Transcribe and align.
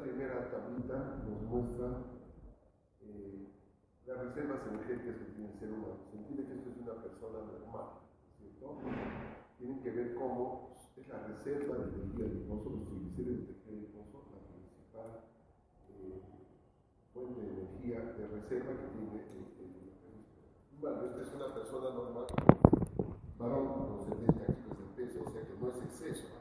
Primera 0.00 0.50
tablita 0.50 1.20
nos 1.28 1.42
muestra 1.42 1.88
eh, 3.02 3.46
las 4.06 4.18
reservas 4.18 4.60
energéticas 4.66 5.16
que 5.16 5.24
tiene 5.36 5.52
el 5.52 5.58
ser 5.58 5.72
humano. 5.72 6.00
Se 6.10 6.16
entiende 6.16 6.46
que 6.46 6.54
esto 6.56 6.70
es 6.70 6.78
una 6.80 7.02
persona 7.02 7.38
normal, 7.44 8.00
¿cierto? 8.38 8.80
Tienen 9.58 9.82
que 9.82 9.90
ver 9.90 10.14
cómo 10.14 10.76
es 10.96 11.08
la 11.08 11.26
reserva 11.26 11.76
de 11.76 11.84
energía 11.84 12.26
limoso, 12.32 12.70
los 12.70 12.84
triglicéridos 12.88 13.40
de 13.40 13.52
energía 13.52 13.76
limoso, 13.76 14.24
la 14.32 14.40
principal 14.48 15.10
eh, 15.92 16.22
fuente 17.12 17.40
de 17.40 17.50
energía 17.52 18.00
de 18.16 18.26
reserva 18.28 18.72
que 18.72 18.88
tiene 18.96 19.20
el, 19.20 19.52
el, 19.60 19.76
Bueno, 20.80 21.04
esta 21.04 21.20
es 21.22 21.34
una 21.34 21.52
persona 21.54 21.90
normal, 21.90 22.26
varón 23.38 23.68
con 23.68 24.00
70 24.08 24.46
kilos 24.48 24.78
de 24.80 24.86
peso, 24.96 25.20
o 25.26 25.30
sea 25.30 25.42
que 25.44 25.54
no 25.60 25.68
es 25.68 25.76
exceso, 25.82 26.24
¿no? 26.32 26.40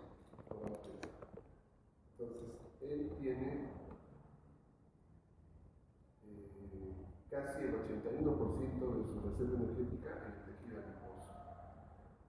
Entonces, 2.20 2.60
él 2.90 3.12
tiene 3.22 3.70
eh, 6.26 7.06
casi 7.30 7.62
el 7.62 7.76
81% 7.86 8.18
de 8.18 9.04
su 9.06 9.22
reserva 9.22 9.58
energética 9.62 10.10
en 10.26 10.34
el 10.34 10.42
tejido 10.50 10.82
adiposo. 10.82 11.30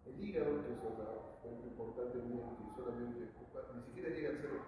El 0.05 0.21
hígado, 0.21 0.61
que 0.61 0.73
es 0.77 0.81
otra 0.85 1.41
fuente 1.41 1.67
importante 1.67 2.19
mía, 2.29 2.45
que 2.61 2.77
solamente 2.77 3.33
ocupa, 3.33 3.73
ni 3.75 3.83
siquiera 3.89 4.11
llega 4.11 4.29
al 4.29 4.43
0.5%, 4.45 4.61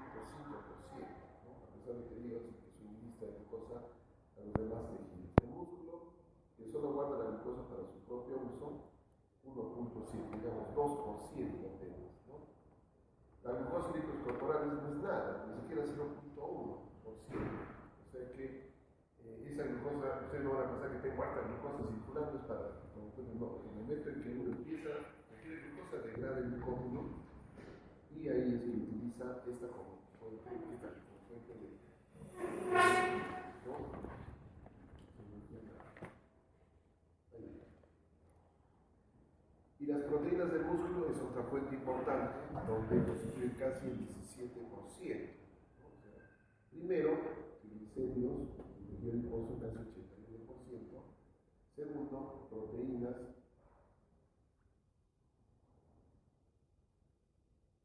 ¿no? 1.45 1.61
a 1.61 1.69
pesar 1.77 1.95
de 2.01 2.09
que 2.09 2.15
el 2.17 2.25
hígado 2.25 2.49
es 2.49 2.57
suministra 2.73 3.29
glucosa 3.37 3.85
a 3.85 4.41
los 4.41 4.55
demás 4.57 4.89
tejidos. 4.89 5.37
El 5.45 5.51
músculo, 5.53 6.17
que 6.57 6.73
solo 6.73 6.97
guarda 6.97 7.21
la 7.21 7.31
glucosa 7.37 7.69
para 7.69 7.85
su 7.85 8.01
propio 8.09 8.41
uso, 8.49 8.89
1.7, 9.45 10.41
digamos 10.41 10.73
2% 10.73 11.69
apenas. 11.69 12.01
La 13.45 13.53
glucosa 13.53 13.89
en 13.91 13.95
líquidos 14.01 14.12
corporales 14.23 14.73
no 14.73 14.89
es 14.89 15.03
nada, 15.03 15.47
ni 15.49 15.61
siquiera 15.63 15.83
0.1%. 15.85 16.83
O 17.03 18.11
sea 18.11 18.33
que 18.33 18.45
eh, 19.25 19.49
esa 19.51 19.65
glucosa, 19.65 20.23
ustedes 20.25 20.45
no 20.45 20.55
van 20.55 20.67
a 20.67 20.71
pensar 20.73 20.91
que 20.93 21.09
tengo 21.09 21.23
harta 21.23 21.41
glucosa 21.43 21.91
circulando, 21.91 22.39
es 22.39 22.45
para, 22.45 22.65
entonces 22.95 23.35
no, 23.41 23.47
en 23.63 23.69
el 23.69 23.75
momento 23.83 24.11
en 24.11 24.23
que 24.23 24.29
uno 24.31 24.51
empieza 24.57 24.89
a 24.91 25.37
requiere 25.37 25.63
glucosa, 25.63 26.07
degrada 26.07 26.39
el 26.39 26.51
glucógeno 26.51 27.01
y 28.15 28.29
ahí 28.29 28.55
es 28.55 28.61
que 28.63 28.71
utiliza 28.71 29.43
esta 29.51 29.67
como 29.69 29.99
fuente, 30.21 30.47
como 30.47 30.79
de. 31.59 31.83
¿no? 33.67 34.13
Y 39.81 39.87
las 39.87 40.03
proteínas 40.03 40.53
del 40.53 40.65
músculo 40.65 41.11
es 41.11 41.21
otra 41.21 41.43
fuente 41.51 41.75
importante, 41.75 42.39
donde 42.69 43.05
constituyen 43.05 43.32
casi 43.63 43.87
el 43.87 44.09
17%. 44.09 44.59
O 44.75 44.91
sea, 44.99 46.19
primero, 46.71 47.11
triglicéridos, 47.63 48.49
el 49.03 49.11
adiposo 49.11 49.61
casi 49.61 49.77
89%. 49.77 49.87
Segundo, 51.77 52.49
proteínas 52.51 53.17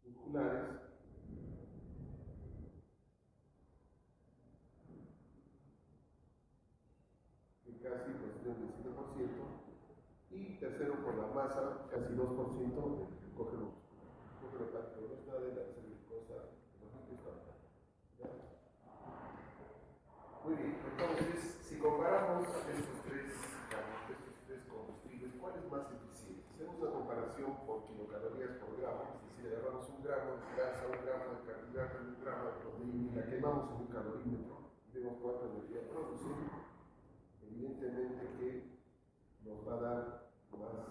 musculares. 0.03 0.87
que 7.63 7.77
casi 7.83 8.11
constituyen 8.13 8.63
el 8.63 8.83
17%. 8.83 9.57
Y 10.31 10.57
tercero, 10.59 11.03
por 11.03 11.15
la 11.15 11.27
masa, 11.27 11.87
casi 11.91 12.13
2% 12.13 12.17
del 12.17 13.07
glucógeno 13.37 13.71
muscular. 13.71 14.07
Glucógeno 14.41 14.69
hepático 14.69 15.01
no 15.07 15.13
es 15.13 15.27
nada 15.27 15.39
de 15.39 15.55
la 15.55 15.63
glucosa 15.63 16.37
de 16.37 16.85
los 16.85 16.91
líquidos 17.09 17.41
¿Ya? 18.19 18.29
Muy 20.43 20.55
bien, 20.55 20.77
entonces, 20.83 21.57
si 21.61 21.77
comparamos 21.77 22.47
estos 22.47 22.97
tres, 23.03 23.33
estos 23.33 24.35
tres 24.47 24.61
combustibles, 24.69 25.33
¿cuál 25.39 25.53
es 25.59 25.71
más 25.71 25.85
eficiente? 25.91 26.43
Hacemos 26.53 26.75
una 26.79 26.91
comparación 26.91 27.51
por 27.65 27.85
kilocalorías 27.87 28.57
por 28.61 28.77
gramo, 28.79 29.03
es 29.15 29.21
decir, 29.27 29.43
agarramos 29.51 29.89
un 29.89 30.03
gramo 30.03 30.29
de 30.39 30.47
grasa, 30.55 30.87
un 30.87 31.01
gramo 31.03 31.25
de 31.35 31.39
carbohidratos, 31.45 32.01
un 32.07 32.19
gramo 32.23 32.43
de 32.45 32.53
proteína 32.61 33.03
y 33.03 33.06
la 33.17 33.25
quemamos 33.25 33.71
en 33.71 33.81
un 33.81 33.87
calorímetro 33.87 34.57
y 34.85 34.99
vemos 34.99 35.17
cuánta 35.21 35.49
energía 35.49 35.89
produce. 35.89 36.29
Evidentemente 37.41 38.29
que 38.37 38.77
nos 39.41 39.67
va 39.67 39.73
a 39.73 39.81
dar 39.81 40.29
más 40.53 40.85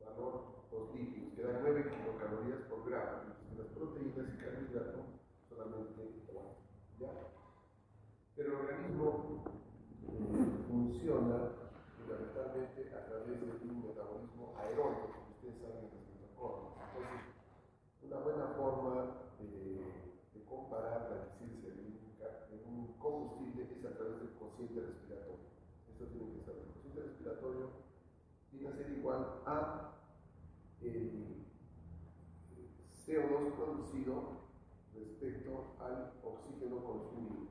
valor 0.00 0.64
los 0.72 0.94
líquidos, 0.94 1.34
que 1.34 1.42
dan 1.42 1.60
9 1.60 1.84
kilocalorías 1.84 2.62
por 2.70 2.88
gramo, 2.88 3.28
mientras 3.28 3.44
que 3.44 3.58
las 3.60 3.68
proteínas 3.76 4.32
y 4.32 4.36
carbohidratos 4.40 5.04
solamente 5.50 6.24
4. 6.32 6.48
¿Ya? 7.00 7.12
Pero 8.36 8.48
el 8.48 8.56
organismo 8.64 9.44
eh, 10.08 10.64
funciona 10.66 11.60
fundamentalmente 11.98 12.88
a 12.96 13.04
través 13.04 13.36
de 13.36 13.68
un 13.68 13.84
metabolismo 13.84 14.56
aeróbico, 14.56 15.12
como 15.12 15.28
ustedes 15.36 15.60
saben 15.60 15.84
en 15.84 15.92
los 15.92 16.08
mitocordios. 16.08 16.72
Entonces, 16.88 17.20
una 18.00 18.18
buena 18.24 18.46
forma 18.56 18.89
comparar 20.70 21.10
la 21.10 21.26
eficiencia 21.26 21.68
bioquímica 21.70 22.46
en 22.52 22.62
un 22.72 22.94
combustible 22.98 23.64
es 23.64 23.84
a 23.84 23.96
través 23.96 24.20
del 24.20 24.30
cociente 24.38 24.80
respiratorio. 24.80 25.50
Esto 25.90 26.06
tiene 26.06 26.32
que 26.32 26.44
saber. 26.44 26.62
El 26.62 26.72
cociente 26.74 27.02
respiratorio 27.02 27.70
viene 28.52 28.68
a 28.68 28.76
ser 28.76 28.90
igual 28.92 29.42
a 29.46 29.90
el 30.80 31.44
CO2 33.04 33.56
producido 33.56 34.22
respecto 34.94 35.74
al 35.80 36.12
oxígeno 36.22 36.84
consumido. 36.84 37.50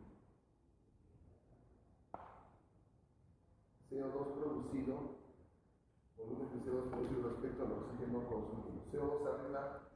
CO2 3.91 4.34
producido, 4.40 4.96
volumen 6.18 6.50
de 6.52 6.72
CO2 6.72 6.90
producido 6.90 7.29
respecto 7.29 7.66
al 7.66 7.72
oxígeno 7.74 8.29
consumido. 8.29 8.79
CO2 8.94 9.28
arriba, 9.28 9.90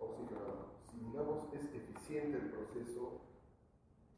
oxígeno 0.00 0.40
abajo. 0.40 0.79
Si 0.90 0.98
digamos 0.98 1.52
es 1.54 1.72
eficiente 1.72 2.38
el 2.38 2.50
proceso, 2.50 3.20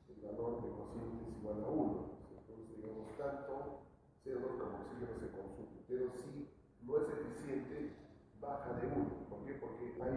el 0.08 0.22
valor 0.22 0.62
de 0.62 0.70
cociente 0.70 1.28
es 1.28 1.36
igual 1.36 1.64
a 1.64 1.68
1. 1.68 2.10
Entonces 2.38 2.76
digamos 2.76 3.16
tanto 3.18 3.84
CO2 4.24 4.58
como 4.58 4.78
oxígeno 4.80 5.20
se 5.20 5.28
consume. 5.36 5.84
Pero 5.86 6.10
si 6.16 6.48
no 6.82 6.96
es 6.96 7.08
eficiente, 7.08 7.92
baja 8.40 8.72
de 8.80 8.86
1. 8.86 9.28
¿Por 9.28 9.44
qué? 9.44 9.52
Porque 9.54 9.96
hay 10.00 10.16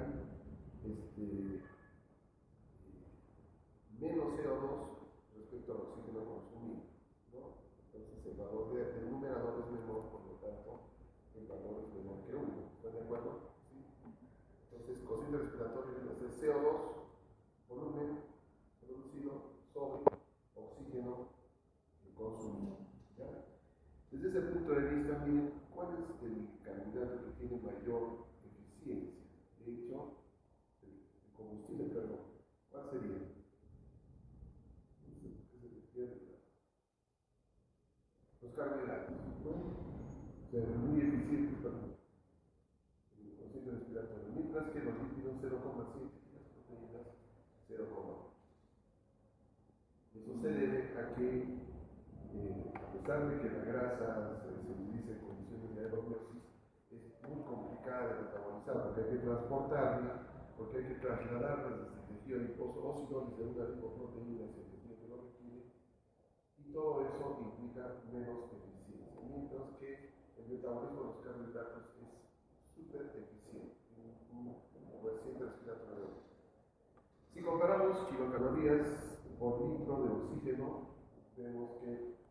este, 0.85 1.61
menos 3.99 4.33
CO2 4.39 4.95
respecto 5.35 5.71
al 5.73 5.81
oxígeno 5.81 6.23
consumido. 6.23 6.81
Entonces 7.91 8.25
el 8.25 8.37
valor 8.37 8.73
de, 8.73 9.09
numerador 9.09 9.59
es 9.59 9.71
menor, 9.71 10.09
por 10.09 10.21
lo 10.25 10.33
tanto 10.39 10.79
el 11.35 11.47
valor 11.47 11.83
es 11.83 11.93
menor 11.93 12.23
que 12.25 12.35
1. 12.35 12.45
¿Están 12.77 12.93
de 12.93 13.01
acuerdo? 13.01 13.44
Entonces, 15.05 15.29
cociente 15.29 15.37
respiratorio 15.37 15.91
es 15.97 16.41
el 16.41 16.49
CO2, 16.49 16.95
volumen 17.69 18.19
producido 18.81 19.33
sobre 19.71 20.01
oxígeno 20.55 21.27
consumido. 22.15 22.77
¿ya? 23.17 23.45
Desde 24.11 24.29
ese 24.29 24.41
punto 24.41 24.73
de 24.73 24.95
vista, 24.95 25.25
miren, 25.25 25.53
¿cuál 25.75 25.89
es 25.93 26.23
el 26.23 26.47
candidato 26.63 27.23
que 27.23 27.31
tiene 27.37 27.61
mayor 27.61 28.25
eficiencia? 28.45 29.21
De 29.65 29.73
hecho, 29.73 30.15
el 30.81 31.33
combustible, 31.37 31.85
perdón, 31.93 32.19
¿cuál 32.71 32.89
sería? 32.89 33.35
Los 38.41 38.53
carbohidratos. 38.53 39.15
O 39.45 40.51
sea, 40.51 40.65
muy 40.77 41.01
eficientes 41.01 41.59
para 41.63 41.75
el 43.17 43.35
cociente 43.37 43.71
respiratorio, 43.71 44.29
mientras 44.35 44.71
que 44.71 44.79
los 44.79 44.93
lípidos 45.01 45.35
0,7 45.41 46.11
y 46.15 46.35
las 46.35 46.43
proteínas 46.53 47.07
0,1. 47.67 48.25
que, 51.15 51.27
eh, 52.33 52.73
a 52.75 52.94
pesar 53.05 53.29
de 53.29 53.37
que 53.37 53.49
la 53.53 53.63
grasa 53.65 54.41
se, 54.41 54.49
utiliza 54.49 55.11
en 55.11 55.19
condiciones 55.19 55.75
de 55.75 55.81
aerobiosis, 55.85 56.41
es 56.89 57.29
muy 57.29 57.43
complicada 57.45 58.07
de 58.09 58.21
metabolizar 58.25 58.81
porque 58.81 59.01
hay 59.01 59.09
que 59.13 59.21
transportarla, 59.21 60.13
porque 60.57 60.77
hay 60.77 60.85
que 60.89 60.95
trasladarla 61.05 61.69
desde 61.69 61.85
el 61.85 62.07
tejido 62.09 62.39
adiposo 62.41 62.81
o 62.81 62.97
si 62.97 63.13
no 63.13 63.29
desde 63.29 63.45
una 63.45 63.61
hacia 63.61 64.57
el 64.57 64.69
tejido 64.73 64.97
que 64.97 65.07
lo 65.07 65.17
requiere, 65.21 65.69
y 66.57 66.73
todo 66.73 67.05
eso 67.05 67.37
implica 67.45 67.93
menos 68.09 68.49
eficiencia, 68.49 69.21
mientras 69.21 69.69
que 69.77 70.09
el 70.41 70.49
metabolismo 70.49 70.97
de 70.97 71.05
los 71.05 71.17
carbohidratos 71.21 71.85
es 72.01 72.09
súper 72.73 73.05
eficiente, 73.05 73.85
coeficiente 74.97 75.45
respiratorio. 75.45 76.25
Si 77.29 77.41
comparamos 77.43 78.09
kilocalorías 78.09 79.21
por 79.37 79.61
litro 79.61 79.93
de 80.01 80.09
oxígeno, 80.09 80.89
vemos 81.37 81.69
que 81.83 82.24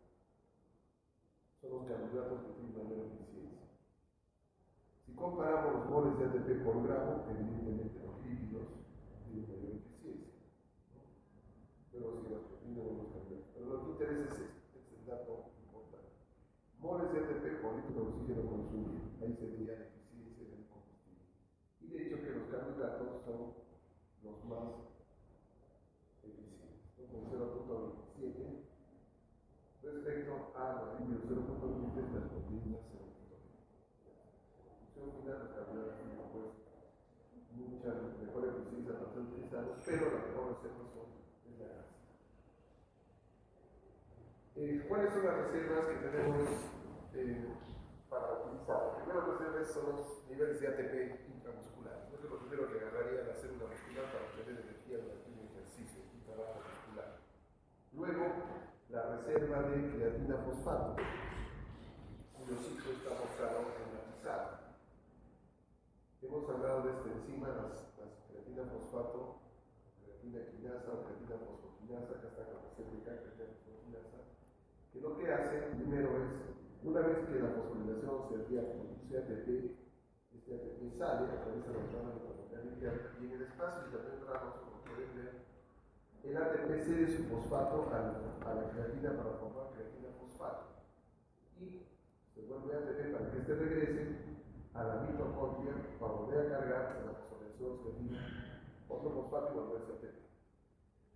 son 1.65 1.81
los 1.81 1.89
carbohidratos 1.89 2.45
que 2.45 2.53
tienen 2.61 2.77
mayor 2.77 3.09
eficiencia. 3.09 3.65
Si 5.07 5.13
comparamos 5.15 5.73
los 5.75 5.85
moles 5.89 6.19
de 6.19 6.25
ATP 6.29 6.65
por 6.65 6.85
gramo, 6.85 7.25
evidentemente 7.31 8.05
los 8.05 8.21
lípidos 8.21 8.69
tienen 9.25 9.49
mayor 9.49 9.73
eficiencia. 9.81 10.37
Pero 11.93 12.21
si 12.21 12.29
las 12.29 12.45
proteínas 12.45 12.85
los 12.85 13.09
carbohidratos. 13.17 13.49
Pero 13.55 13.65
lo 13.65 13.77
que 13.81 13.91
interesa 13.97 14.25
es 14.25 14.37
este, 14.37 14.77
es 14.77 14.87
el 14.93 15.07
dato 15.09 15.33
importante. 15.65 16.13
Moles 16.81 17.09
de 17.13 17.19
ATP 17.25 17.45
por 17.65 17.81
litro 17.81 17.97
de 17.97 18.09
oxígeno 18.13 18.43
consumido. 18.45 19.01
Ahí 19.25 19.33
se 19.33 19.47
vería 19.49 19.81
la 19.81 19.89
eficiencia 19.89 20.45
del 20.45 20.69
combustible. 20.69 21.25
Y 21.81 21.87
de 21.89 21.97
hecho 22.05 22.21
que 22.21 22.37
los 22.37 22.49
carbohidratos 22.53 23.25
son 23.25 23.57
los 24.21 24.37
más 24.45 24.85
eficientes. 26.21 26.93
¿no? 27.01 27.09
Con 27.09 27.25
0.27 27.33 28.65
respecto 30.55 30.63
a 30.63 30.87
los 30.87 31.01
lípidos 31.01 31.27
0.20 31.27 32.15
las 32.15 32.31
proteínas 32.31 32.81
0.20 32.87 33.35
función 34.95 35.11
final 35.19 35.39
los 35.43 35.51
carbohidratos 35.51 35.99
tienen 37.51 37.71
mucha 37.75 37.91
mejor 38.23 38.43
eficiencia 38.49 38.95
para 38.95 39.11
ser 39.11 39.23
utilizados, 39.23 39.79
pero 39.85 40.05
la 40.11 40.21
mejor 40.27 40.45
reserva 40.55 40.85
son 40.95 41.09
es 41.45 41.59
la 41.59 41.67
grasa. 41.67 41.95
Eh, 44.57 44.87
¿Cuáles 44.89 45.13
son 45.13 45.25
las 45.27 45.37
reservas 45.39 45.87
que 45.87 45.99
tenemos 46.07 46.49
eh, 47.15 47.49
para 48.09 48.27
utilizar? 48.47 48.79
La 48.79 48.95
primera 48.95 49.27
reserva 49.27 49.65
son 49.67 49.85
los 49.91 50.29
niveles 50.31 50.61
de 50.61 50.69
ATP 50.69 50.95
intramuscular. 51.35 52.11
Esto 52.15 52.27
es 52.27 52.31
lo 52.31 52.39
primero 52.39 52.71
que 52.71 52.79
agarraría 52.79 53.27
la 53.27 53.35
célula 53.35 53.67
muscular 53.67 54.07
para 54.15 54.25
obtener 54.31 54.63
energía 54.63 54.99
durante 55.03 55.31
un 55.31 55.39
ejercicio, 55.51 55.99
un 56.15 56.23
trabajo 56.23 56.63
muscular. 56.63 57.19
Luego, 57.93 58.64
la 58.95 59.11
reserva 59.11 59.59
de 59.75 59.91
creatina 59.91 60.37
fosfato, 60.47 60.95
cuyo 62.39 62.55
ciclo 62.63 62.95
está 62.95 63.11
mostrado 63.11 63.75
en 63.75 63.91
la 63.91 64.07
pizarra. 64.07 64.71
Hemos 66.23 66.49
hablado 66.49 66.87
de 66.87 66.91
esta 66.95 67.11
enzima, 67.11 67.49
las, 67.59 67.91
las 67.99 68.15
creatina 68.31 68.71
fosfato, 68.71 69.43
creatina 69.99 70.47
quinasa 70.47 70.95
o 70.95 71.03
creatina 71.11 71.43
fosfoquinasa, 71.43 72.23
que 72.23 72.27
está 72.31 72.43
con 72.47 72.63
la 72.63 72.71
creatina 72.71 73.51
fosfoquinasa, 73.51 74.19
que 74.95 75.01
lo 75.03 75.11
que 75.19 75.27
hace 75.27 75.75
primero 75.75 76.09
es, 76.23 76.31
una 76.87 77.01
vez 77.03 77.19
que 77.27 77.43
la 77.43 77.51
fosforilación 77.51 78.15
se 78.31 78.35
hacía 78.47 78.63
produce 78.63 79.11
ATP, 79.11 79.75
este 80.39 80.55
ATP 80.55 80.79
sale, 80.95 81.35
atraviesa 81.35 81.75
la 81.75 81.83
membrana 81.83 82.15
mitocondrial 82.15 83.11
y 83.19 83.27
en 83.27 83.33
el 83.33 83.43
espacio 83.43 83.91
de 83.91 83.99
las 83.99 84.07
membranas, 84.07 84.55
como 84.63 84.87
pueden 84.87 85.11
ver, 85.19 85.54
el 86.25 86.37
ATP 86.37 86.81
cede 86.85 87.17
su 87.17 87.25
fosfato 87.25 87.93
a 87.93 88.55
la, 88.55 88.71
creatina 88.73 89.13
para 89.13 89.37
formar 89.37 89.77
creatina 89.77 90.09
fosfato. 90.19 90.73
Y 91.61 91.85
se 92.35 92.41
vuelve 92.49 92.73
ATP 92.73 93.13
para 93.13 93.31
que 93.31 93.39
este 93.39 93.55
regrese 93.55 94.17
a 94.73 94.85
la 94.85 94.95
mitocondria 95.03 95.75
para 96.01 96.13
volver 96.13 96.47
a 96.47 96.51
cargar 96.51 97.03
la 97.05 97.13
fosforilación 97.13 97.79
creatina, 97.85 98.65
otro 98.89 99.11
fosfato 99.11 99.53
y 99.53 99.59
volverse 99.59 99.93
ATP. 99.93 100.17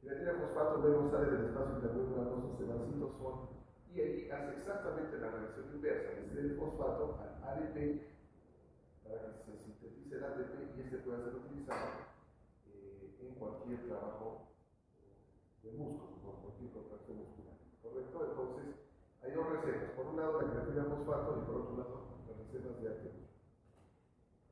Creatina 0.03 0.45
fosfato 0.45 0.79
luego 0.79 1.11
sale 1.11 1.27
del 1.33 1.45
espacio 1.47 1.75
intermembranoso, 1.77 2.57
se 2.59 2.65
va 2.69 2.85
citosol 2.85 3.35
y 3.89 4.01
ahí 4.01 4.31
hace 4.31 4.61
exactamente 4.61 5.17
la 5.17 5.31
reacción 5.31 5.73
inversa, 5.73 6.21
le 6.21 6.29
cede 6.29 6.53
el 6.53 6.57
fosfato 6.61 7.17
al 7.17 7.33
ADP 7.49 8.05
para 9.09 9.25
que 9.25 9.41
se 9.41 9.57
sintetice 9.65 10.17
el 10.17 10.25
ATP 10.25 10.77
y 10.77 10.81
este 10.83 10.99
pueda 10.99 11.25
ser 11.25 11.35
utilizado 11.35 12.13
eh, 12.69 13.17
en 13.25 13.35
cualquier 13.37 13.89
trabajo 13.89 14.48
de 15.63 15.71
músculo, 15.73 16.17
por 16.23 16.35
cualquier 16.41 16.71
contracción 16.71 17.19
muscular. 17.19 17.57
¿Correcto? 17.83 18.17
Entonces, 18.25 18.67
hay 19.23 19.31
dos 19.33 19.47
reservas. 19.49 19.91
Por 19.93 20.07
un 20.07 20.17
lado, 20.17 20.43
la 20.43 20.51
creatina 20.51 20.85
fosfato 20.85 21.39
y 21.39 21.47
por 21.47 21.55
otro 21.57 21.77
lado, 21.77 21.97
las 22.27 22.37
reservas 22.39 22.81
de 22.81 22.89
ATP. 22.89 23.17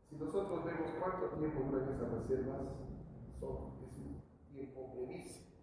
Si 0.08 0.16
nosotros 0.16 0.64
vemos 0.64 0.90
cuánto 0.98 1.26
tiempo 1.36 1.60
duran 1.66 1.88
esas 1.88 2.10
reservas, 2.10 2.62
son, 3.40 3.56
es 3.82 3.92
un 3.98 4.22
tiempo 4.52 4.92
brevísimo. 4.94 5.56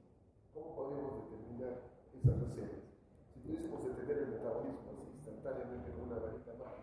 ¿Cómo 0.54 0.76
podemos 0.76 1.30
determinar 1.30 1.92
esas 2.14 2.36
reservas? 2.40 2.86
Si 3.34 3.40
pudiésemos 3.40 3.84
detener 3.84 4.18
el 4.24 4.30
metabolismo 4.38 4.92
así 4.92 5.08
instantáneamente 5.18 5.92
con 5.92 6.12
una 6.12 6.20
varita 6.20 6.54
mágica 6.60 6.74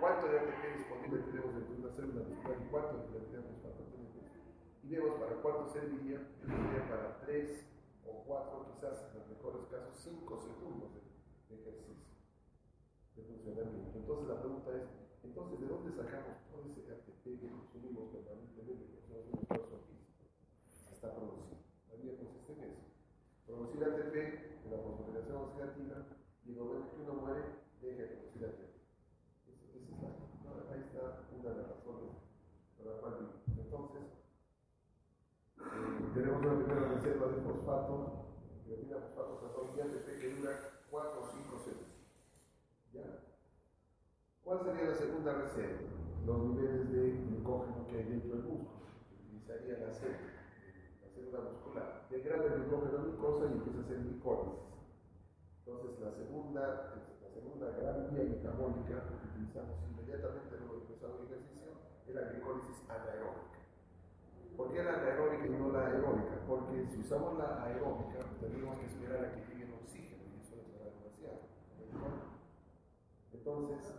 cuánto 0.00 0.28
de 0.28 0.38
ATP 0.38 0.62
disponible 0.78 1.22
tenemos 1.26 1.54
dentro 1.54 1.74
de 1.74 1.80
una 1.82 1.90
célula 1.90 2.22
muscular 2.28 2.56
y 2.62 2.70
cuánto 2.70 2.92
de 2.98 3.04
creatina 3.10 3.47
vemos 4.88 5.20
para 5.20 5.36
cuánto 5.42 5.68
serviría, 5.68 6.24
serviría 6.40 6.88
para 6.88 7.20
3 7.20 7.66
o 8.08 8.24
4, 8.24 8.72
quizás 8.72 9.04
en 9.12 9.20
los 9.20 9.28
mejores 9.28 9.68
casos 9.68 9.92
5 10.00 10.40
segundos 10.40 10.88
de, 10.96 11.54
ejercicio, 11.54 12.08
de 13.16 13.22
funcionamiento. 13.22 13.98
Entonces 13.98 14.28
la 14.28 14.40
pregunta 14.40 14.70
es, 14.72 14.88
entonces, 15.24 15.60
¿de 15.60 15.66
dónde 15.68 15.92
sacamos 15.92 16.40
todo 16.48 16.64
ese 16.64 16.88
ATP 16.88 17.24
que 17.36 17.52
consumimos 17.52 18.08
permanentemente, 18.16 18.88
que 18.88 18.98
hacemos 19.04 19.28
un 19.28 19.38
esfuerzo 19.44 19.76
físico? 19.92 20.24
Se 20.64 20.94
está 20.94 21.12
produciendo. 21.12 21.60
La 21.92 21.94
vida 22.00 22.16
consiste 22.16 22.52
en 22.56 22.60
eso. 22.72 22.88
Producir 23.44 23.84
ATP 23.84 24.14
en 24.16 24.70
la 24.72 24.78
fosforilación 24.80 25.36
oxidativa 25.36 25.96
y 26.48 26.52
en 26.52 26.56
el 26.56 26.64
momento 26.64 26.96
que 26.96 27.02
uno 27.04 27.14
muere, 27.20 27.44
deja 27.84 28.02
de 28.02 28.08
producir 28.08 28.40
ATP. 28.40 28.72
Esa 29.52 29.68
es 29.68 29.84
la, 30.00 30.72
ahí 30.72 30.80
está 30.80 31.28
una 31.28 31.50
de 31.52 31.56
las 31.60 31.68
razones 31.76 32.16
por 32.78 32.86
la 32.86 33.00
cual 33.04 33.37
tenemos 36.14 36.40
una 36.44 36.64
primera 36.64 36.88
reserva 36.88 37.26
de 37.28 37.42
fosfato, 37.42 38.26
creatina 38.64 38.96
fosfato, 38.96 39.40
perdón, 39.40 39.70
y 39.76 39.80
ATP 39.80 40.20
que 40.20 40.34
dura 40.36 40.52
4 40.90 41.20
o 41.20 41.24
5 41.24 41.58
segundos. 41.58 41.88
¿Ya? 42.92 43.04
¿Cuál 44.42 44.60
sería 44.64 44.90
la 44.90 44.94
segunda 44.94 45.32
reserva? 45.34 45.88
Los 46.26 46.38
niveles 46.38 46.92
de 46.92 47.10
glucógeno 47.28 47.86
que 47.88 47.96
hay 47.96 48.04
dentro 48.04 48.36
del 48.36 48.44
músculo. 48.44 48.88
Utilizaría 49.12 49.78
la 49.78 49.92
célula, 49.92 50.40
la 51.02 51.08
célula 51.08 51.40
muscular. 51.52 52.06
Degrada 52.10 52.44
el 52.44 52.64
glucógeno 52.64 52.98
en 52.98 53.04
glucosa 53.04 53.44
y 53.44 53.52
empieza 53.52 53.78
a 53.78 53.82
hacer 53.82 53.98
glicólisis. 54.04 54.68
Entonces, 55.64 56.00
la 56.00 56.12
segunda, 56.12 56.62
la 57.20 57.28
segunda 57.28 57.66
gran 57.76 58.08
vía 58.10 58.24
metabólica 58.24 59.04
que 59.04 59.28
utilizamos 59.28 59.76
inmediatamente 59.90 60.56
luego 60.56 60.74
de 60.74 60.80
empezar 60.80 61.10
un 61.12 61.26
ejercicio 61.26 61.72
es 62.06 62.14
la 62.14 62.22
glicólisis 62.32 62.76
anaeróbica. 62.88 63.57
¿Por 64.58 64.72
qué 64.72 64.82
la 64.82 64.94
anaeróbica 64.94 65.46
y 65.46 65.50
no 65.50 65.70
la 65.70 65.86
aeróbica? 65.86 66.34
Porque 66.44 66.84
si 66.90 66.98
usamos 66.98 67.38
la 67.38 67.62
aeróbica, 67.62 68.18
tendríamos 68.40 68.80
que 68.80 68.86
esperar 68.86 69.24
a 69.24 69.30
que 69.30 69.46
llegue 69.46 69.70
el 69.70 69.74
oxígeno 69.74 70.24
y 70.34 70.42
eso 70.42 70.58
es 70.58 70.66
demasiado. 70.74 71.46
Entonces, 73.32 73.94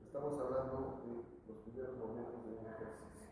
estamos 0.00 0.40
hablando 0.40 1.04
de 1.04 1.12
los 1.46 1.58
primeros 1.60 1.98
momentos 1.98 2.40
de 2.40 2.56
un 2.56 2.64
ejercicio. 2.72 3.28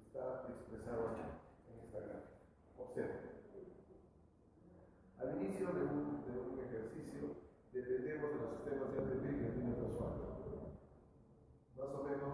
Está 0.00 0.48
expresado 0.48 1.12
aquí, 1.12 1.28
en 1.68 1.84
esta 1.84 2.00
gráfica. 2.00 2.40
Observen. 2.80 3.20
Al 5.20 5.36
inicio 5.36 5.66
de 5.68 5.82
un, 5.84 6.24
ejercicio, 6.64 7.36
dependemos 7.74 8.30
de 8.32 8.38
los 8.40 8.50
sistemas 8.56 8.88
de 8.88 8.98
ATP 9.04 9.24
que 9.36 9.52
tiene. 9.52 9.76
Más 11.76 11.92
o 11.92 12.04
menos 12.08 12.32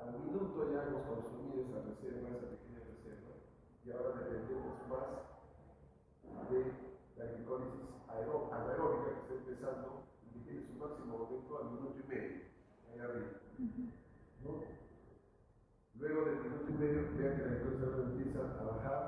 al 0.00 0.18
minuto 0.18 0.72
ya 0.72 0.84
hemos 0.88 1.02
consumido 1.04 1.35
esa 1.60 1.80
reserva, 1.80 2.28
esa 2.36 2.52
pequeña 2.52 2.80
reserva, 2.84 3.32
y 3.84 3.90
ahora 3.90 4.20
dependemos 4.20 4.76
más 4.92 5.26
de 6.50 6.60
la 7.16 7.24
glicólisis 7.32 7.80
anaeróbica 8.06 9.08
que 9.08 9.20
está 9.20 9.34
empezando 9.34 10.04
y 10.22 10.26
que 10.30 10.44
tiene 10.44 10.66
su 10.66 10.74
máximo 10.74 11.18
momento 11.18 11.58
al 11.58 11.70
minuto 11.72 11.96
y 11.96 12.08
medio, 12.08 12.42
ahí 12.92 12.98
arriba. 13.00 13.40
¿no? 14.44 14.62
Luego 15.98 16.24
del 16.26 16.40
minuto 16.44 16.66
y 16.68 16.74
medio, 16.74 17.08
vean 17.16 17.36
que 17.36 17.42
la 17.42 17.48
glicólisis 17.48 17.82
anaeróbica 17.82 18.12
empieza 18.12 18.40
a 18.60 18.64
bajar. 18.64 19.02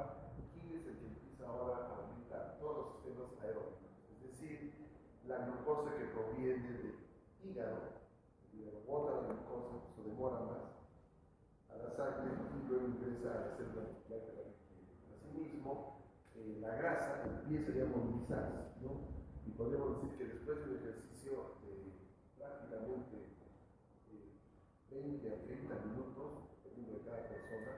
¿Quién 0.55 0.81
es 0.81 0.87
el 0.87 0.97
que 0.99 1.07
empieza 1.07 1.47
ahora 1.47 1.77
a 1.85 1.97
aumentar? 2.01 2.57
Todos 2.59 2.77
los 2.77 2.87
sistemas 2.97 3.29
aeróbicos. 3.43 3.93
Es 4.09 4.19
decir, 4.25 4.73
la 5.27 5.45
glucosa 5.45 5.95
que 5.97 6.05
proviene 6.17 6.65
del 6.65 6.95
hígado, 7.45 8.01
hígado 8.55 8.81
bota 8.87 9.21
la 9.21 9.29
glucosa, 9.29 9.85
eso 9.93 10.03
demora 10.03 10.41
más, 10.41 10.78
la 11.83 11.91
sangre 11.95 12.35
y 12.35 12.69
luego 12.69 12.87
ingresa 12.89 13.31
a 13.31 13.41
la 13.41 13.57
célula 13.57 13.83
muscular 13.87 14.21
que 14.27 14.33
la 14.35 14.43
requiere. 14.51 14.85
Asimismo, 15.15 16.03
eh, 16.35 16.39
eh, 16.39 16.59
la 16.61 16.75
grasa 16.77 17.23
empieza 17.25 17.73
a 17.83 17.87
movilizarse, 17.87 18.79
¿no? 18.83 19.19
Y 19.47 19.51
podríamos 19.53 20.03
decir 20.03 20.19
que 20.19 20.25
después 20.25 20.59
de 20.59 20.65
un 20.71 20.77
ejercicio 20.77 21.59
de 21.63 21.93
prácticamente 22.37 23.29
20 24.91 25.29
a 25.29 25.45
30 25.45 25.75
minutos, 25.85 26.49
dependiendo 26.65 26.99
de 26.99 27.05
cada 27.05 27.29
persona, 27.29 27.73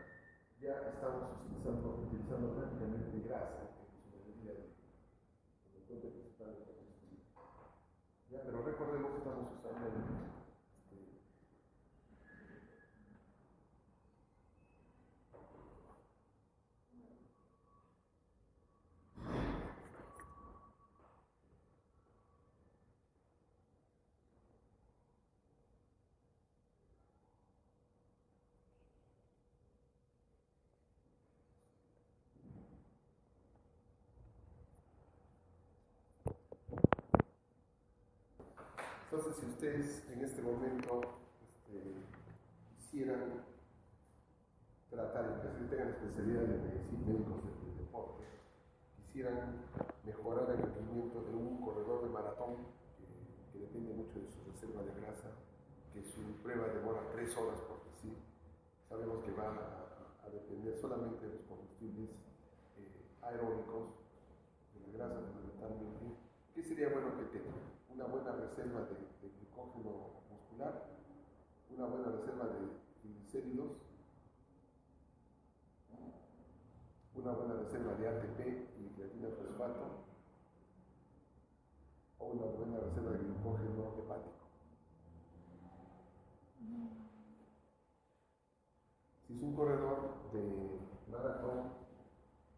ya 0.61 0.95
estamos 0.95 1.43
utilizando, 1.43 2.07
utilizando 2.07 2.55
prácticamente 2.55 3.29
grasa 3.29 3.67
en 3.67 3.91
su 3.97 4.09
mayoría 4.13 4.53
de, 4.55 5.81
fuente 5.89 6.09
principal 6.09 6.55
de 6.55 6.71
combustible. 6.71 7.25
Ya, 8.31 8.39
pero 8.45 8.63
recordemos 8.63 9.11
que 9.11 9.19
estamos 9.19 9.47
usando 9.59 10.40
Entonces, 39.13 39.39
si 39.41 39.47
ustedes 39.47 40.05
en 40.13 40.25
este 40.25 40.41
momento 40.41 41.01
este, 41.43 41.83
quisieran 42.79 43.43
tratar, 44.89 45.43
de 45.43 45.67
tengan 45.67 45.89
especialidad 45.89 46.45
en 46.45 46.63
medicina, 46.63 47.07
médicos 47.09 47.43
del 47.43 47.77
deporte, 47.77 48.23
quisieran 49.03 49.67
mejorar 50.07 50.51
el 50.51 50.63
rendimiento 50.63 51.25
de 51.25 51.35
un 51.35 51.61
corredor 51.61 52.05
de 52.05 52.09
maratón, 52.09 52.55
que, 53.53 53.59
depende 53.59 53.95
mucho 53.95 54.15
de 54.15 54.31
su 54.31 54.45
reserva 54.47 54.85
de 54.85 55.01
grasa, 55.01 55.35
que 55.93 56.05
su 56.05 56.23
prueba 56.45 56.69
demora 56.69 57.03
tres 57.11 57.37
horas 57.37 57.59
por 57.63 57.83
decir, 57.91 58.15
sabemos 58.89 59.25
que 59.25 59.33
va 59.33 59.51
a, 60.23 60.31
depender 60.31 60.79
solamente 60.79 61.27
de 61.27 61.35
los 61.35 61.43
combustibles 61.49 62.11
eh, 62.79 63.11
aeróbicos, 63.23 63.91
de 64.73 64.87
la 64.87 65.07
grasa 65.09 65.21
fundamentalmente, 65.27 66.15
¿qué 66.55 66.63
sería 66.63 66.91
bueno 66.91 67.19
que 67.19 67.25
tengan? 67.37 67.80
Una 67.95 68.05
buena 68.07 68.33
reserva 68.33 68.81
de, 68.83 69.29
glucógeno 69.39 70.23
muscular, 70.31 70.87
una 71.71 71.87
buena 71.87 72.11
reserva 72.11 72.47
de 72.47 72.69
triglicéridos, 73.01 73.73
una 77.15 77.33
buena 77.33 77.55
reserva 77.55 77.95
de 77.95 78.09
ATP 78.09 78.41
y 78.79 78.89
creatina 78.95 79.29
fosfato, 79.29 80.05
o 82.19 82.27
una 82.27 82.47
buena 82.47 82.81
reserva 82.81 83.13
de 83.13 83.19
glucógeno 83.19 83.95
hepático. 83.99 84.41
Si 89.27 89.37
es 89.37 89.43
un 89.43 89.55
corredor 89.55 90.31
de 90.33 90.81
maratón, 91.11 91.81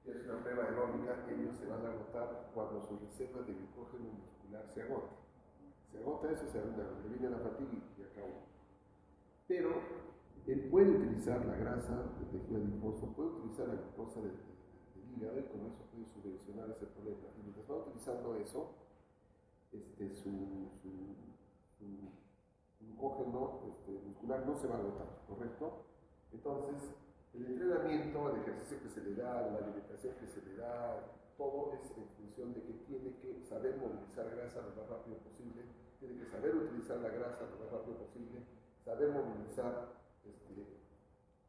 y 0.04 0.10
es 0.10 0.24
una 0.24 0.42
prueba 0.42 0.64
aeróbica, 0.64 1.26
ellos 1.30 1.56
se 1.56 1.66
van 1.66 1.86
a 1.86 1.90
agotar 1.90 2.50
cuando 2.54 2.82
su 2.82 2.98
reserva 2.98 3.42
de 3.42 3.54
glucógeno 3.54 4.10
muscular 4.10 4.68
se 4.68 4.82
agote. 4.82 5.21
Se 5.92 5.98
agota 5.98 6.30
eso, 6.32 6.48
se 6.48 6.58
agota, 6.58 6.88
le 7.02 7.08
viene 7.10 7.30
la 7.30 7.38
fatiga 7.38 7.70
y 7.98 8.02
acabó. 8.02 8.48
Pero 9.46 9.70
él 10.46 10.68
puede 10.70 10.90
utilizar 10.90 11.44
la 11.44 11.54
grasa 11.56 12.10
del 12.18 12.40
tejido 12.40 12.56
adiposo, 12.56 13.12
puede 13.14 13.28
utilizar 13.28 13.68
la 13.68 13.74
glucosa 13.74 14.20
del, 14.20 14.32
hígado 15.14 15.38
y 15.38 15.42
con 15.42 15.66
eso 15.66 15.84
puede 15.92 16.06
subvencionar 16.06 16.70
ese 16.70 16.86
problema. 16.86 17.28
Y 17.38 17.42
mientras 17.42 17.70
va 17.70 17.76
utilizando 17.84 18.34
eso, 18.36 18.70
este, 19.70 20.08
su, 20.14 20.70
su, 20.80 21.14
su 21.78 21.86
glucógeno 22.80 23.60
este, 23.68 23.92
muscular 24.06 24.46
no 24.46 24.56
se 24.56 24.66
va 24.68 24.76
a 24.76 24.78
agotar, 24.78 25.20
¿correcto? 25.28 25.84
Entonces, 26.32 26.94
el 27.34 27.46
entrenamiento, 27.46 28.30
el 28.30 28.40
ejercicio 28.40 28.82
que 28.82 28.88
se 28.88 29.02
le 29.02 29.14
da, 29.14 29.50
la 29.50 29.58
alimentación 29.58 30.14
que 30.16 30.26
se 30.26 30.42
le 30.42 30.56
da, 30.56 31.00
todo 31.36 31.72
es 31.74 31.90
en 31.96 32.06
función 32.16 32.52
de 32.54 32.62
que 32.62 32.72
tiene 32.86 33.16
que 33.20 33.40
saber 33.44 33.76
movilizar 33.76 34.28
grasa 34.30 34.62
lo 34.62 34.76
más 34.76 34.88
rápido 34.88 35.16
posible, 35.18 35.62
tiene 35.98 36.18
que 36.18 36.26
saber 36.26 36.54
utilizar 36.56 36.98
la 36.98 37.08
grasa 37.08 37.48
lo 37.48 37.64
más 37.64 37.72
rápido 37.72 37.96
posible, 37.98 38.42
saber 38.84 39.10
movilizar 39.10 39.92
este, 40.24 40.82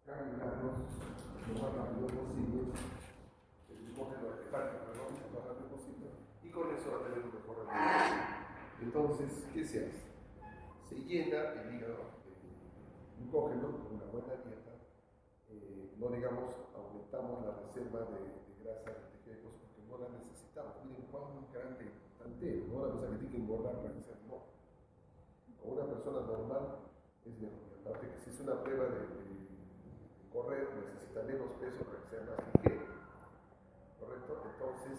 lo 0.06 1.54
más 1.62 1.74
rápido 1.75 2.08
posible, 2.08 2.72
el 3.70 3.78
glucógeno 3.86 4.28
hepático 4.40 4.94
lo 4.94 5.40
más 5.40 5.48
rápido 5.48 5.70
posible, 5.70 6.08
y 6.44 6.50
con 6.50 6.74
eso 6.75 6.92
va 6.92 6.98
a 6.98 7.04
tener 7.10 7.20
un 7.20 7.34
mejor 7.34 7.66
rendimiento. 7.66 8.34
Entonces, 8.82 9.48
¿qué 9.54 9.66
se 9.66 9.88
hace? 9.88 10.13
Se 10.88 10.96
llena 10.96 11.54
el 11.54 11.75
hígado 11.75 12.24
de 12.24 13.24
glucógeno 13.24 13.72
con 13.72 13.96
una 13.96 14.06
buena 14.12 14.36
dieta, 14.44 14.74
eh, 15.50 15.96
no 15.98 16.10
digamos 16.10 16.54
aumentamos 16.75 17.46
la 17.46 17.52
reserva 17.62 18.00
de, 18.12 18.20
de 18.20 18.63
grasa 18.63 19.04
no 19.94 20.10
la 20.10 20.10
necesitamos. 20.10 20.74
Miren 20.86 21.06
cuán 21.14 21.46
grande 21.54 21.86
tanteo, 22.18 22.66
no 22.68 22.86
la 22.86 22.94
cosa 22.94 23.10
que 23.10 23.18
tiene 23.18 23.32
que 23.32 23.38
engordar 23.38 23.76
para 23.82 23.94
que 23.94 24.02
sea 24.02 24.18
no. 24.26 24.50
Con 25.62 25.78
una 25.78 25.86
persona 25.86 26.20
normal 26.26 26.66
es 27.26 27.38
mejor. 27.38 27.70
Aparte 27.84 28.10
que 28.10 28.20
si 28.20 28.30
es 28.32 28.40
una 28.42 28.64
prueba 28.64 28.86
de, 28.90 29.24
correr, 30.34 30.66
necesita 30.74 31.22
menos 31.30 31.52
peso 31.62 31.86
para 31.86 32.02
que 32.02 32.10
sea 32.10 32.26
más 32.26 32.42
ligero. 32.42 32.90
¿Correcto? 34.02 34.32
Entonces, 34.50 34.98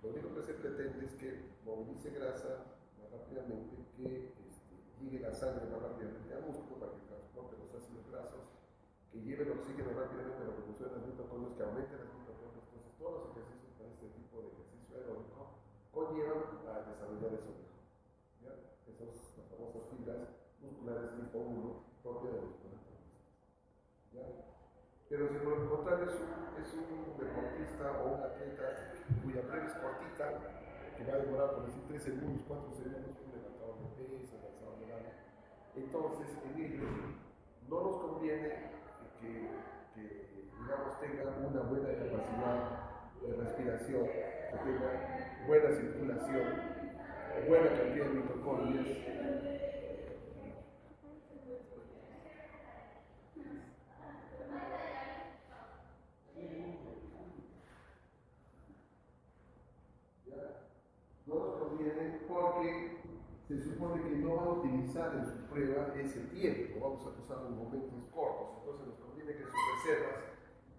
lo 0.00 0.08
único 0.08 0.32
que 0.34 0.42
se 0.48 0.54
pretende 0.54 1.04
es 1.04 1.12
que 1.20 1.44
movilice 1.66 2.08
grasa 2.16 2.72
más 2.96 3.12
rápidamente, 3.12 3.84
que 4.00 4.32
este, 4.32 4.72
llegue 4.96 5.20
la 5.20 5.34
sangre 5.34 5.68
más 5.68 5.82
rápidamente 5.82 6.32
al 6.32 6.48
músculo 6.48 6.80
para 6.80 6.96
que 6.96 7.04
transporte 7.04 7.60
los 7.60 7.68
ácidos 7.76 8.08
grasos, 8.08 8.48
que 9.12 9.20
lleve 9.20 9.44
el 9.44 9.60
oxígeno 9.60 9.92
rápidamente 9.92 10.40
a 10.40 10.48
la 10.48 10.56
producción 10.56 10.88
de 10.88 10.96
las 10.96 11.04
mitocondrias, 11.04 11.52
que 11.52 11.62
aumente 11.68 11.92
las 11.92 12.10
mitocondrias. 12.16 12.64
Entonces, 12.72 12.96
todos 12.96 13.12
los 13.12 13.36
ejercicios 13.36 13.62
este 14.02 14.18
tipo 14.18 14.42
de 14.42 14.48
ejercicio 14.50 14.98
aeróbico 14.98 15.62
conllevan 15.92 16.64
a 16.66 16.88
desarrollar 16.88 17.32
eso 17.36 17.52
mejor. 17.52 17.84
¿ya? 18.40 18.52
Esas 18.88 19.36
famosas 19.52 19.84
fibras 19.92 20.32
musculares 20.60 21.14
tipo 21.20 21.38
1 21.38 22.02
propia 22.02 22.30
de 22.32 22.40
los 22.40 22.56
¿ya? 24.12 24.26
Pero 25.08 25.28
si 25.28 25.38
por 25.44 25.52
el 25.60 25.68
contrario 25.68 26.08
es 26.08 26.16
un, 26.16 26.32
es 26.56 26.72
un 26.72 27.18
deportista 27.20 28.00
o 28.00 28.16
un 28.16 28.20
atleta 28.24 28.96
cuya 29.22 29.42
prueba 29.42 29.66
es 29.66 29.74
cortita, 29.74 30.26
que 30.96 31.04
va 31.04 31.12
a 31.12 31.20
demorar 31.20 31.54
por 31.54 31.66
decir 31.66 31.82
3 31.88 32.02
segundos, 32.02 32.42
4 32.48 32.72
segundos, 32.72 33.12
un 33.20 33.30
levantador 33.36 33.76
de 33.76 33.88
peso, 33.92 34.40
lanzador 34.40 34.80
de 34.80 34.86
mano, 34.88 35.10
entonces 35.76 36.28
en 36.48 36.64
ellos 36.64 36.90
no 37.68 37.80
nos 37.80 37.96
conviene 38.00 38.72
que, 39.20 39.52
que 39.94 40.48
digamos 40.56 40.98
tengan 41.00 41.44
una 41.44 41.60
buena 41.68 41.88
capacidad 41.92 42.82
de 43.20 43.36
respiración, 43.36 44.06
que 44.06 44.58
tenga 44.64 45.31
buena 45.46 45.72
circulación, 45.72 46.44
buena 47.48 47.68
cantidad 47.68 48.06
de 48.06 48.14
mitocondrias. 48.14 48.86
No 61.26 61.34
nos 61.34 61.56
conviene 61.56 62.18
porque 62.28 62.98
se 63.48 63.62
supone 63.62 64.02
que 64.02 64.16
no 64.16 64.36
va 64.36 64.42
a 64.42 64.48
utilizar 64.50 65.14
en 65.16 65.24
su 65.24 65.46
prueba 65.46 65.94
ese 65.96 66.20
tiempo, 66.26 66.80
vamos 66.80 67.06
a 67.06 67.20
usar 67.20 67.38
en 67.46 67.56
momentos 67.56 68.04
cortos, 68.14 68.58
entonces 68.60 68.86
nos 68.88 68.98
conviene 68.98 69.32
que 69.32 69.44
sus 69.44 69.52
reservas 69.52 70.32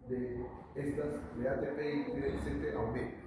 de 0.08 0.46
estas 0.76 1.38
de 1.38 1.50
ATP 1.50 1.80
y 1.80 2.60
de 2.60 2.74
aumenten, 2.74 3.23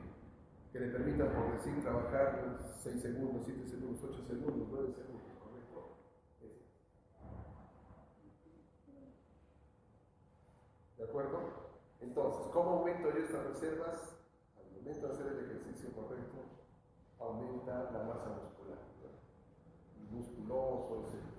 que 0.77 0.85
le 0.85 0.93
permitan, 0.93 1.33
por 1.33 1.53
decir, 1.53 1.81
trabajar 1.81 2.59
6 2.83 3.01
segundos, 3.01 3.47
7 3.47 3.67
segundos, 3.67 4.05
8 4.05 4.25
segundos, 4.27 4.69
9 4.71 4.93
segundos, 4.93 5.33
¿correcto? 5.41 5.97
¿De 10.99 11.05
acuerdo? 11.05 11.41
Entonces, 12.01 12.47
¿cómo 12.53 12.71
aumento 12.73 13.11
yo 13.11 13.25
estas 13.25 13.47
reservas? 13.47 14.17
Al 14.59 14.77
momento 14.77 15.07
de 15.09 15.13
hacer 15.15 15.27
el 15.29 15.51
ejercicio 15.51 15.93
correcto, 15.93 16.45
aumenta 17.21 17.91
la 17.93 18.05
masa 18.05 18.37
muscular. 18.37 18.79
El 19.97 20.15
musculoso, 20.15 21.07
ese. 21.09 21.37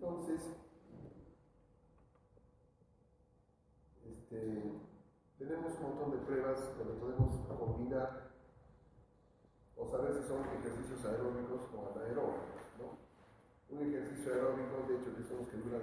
Entonces, 0.00 0.40
este, 4.06 4.62
tenemos 5.38 5.72
un 5.80 5.87
montón 5.98 6.10
de 6.12 6.24
pruebas 6.26 6.78
donde 6.78 6.94
podemos 6.94 7.40
combinar 7.58 8.30
o 9.76 9.86
saber 9.86 10.14
si 10.14 10.28
son 10.28 10.46
ejercicios 10.58 11.04
aeróbicos 11.04 11.62
como 11.70 11.90
anaeróbicos. 11.90 12.62
¿no? 12.78 12.98
Un 13.70 13.88
ejercicio 13.88 14.34
aeróbico, 14.34 14.86
de 14.86 14.96
hecho, 14.96 15.16
que 15.16 15.24
son 15.24 15.38
los 15.38 15.48
que 15.48 15.56
duran 15.58 15.82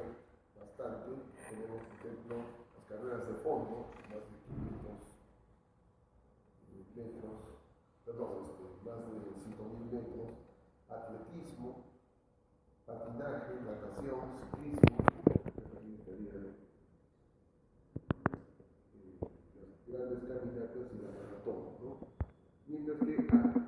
bastante, 0.55 1.11
tenemos, 1.49 1.83
por 1.83 1.95
ejemplo, 1.99 2.35
las 2.75 2.85
carreras 2.87 3.27
de 3.27 3.33
fondo, 3.43 3.91
más 4.07 4.23
de 4.23 4.35
500 4.47 4.95
metros, 6.95 7.59
perdón, 8.05 8.31
este, 8.39 8.63
más 8.87 8.99
de 9.03 9.19
5.000 9.35 9.91
metros, 9.91 10.31
atletismo, 10.87 11.83
patinaje, 12.85 13.53
natación, 13.67 14.39
ciclismo, 14.39 15.04
grandes 20.05 20.29
caminatas 20.29 20.87
y 20.93 21.01
la 21.01 21.09
maratón. 21.17 21.65
¿no? 21.81 21.97
Mientras 22.67 22.97
que 22.99 23.64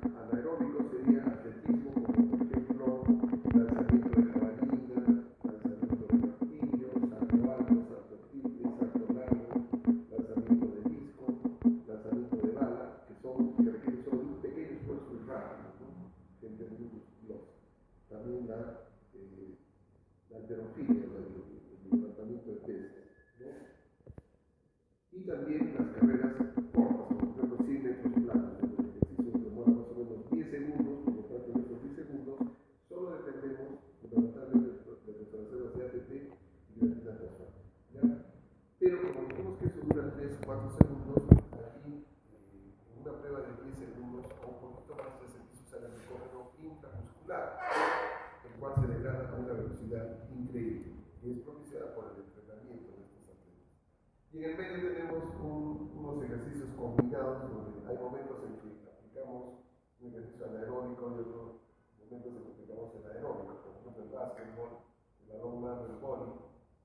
Y 54.38 54.44
en 54.44 54.50
el 54.50 54.56
medio 54.56 54.94
tenemos 54.94 55.24
un, 55.42 55.90
unos 55.98 56.22
ejercicios 56.22 56.70
combinados 56.78 57.42
donde 57.50 57.90
hay 57.90 57.98
momentos 57.98 58.38
en 58.46 58.54
que 58.62 58.86
aplicamos 58.86 59.66
un 59.98 60.14
ejercicio 60.14 60.46
anaeróbico 60.46 61.10
y 61.10 61.20
otros 61.26 61.58
momentos 61.98 62.38
en 62.38 62.42
que 62.46 62.50
aplicamos 62.54 62.94
el 62.94 63.10
aeróbico, 63.10 63.66
por 63.66 63.74
ejemplo 63.82 63.98
el 63.98 64.10
básquetbol, 64.14 64.70
el 65.18 65.26
balón 65.26 65.64
largo, 65.66 65.86
el 65.90 65.98
vóley, 65.98 66.32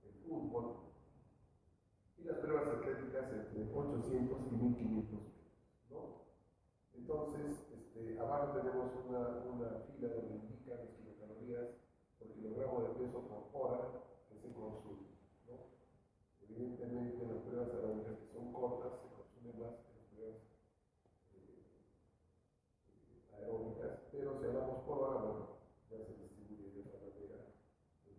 el 0.01 0.13
fútbol 0.25 0.65
y 2.17 2.23
las 2.23 2.37
pruebas 2.41 2.67
atléticas 2.73 3.25
entre 3.29 3.69
800 3.69 4.37
y 4.49 4.55
1500 4.57 5.19
¿no? 5.93 6.25
Entonces, 6.97 7.69
este, 7.69 8.17
abajo 8.17 8.57
tenemos 8.57 8.89
una, 9.05 9.45
una 9.45 9.69
fila 9.93 10.09
donde 10.09 10.41
indica 10.41 10.73
las 10.73 10.89
kilocalorías 10.97 11.69
por 12.17 12.33
kilogramo 12.33 12.81
de 12.81 12.89
peso 12.97 13.21
por 13.21 13.45
hora 13.53 13.77
que 14.25 14.41
se 14.41 14.49
consume. 14.57 14.92
Evidentemente 16.63 17.27
las 17.27 17.43
pruebas 17.43 17.75
aeróbicas 17.75 18.15
que 18.19 18.27
son 18.31 18.53
cortas 18.53 18.95
se 19.03 19.11
consumen 19.11 19.59
más 19.59 19.83
que 19.83 19.91
las 19.99 20.07
pruebas 20.15 20.39
eh, 21.35 21.59
eh, 22.87 23.35
aeróbicas, 23.35 23.99
pero 24.13 24.39
si 24.39 24.45
hablamos 24.47 24.79
por 24.87 24.97
hora, 25.03 25.19
bueno, 25.27 25.59
ya 25.91 25.99
se 26.07 26.15
distribuye 26.23 26.71
de 26.71 26.87
otra 26.87 27.03
manera 27.03 27.51
el, 28.07 28.15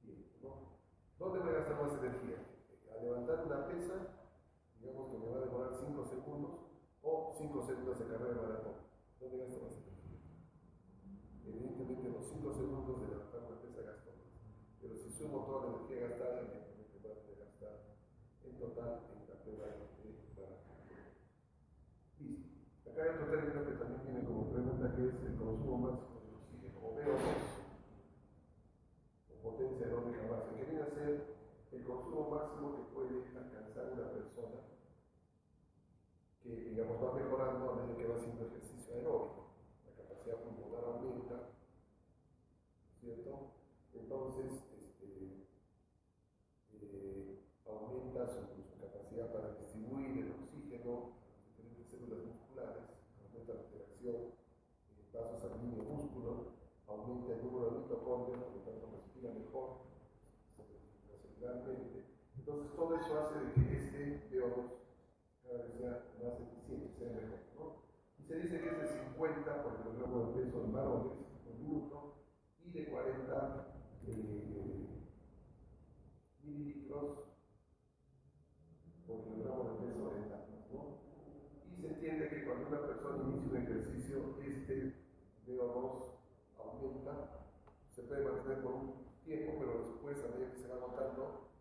tiempo. 0.00 0.40
¿no? 0.40 0.80
¿Dónde 1.20 1.40
voy 1.40 1.50
a 1.52 1.58
gastar 1.60 1.84
más 1.84 2.00
energía? 2.00 2.48
A 2.88 3.04
levantar 3.04 3.44
una 3.44 3.68
pesa, 3.68 4.32
digamos 4.80 5.12
que 5.12 5.18
me 5.18 5.28
va 5.28 5.36
a 5.36 5.44
demorar 5.44 5.76
5 5.76 5.92
segundos, 6.06 6.64
o 7.02 7.34
5 7.36 7.62
segundos 7.66 7.98
de 7.98 8.06
carrera 8.06 8.32
de 8.32 8.40
maratón. 8.40 8.88
¿Dónde 9.20 9.36
gasto 9.36 9.60
más 9.60 9.76
energía? 9.84 10.16
Evidentemente 11.44 12.08
los 12.08 12.24
5 12.24 12.54
segundos 12.54 13.02
de 13.02 13.08
levantar 13.08 13.44
una 13.44 13.60
pesa 13.60 13.82
gasto 13.84 14.16
más. 14.16 14.32
Pero 14.80 14.96
si 14.96 15.10
sumo 15.12 15.44
toda 15.44 15.60
la 15.60 15.76
energía 15.76 16.08
gastada, 16.08 16.40
evidentemente 16.40 16.72
voy 17.02 17.12
a 17.12 17.44
gastar 17.44 17.74
en 18.44 18.51
total 18.62 19.02
en 19.10 19.26
la 19.26 19.34
prueba 19.42 19.66
de. 19.66 19.90
Listo. 22.22 22.46
Acá 22.86 23.02
hay 23.02 23.08
otro 23.10 23.26
término 23.26 23.66
que 23.66 23.74
también 23.74 24.02
tiene 24.06 24.24
como 24.24 24.50
pregunta 24.52 24.94
que 24.94 25.02
es 25.08 25.14
el 25.26 25.34
consumo 25.34 25.78
máximo 25.78 26.22
de 26.22 26.30
oxígeno, 26.38 26.78
o 26.78 26.94
VO2, 26.94 27.42
o 29.30 29.42
potencia 29.42 29.86
aeróbica 29.86 30.22
máxima, 30.30 30.56
que 30.56 30.64
viene 30.70 30.82
a 30.82 30.94
ser 30.94 31.42
el 31.72 31.82
consumo 31.84 32.30
máximo 32.30 32.76
que 32.76 32.94
puede 32.94 33.26
alcanzar 33.34 33.90
una 33.98 34.12
persona 34.12 34.60
que, 36.42 36.50
digamos, 36.54 37.02
va 37.02 37.14
mejorando 37.14 37.70
a 37.70 37.74
medida 37.76 37.96
que 37.98 38.06
va 38.06 38.16
haciendo 38.16 38.46
ejercicio 38.46 38.94
aeróbico. 38.94 39.50
La 39.86 39.92
capacidad 40.02 40.38
pulmonar 40.38 40.84
aumenta, 40.84 41.50
¿cierto? 43.00 43.50
Entonces, 43.94 44.52
este, 44.82 45.46
eh, 46.82 47.38
aumenta 47.66 48.26
su, 48.26 48.42
su, 48.68 48.76
capacidad 48.80 49.32
para 49.32 49.54
distribuir 49.54 50.18
el 50.18 50.32
oxígeno 50.32 51.14
a 51.14 51.32
las 51.32 51.46
diferentes 51.46 51.86
células 51.88 52.20
musculares, 52.26 52.84
aumenta 53.22 53.54
la 53.54 53.62
interacción 53.62 54.16
en 54.92 55.12
vasos 55.12 55.40
sanguíneo-músculo, 55.40 56.52
aumenta 56.86 57.32
el 57.32 57.44
número 57.44 57.70
de 57.70 57.78
mitocondrias, 57.80 58.42
por 58.42 58.54
lo 58.56 58.62
tanto 58.66 58.86
respira 58.92 59.30
mejor 59.32 59.68
celularmente. 61.22 62.04
Entonces, 62.36 62.71
todo 62.82 62.96
eso 62.96 63.20
hace 63.20 63.38
de 63.38 63.52
que 63.52 63.78
este 63.78 64.28
VO2 64.32 64.72
cada 65.44 65.62
vez 65.62 65.72
sea 65.78 66.02
más 66.18 66.40
eficiente, 66.40 66.98
sea 66.98 67.14
mejor. 67.14 67.38
¿no? 67.54 67.76
Y 68.18 68.26
se 68.26 68.34
dice 68.40 68.60
que 68.60 68.68
es 68.70 68.78
de 68.78 68.88
50 69.14 69.62
por 69.62 69.76
kilogramo 69.76 70.26
de 70.26 70.42
peso 70.42 70.64
en 70.64 70.72
varones 70.72 71.12
por 71.44 71.54
minuto 71.60 72.14
y 72.64 72.72
de 72.72 72.86
40 72.86 73.66
eh, 74.08 74.86
mililitros 76.42 77.18
por 79.06 79.24
kilogramo 79.26 79.62
de 79.62 79.86
peso 79.86 80.12
en 80.16 80.28
damas. 80.28 80.66
¿no? 80.72 80.98
Y 81.70 81.80
se 81.80 81.86
entiende 81.86 82.28
que 82.30 82.44
cuando 82.44 82.66
una 82.66 82.80
persona 82.80 83.22
inicia 83.28 83.48
un 83.48 83.56
ejercicio, 83.58 84.38
este 84.42 84.94
VO2 85.46 86.02
aumenta, 86.58 87.46
se 87.92 88.02
puede 88.02 88.24
mantener 88.24 88.60
por 88.60 88.72
un 88.74 88.94
tiempo, 89.24 89.52
pero 89.60 89.78
después, 89.78 90.18
a 90.24 90.34
medida 90.34 90.50
que 90.50 90.58
se 90.58 90.66
va 90.66 90.74
agotando, 90.74 91.51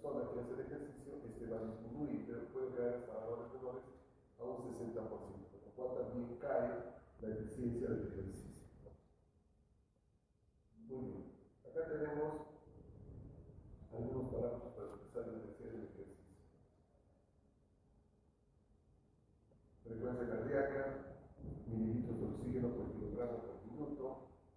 persona 0.00 0.32
que 0.32 0.40
hace 0.40 0.52
el 0.54 0.60
ejercicio, 0.60 1.12
este 1.28 1.46
va 1.46 1.60
a 1.60 1.64
disminuir, 1.68 2.24
pero 2.26 2.48
puede 2.48 2.74
caer 2.74 2.94
hasta 2.94 3.20
valores 3.20 3.52
menores 3.52 3.84
a 4.40 4.44
un 4.44 4.64
60%, 4.64 4.96
con 4.96 5.60
lo 5.60 5.70
cual 5.76 6.08
también 6.08 6.38
cae 6.40 6.68
la 7.20 7.28
eficiencia 7.28 7.88
del 7.88 8.08
ejercicio. 8.08 8.50
Muy 10.88 11.04
bien. 11.04 11.24
Acá 11.68 11.86
tenemos 11.86 12.32
algunos 13.92 14.32
parámetros 14.32 14.72
para 14.72 14.88
expresar 14.88 15.26
la 15.28 15.38
necesidad 15.38 15.70
del 15.70 15.84
ejercicio. 15.84 16.16
Frecuencia 19.84 20.28
cardíaca, 20.28 20.82
mililitros 21.66 22.20
de 22.20 22.26
oxígeno 22.26 22.68
por 22.72 22.92
kilogramo 22.92 23.36
por 23.44 23.56
minuto, 23.68 24.04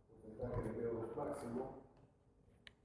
porcentaje 0.08 0.63
de 0.63 0.88
VO2 0.88 1.15
máximo, 1.17 1.84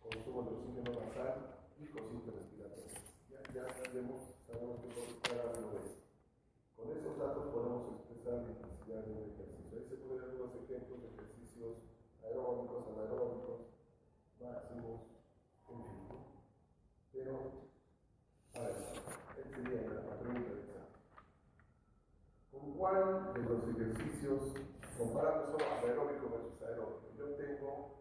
consumo 0.03 0.43
de 0.43 0.51
oxígeno 0.57 0.91
basal 0.99 1.59
y 1.81 1.87
cociente 1.87 2.31
respiratorio. 2.33 2.99
Ya, 3.31 3.39
ya 3.55 3.65
sabemos, 3.71 4.35
sabemos 4.47 4.83
que 4.83 5.31
cada 5.31 5.55
uno 5.55 5.71
de 5.71 5.79
estos. 5.79 6.03
Con 6.75 6.91
esos 6.91 7.19
datos 7.19 7.55
podemos 7.55 8.03
expresar 8.03 8.43
la 8.43 8.51
intensidad 8.51 9.05
de 9.07 9.13
un 9.15 9.31
ejercicio. 9.31 9.79
Ahí 9.79 9.87
se 9.89 9.97
pueden 10.03 10.19
dar 10.19 10.35
unos 10.35 10.58
ejemplos 10.69 11.01
de 11.01 11.09
ejercicios 11.09 11.77
aeróbicos, 12.23 12.85
anaeróbicos, 12.93 13.61
máximos, 14.39 15.01
en 15.71 15.83
fin. 15.83 16.09
Pero, 17.13 17.35
a 18.55 18.61
ver, 18.61 18.77
esta 19.39 19.57
sería 19.57 19.81
la 19.89 20.19
pregunta 20.19 20.51
de 20.53 20.61
examen. 20.61 20.93
¿Con 22.53 22.73
cuál 22.77 23.33
de 23.33 23.43
los 23.43 23.69
ejercicios, 23.69 24.53
comparando 24.99 25.53
solo 25.53 25.65
anaeróbico 25.65 26.29
versus 26.29 26.63
aeróbico, 26.63 27.15
yo 27.17 27.35
tengo 27.37 27.99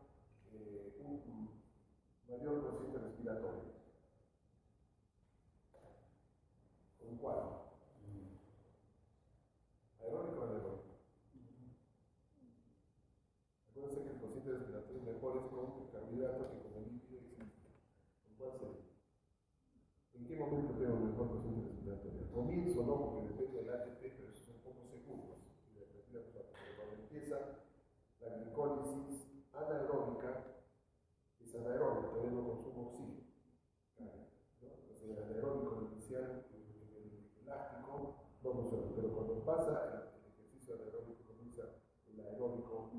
eh, 0.51 0.93
un 0.99 1.49
mayor 2.27 2.69
cociente 2.69 2.99
respiratorio? 2.99 3.77
¿Con 6.99 7.17
cuál? 7.17 7.37
¿Aeróbico 10.01 10.41
o 10.41 10.43
anaeróbico? 10.43 10.87
Acuérdense 13.77 14.09
que 14.09 14.09
el 14.09 14.19
cociente 14.19 14.51
respiratorio 14.51 15.03
mejor 15.03 15.37
es 15.37 15.45
con 15.53 15.85
el 15.85 15.91
carbohidrato 15.93 16.49
que 16.49 16.65
con 16.65 16.73
el 16.81 16.93
líquido 16.97 17.19
existe. 17.21 17.69
¿Con 18.25 18.33
cuál 18.41 18.51
sería? 18.57 18.89
¿En 20.17 20.25
qué 20.25 20.35
momento 20.35 20.73
tengo 20.81 20.97
mejor 20.97 21.29
cociente 21.29 21.69
respiratorio? 21.69 22.25
Al 22.25 22.31
comienzo 22.33 22.81
no, 22.81 22.95
porque 22.97 23.37
depende 23.37 23.61
del 23.61 23.69
ATP, 23.69 24.01
pero 24.17 24.33
son 24.33 24.57
pocos 24.65 24.89
segundos. 24.89 25.37
Y 25.69 25.77
la 27.29 27.39
la 28.19 28.37
glicólisis 28.37 29.29
anaeróbica 29.53 30.57
todavía 32.01 32.31
no 32.31 32.47
consumo 32.47 32.87
oxígeno. 32.87 33.23
¿no? 33.99 34.29
Entonces, 34.61 35.01
el 35.03 35.23
anaeróbico 35.23 35.89
inicial, 35.91 36.45
el 36.51 37.31
elástico, 37.41 38.15
no 38.43 38.51
funciona. 38.51 38.91
Pero 38.95 39.13
cuando 39.13 39.45
pasa 39.45 40.11
el, 40.13 40.31
ejercicio 40.31 40.75
anaeróbico, 40.75 41.23
comienza 41.27 41.63
el 42.07 42.19
aeróbico 42.19 42.91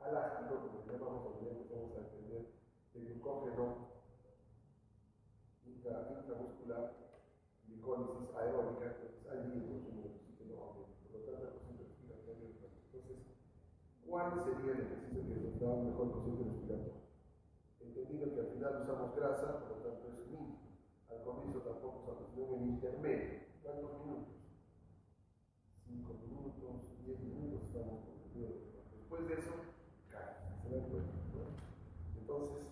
alástico, 0.00 0.54
como 0.54 0.86
le 0.86 0.92
llamamos, 0.92 1.22
cuando 1.22 1.40
ya 1.44 1.50
empezamos 1.52 1.96
a 1.96 2.00
entender 2.00 2.54
el 2.94 3.04
glucógeno 3.06 3.88
intra, 5.66 6.08
intramuscular, 6.18 6.96
glicólisis 7.66 8.34
aeróbica, 8.34 8.86
entonces 8.86 9.26
allí 9.30 9.52
el 9.52 9.68
consumo 9.68 10.02
de 10.02 10.08
oxígeno 10.08 10.54
aumenta. 10.64 10.96
Por 11.12 11.20
lo 11.20 11.26
tanto, 11.26 11.60
respiratorio 11.78 12.48
Entonces, 12.92 13.18
¿cuál 14.06 14.44
sería 14.44 14.72
el 14.72 14.80
ejercicio 14.80 15.22
que 15.28 15.40
nos 15.40 15.60
da 15.60 15.68
un 15.68 15.90
mejor 15.90 16.12
cociente 16.12 16.44
respiratorio? 16.44 17.07
Entendido 17.98 18.32
que 18.32 18.40
al 18.40 18.46
final 18.54 18.82
usamos 18.82 19.16
grasa, 19.16 19.58
por 19.58 19.68
lo 19.70 19.82
tanto 19.82 20.06
es 20.06 20.30
mínimo. 20.30 20.58
Al 21.10 21.22
comienzo 21.24 21.58
tampoco 21.66 21.98
usamos, 22.06 22.30
sino 22.32 22.54
en 22.54 22.62
intermedio. 22.78 23.40
¿Cuántos 23.62 23.90
minutos? 24.06 24.38
5 25.88 26.14
minutos, 26.22 26.70
10 27.04 27.20
minutos 27.20 27.62
estamos 27.66 27.98
con 28.06 28.14
el 28.14 28.30
periodo. 28.30 28.54
Después 28.94 29.26
de 29.26 29.34
eso, 29.34 29.54
cae. 30.14 30.30
¿Se 30.62 30.68
dan 30.70 30.86
cuenta? 30.90 31.10
Entonces, 32.14 32.62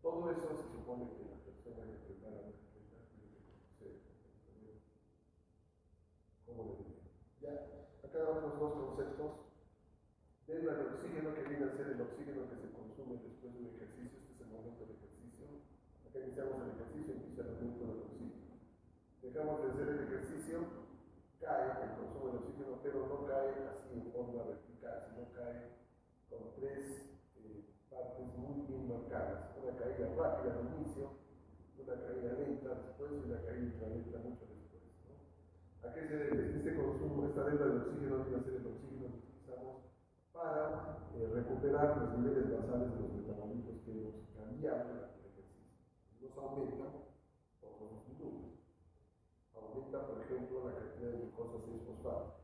todo 0.00 0.30
eso 0.30 0.46
se 0.54 0.66
supone 0.70 1.10
que 1.10 1.26
la 1.26 1.42
persona 1.42 1.82
que 1.82 1.98
prepara 2.06 2.54
tiene 2.70 3.34
que 3.34 3.42
conocer. 3.42 3.98
¿Cómo 6.46 6.62
le 6.70 6.72
digo? 6.76 7.02
Ya, 7.42 7.66
acá 8.06 8.30
otros 8.30 8.60
dos 8.60 8.72
conceptos. 8.78 9.42
Del 10.46 10.68
oxígeno, 10.68 11.32
que 11.32 11.48
viene 11.48 11.64
a 11.64 11.72
ser 11.72 11.96
el 11.96 12.00
oxígeno 12.02 12.44
que 12.50 12.60
se 12.60 12.68
consume 12.76 13.16
después 13.24 13.54
de 13.54 13.60
un 13.60 13.72
ejercicio, 13.72 14.20
este 14.20 14.36
es 14.36 14.40
el 14.42 14.52
momento 14.52 14.84
del 14.84 15.00
ejercicio. 15.00 15.48
Acá 16.04 16.18
iniciamos 16.20 16.60
el 16.60 16.76
ejercicio, 16.76 17.14
inicia 17.16 17.40
el 17.40 17.56
momento 17.56 17.80
del 17.88 18.04
oxígeno. 18.04 18.52
Dejamos 19.32 19.64
de 19.64 19.70
hacer 19.72 19.88
el 19.88 20.04
ejercicio, 20.04 20.58
cae 21.40 21.72
el 21.88 21.96
consumo 21.96 22.36
de 22.36 22.38
oxígeno, 22.44 22.76
pero 22.84 23.08
no 23.08 23.24
cae 23.24 23.64
así 23.64 23.96
en 23.96 24.12
forma 24.12 24.44
vertical, 24.44 25.08
sino 25.08 25.32
cae 25.32 25.72
con 26.28 26.52
tres 26.60 27.16
eh, 27.40 27.64
partes 27.88 28.28
muy 28.36 28.68
bien 28.68 28.92
marcadas. 28.92 29.56
Una 29.56 29.72
caída 29.72 30.12
rápida 30.20 30.52
al 30.52 30.68
inicio, 30.76 31.16
una 31.80 31.96
caída 31.96 32.36
lenta 32.44 32.76
después 32.76 33.08
y 33.08 33.24
una 33.24 33.40
caída 33.40 33.72
ultralenta 33.72 34.20
mucho 34.20 34.44
después. 34.52 34.84
¿no? 35.08 35.16
¿A 35.80 35.94
qué 35.96 36.00
se 36.04 36.12
debe? 36.12 36.52
Este 36.52 36.76
consumo, 36.76 37.24
esta 37.24 37.44
deuda 37.48 37.64
de 37.72 37.76
oxígeno 37.88 38.28
debe 38.28 38.44
ser 38.44 38.54
el 38.60 38.68
oxígeno 38.68 39.16
que 39.16 39.32
utilizamos 39.32 39.96
para 40.28 41.08
eh, 41.16 41.24
recuperar 41.32 41.96
los 42.04 42.20
niveles 42.20 42.52
basales 42.52 42.92
de 42.92 43.00
los 43.00 43.12
metabolitos 43.16 43.80
que 43.80 43.96
hemos 43.96 44.28
cambiado 44.36 44.92
durante 44.92 45.24
el 45.24 45.32
ejercicio. 45.32 45.72
Aumentan. 46.36 47.11
Aumenta, 49.72 50.06
por 50.06 50.20
ejemplo, 50.20 50.68
la 50.68 50.74
cantidad 50.76 51.10
de 51.12 51.18
glucosa 51.18 51.64
6-fosfato, 51.64 52.34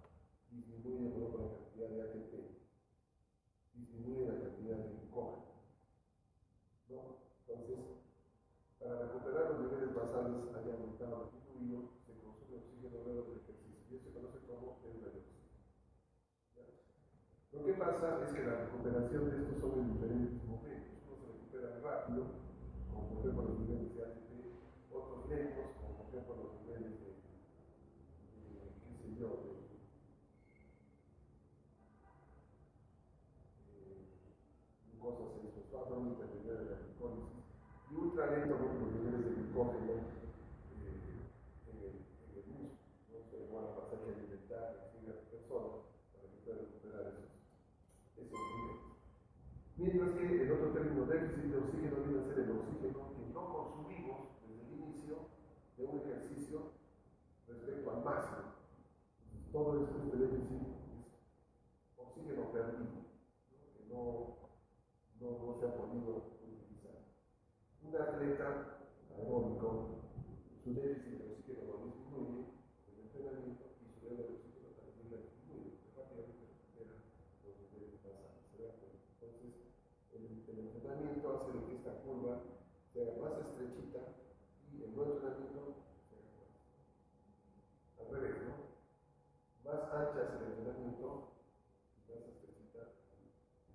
disminuye 0.51 1.09
ejemplo, 1.09 1.45
la 1.45 1.53
cantidad 1.61 1.89
de 1.89 2.03
ATP, 2.03 2.33
disminuye 3.75 4.29
la 4.29 4.41
cantidad 4.41 4.77
de 4.79 4.89
glucógeno. 4.89 5.45
¿no? 6.89 7.21
Entonces, 7.45 7.79
para 8.81 8.97
recuperar 8.97 9.51
los 9.51 9.61
niveles 9.61 9.95
basales 9.95 10.49
haya 10.57 10.73
aumentado 10.73 11.29
o 11.29 11.31
disminuido, 11.37 12.01
se 12.09 12.17
consume 12.17 12.65
oxígeno 12.65 13.05
luego 13.05 13.29
del 13.29 13.45
ejercicio 13.45 13.77
y 13.77 13.95
eso 13.95 14.09
se 14.09 14.15
conoce 14.17 14.39
como 14.49 14.81
deuda 14.81 15.13
de 15.13 15.21
oxígeno. 15.21 15.53
Lo 17.53 17.61
que 17.65 17.73
pasa 17.77 18.25
es 18.25 18.33
que 18.33 18.41
la 18.41 18.57
recuperación 18.65 19.29
de 19.29 19.37
estos 19.37 19.61
son 19.61 19.85
en 19.85 19.93
diferentes 19.93 20.49
momentos. 20.49 20.97
Unos 21.05 21.21
se 21.21 21.29
recuperan 21.29 21.83
rápido, 21.85 22.25
como 22.89 23.05
por 23.05 23.19
ejemplo 23.21 23.45
los 23.45 23.59
niveles 23.61 23.93
de 23.93 24.01
ATP, 24.01 24.31
otros 24.89 25.29
lentos, 25.29 25.77
como 25.77 25.93
por 25.99 26.07
ejemplo 26.09 26.33
los 26.41 26.53
niveles 26.65 26.97
de, 27.05 27.11
de 28.49 28.65
qué 28.81 28.93
sé 28.97 29.09
yo, 29.21 29.29
de, 29.45 29.59
glucosa 35.69 35.89
6-fosfato, 35.89 36.01
una 36.01 36.11
intermediaria 36.11 36.65
de 36.65 36.71
la 36.71 36.81
glicólisis, 36.81 37.45
y 37.91 37.95
ultralento 37.95 38.57
con 38.57 38.81
los 38.81 38.93
niveles 38.93 39.25
de 39.25 39.31
glucógeno 39.35 39.93
eh, 39.93 40.09
en, 41.69 41.77
el, 41.79 41.93
en 41.93 42.31
el 42.37 42.45
músculo. 42.49 42.73
¿no? 43.09 43.17
Se 43.29 43.37
van 43.53 43.65
a 43.65 43.77
pasar 43.77 43.99
que 44.05 44.13
alimentar 44.13 44.65
a 44.65 45.09
las 45.09 45.21
personas 45.29 45.89
para 46.13 46.25
que 46.29 46.39
puedan 46.45 46.61
recuperar 46.61 47.05
esos, 47.13 47.33
esos 48.17 48.41
niveles. 48.41 48.81
Mientras 49.77 50.11
que 50.17 50.43
el 50.43 50.53
otro 50.53 50.69
término 50.73 51.07
déficit 51.07 51.45
de 51.53 51.59
oxígeno 51.59 51.97
viene 52.05 52.21
a 52.21 52.29
ser 52.29 52.39
el 52.41 52.51
oxígeno 52.51 52.99
que 53.15 53.25
no 53.33 53.43
consumimos 53.53 54.19
desde 54.43 54.63
el 54.65 54.73
inicio 54.73 55.17
de 55.77 55.85
un 55.85 56.01
ejercicio 56.01 56.59
respecto 57.47 57.91
al 57.91 58.05
máximo. 58.05 58.59
Todo 59.53 59.81
esto, 59.81 59.97
este 60.05 60.17
déficit 60.17 60.61
es 60.61 61.09
oxígeno 61.97 62.53
perdido, 62.53 63.01
¿no? 63.49 63.73
que 63.73 63.83
no, 63.89 64.39
no, 65.21 65.39
no 65.39 65.48
se. 65.59 66.39
Un 67.89 67.97
atleta 67.97 68.49
aeróbico, 69.17 69.69
su 70.63 70.75
déficit 70.75 71.19
de 71.19 71.33
oxígeno 71.33 71.63
lo 71.67 71.77
disminuye 71.89 72.45
en 72.85 72.95
el 72.95 73.01
entrenamiento 73.09 73.65
y 73.81 73.89
su 73.89 73.97
deuda 74.05 74.23
de 74.29 74.35
oxígeno 74.39 74.69
también 74.77 75.09
la 75.09 75.19
disminuye, 75.25 75.73
porque 75.81 75.97
rápidamente 75.97 76.45
recupera 76.53 76.95
los 77.43 77.55
niveles 77.59 77.97
basales. 78.05 78.45
¿se 78.53 78.61
da 78.61 78.77
cuenta? 78.77 79.01
Entonces, 79.19 79.53
el, 80.13 80.23
el 80.53 80.59
entrenamiento 80.69 81.25
hace 81.33 81.49
de 81.57 81.61
que 81.65 81.75
esta 81.81 81.93
curva 82.05 82.35
se 82.93 82.97
haga 83.03 83.17
más 83.19 83.35
estrechita 83.41 84.03
y 84.69 84.85
el 84.85 84.93
no 84.95 85.03
entrenamiento 85.09 85.81
se 86.07 86.15
haga 86.21 86.31
más. 86.37 86.53
Al 87.99 88.07
revés, 88.13 88.37
¿no? 88.45 88.55
Más 89.65 89.81
ancha 89.91 90.21
es 90.23 90.31
el 90.37 90.45
entrenamiento 90.55 91.09
y 91.97 92.05
más 92.05 92.23
estrechita. 92.29 92.83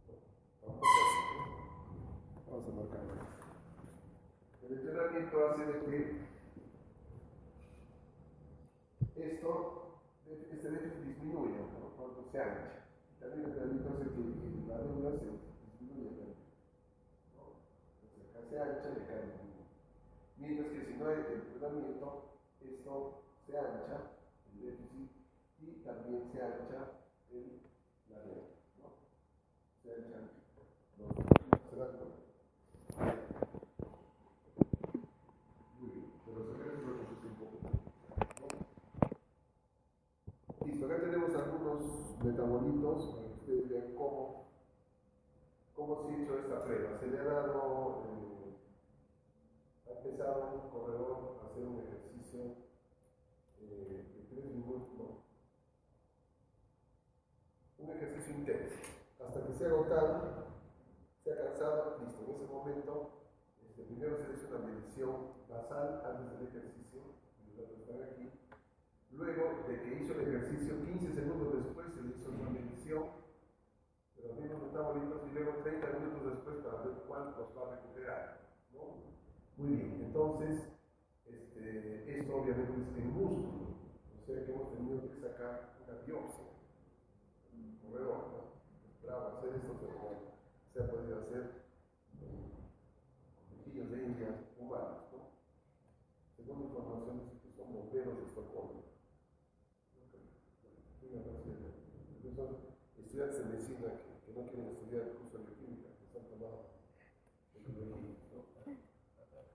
No, 0.05 0.13
tampoco 0.61 0.85
así, 0.85 1.19
¿no? 1.33 1.41
Vamos 2.45 2.69
a 2.69 2.77
marcarlo. 2.77 3.13
El 4.63 4.79
que 5.71 6.23
esto, 9.15 10.02
este 10.28 10.69
déficit 10.69 11.06
disminuya 11.06 11.60
¿no? 11.80 11.95
cuando 11.95 12.23
se 12.32 12.39
ancha. 12.39 12.84
También 13.19 13.41
el 13.41 13.49
entrenamiento 13.52 13.89
hace 13.89 14.04
que 14.10 14.23
la 14.67 14.78
deuda 14.80 15.12
se 15.19 15.26
disminuya 15.80 16.10
también. 16.17 16.43
¿no? 17.36 17.43
Entonces 18.04 18.23
acá 18.30 18.39
se 18.49 18.56
ancha 18.60 18.89
y 18.89 18.99
acá 19.04 19.15
disminuye. 19.23 19.63
Mientras 20.38 20.67
que 20.67 20.80
si 20.86 20.93
no 20.99 21.08
hay 21.08 21.17
entrenamiento, 21.32 22.08
esto 22.62 23.23
se 23.47 23.58
ancha, 23.58 23.97
el 24.52 24.62
déficit, 24.65 25.12
y 25.62 25.84
también 25.86 26.32
se 26.32 26.41
ancha 26.41 26.80
el, 27.32 27.62
la 28.10 28.19
deuda. 28.19 28.52
¿no? 28.82 28.88
Se 29.82 29.95
anchan 29.95 30.28
los 30.99 31.10
¿Se 31.69 31.76
dan 31.80 31.91
cuenta? 31.97 32.23
Muy 35.80 35.89
bien, 35.89 36.12
pero 36.26 36.39
se 36.45 36.54
ve 36.54 36.65
lo 36.86 36.93
que 36.99 37.04
se 37.19 37.28
un 37.28 37.36
poco. 37.36 37.58
¿no? 38.39 38.47
Listo, 40.65 40.86
acá 40.86 40.95
tenemos 41.02 41.36
algunos 41.36 42.12
metabolitos 42.23 43.15
ustedes 43.39 43.69
vean 43.69 43.95
cómo, 43.95 44.45
cómo 45.75 46.01
se 46.03 46.13
ha 46.13 46.39
esta 46.39 46.63
prueba. 46.63 46.97
Se 46.99 47.07
le 47.07 47.19
ha 47.19 47.23
dado, 47.23 48.03
eh, 48.07 48.55
ha 49.88 49.97
empezado 49.97 50.62
un 50.63 50.69
corredor 50.69 51.39
a 51.41 51.47
hacer 51.47 51.65
un 51.65 51.79
ejercicio 51.79 52.39
eh, 53.62 54.05
de 54.15 54.23
tres 54.29 54.45
minutos, 54.45 54.88
no, 54.97 55.23
un 57.79 57.89
ejercicio 57.91 58.36
intenso, 58.36 58.75
hasta 59.25 59.45
que 59.45 59.53
se 59.53 59.65
ha 59.65 59.67
agotado, 59.67 60.45
se 61.23 61.33
ha 61.33 61.43
cansado, 61.43 61.97
listo, 61.99 62.23
en 62.23 62.36
ese 62.36 62.47
momento, 62.47 63.09
este, 63.67 63.83
primero 63.83 64.17
se 64.17 64.33
hizo 64.33 64.55
una 64.55 64.65
medición 64.65 65.33
basal 65.49 66.01
antes 66.05 66.39
del 66.39 66.47
ejercicio, 66.47 66.83
luego 69.12 69.63
de 69.67 69.81
que 69.81 70.03
hizo 70.03 70.13
el 70.13 70.27
ejercicio, 70.27 70.83
15 70.83 71.13
segundos 71.13 71.53
después 71.53 71.82
hizo 72.83 72.95
una 72.95 73.03
medición 73.03 73.03
de 74.15 74.27
los 74.27 74.39
mismos 74.39 74.61
metabolitos 74.63 75.21
y 75.29 75.33
luego 75.33 75.63
30 75.63 75.87
minutos 75.99 76.25
después 76.25 76.55
para 76.63 76.83
ver 76.83 76.93
cuál 77.07 77.35
los 77.37 77.49
va 77.57 77.67
a 77.67 77.75
recuperar, 77.75 78.39
¿no? 78.73 78.81
Muy 79.57 79.75
bien, 79.75 80.01
entonces, 80.05 80.67
este, 81.25 82.19
esto 82.19 82.35
obviamente 82.35 82.81
es 82.81 82.97
en 82.97 83.13
músculo, 83.13 83.77
o 84.17 84.25
sea 84.25 84.45
que 84.45 84.51
hemos 84.51 84.71
tenido 84.71 85.01
que 85.01 85.21
sacar 85.21 85.75
una 85.83 85.99
biopsia 86.05 86.45
corredor, 87.81 88.17
¿no? 88.33 89.07
Bravo 89.07 89.37
hacer 89.37 89.55
esto, 89.55 89.73
pero 89.79 90.33
se 90.73 90.79
ha 90.83 90.91
podido 90.91 91.19
hacer 91.19 91.63
con 92.19 93.89
de 93.91 94.03
India 94.05 94.29
humanos, 94.59 95.11
¿no? 95.11 95.19
Según 96.35 96.63
información, 96.63 97.19
dice 97.19 97.39
que 97.43 97.55
son 97.55 97.73
bomberos 97.73 98.17
de 98.17 98.23
Estocolmo. 98.25 98.83
Son 102.35 102.73
estudiantes 102.97 103.37
de 103.37 103.45
medicina 103.45 104.01
que, 104.25 104.33
quieren 104.49 104.69
estudiar 104.73 105.03
el 105.03 105.13
curso 105.17 105.38
de 105.38 105.43
bioquímica, 105.45 105.89
que 105.97 106.06
están 106.06 106.23
tomando 106.29 106.73
¿no? 108.34 108.43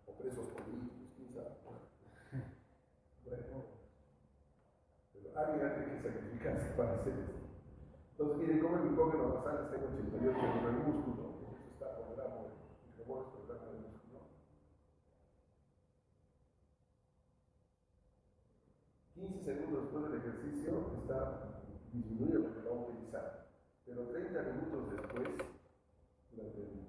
o 0.07 0.13
presos 0.19 0.47
políticos, 0.49 1.09
quién 1.17 1.29
sabe. 1.35 1.57
Bueno, 3.25 3.65
pero 5.13 5.29
alguien 5.37 5.75
tiene 5.75 5.93
que 5.93 6.09
sacrificarse 6.09 6.69
para 6.77 6.95
hacer 6.95 7.13
esto. 7.13 7.49
Entonces, 8.19 8.39
miren 8.39 8.59
cómo 8.59 8.77
el 8.79 8.83
glucógeno 8.83 9.35
basal 9.35 9.65
está 9.65 9.77
en 9.77 9.95
88 9.95 10.39
en 10.43 10.67
el 10.67 10.83
músculo, 10.83 11.39
eso 11.39 11.71
está 11.71 11.95
por 11.95 12.17
gramo, 12.17 12.51
el 12.51 12.99
gramo 12.99 13.31
por 13.31 13.47
gramo 13.47 13.71
de 13.71 13.79
músculo. 13.79 14.19
15 19.15 19.45
segundos 19.45 19.83
después 19.83 20.03
del 20.11 20.19
ejercicio 20.19 20.71
está 20.99 21.63
disminuido 21.93 22.43
porque 22.43 22.63
lo 22.63 22.71
va 22.71 22.77
a 22.77 22.85
utilizar, 22.91 23.47
pero 23.87 24.03
30 24.11 24.43
minutos 24.43 24.91
después, 24.91 25.29
durante 26.35 26.59
el, 26.59 26.89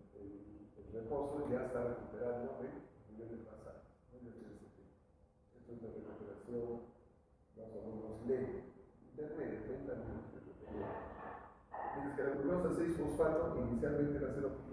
reposo, 0.94 1.46
ya 1.52 1.66
está 1.66 1.84
recuperando 1.84 2.58
el 2.66 2.74
nivel 3.14 3.46
basal. 3.46 3.86
Esto 4.10 5.74
es 5.74 5.82
una 5.82 5.94
recuperación 5.94 6.90
más 7.56 7.70
o 8.30 8.38
menos 8.38 8.46
leve, 8.46 8.62
intermedia, 9.10 9.66
30 9.66 9.96
minutos 10.06 10.30
que 12.16 12.24
la 12.24 12.30
glucosa 12.36 12.70
6-fosfato 12.78 13.58
inicialmente 13.58 14.18
era 14.18 14.36
0.35. 14.36 14.70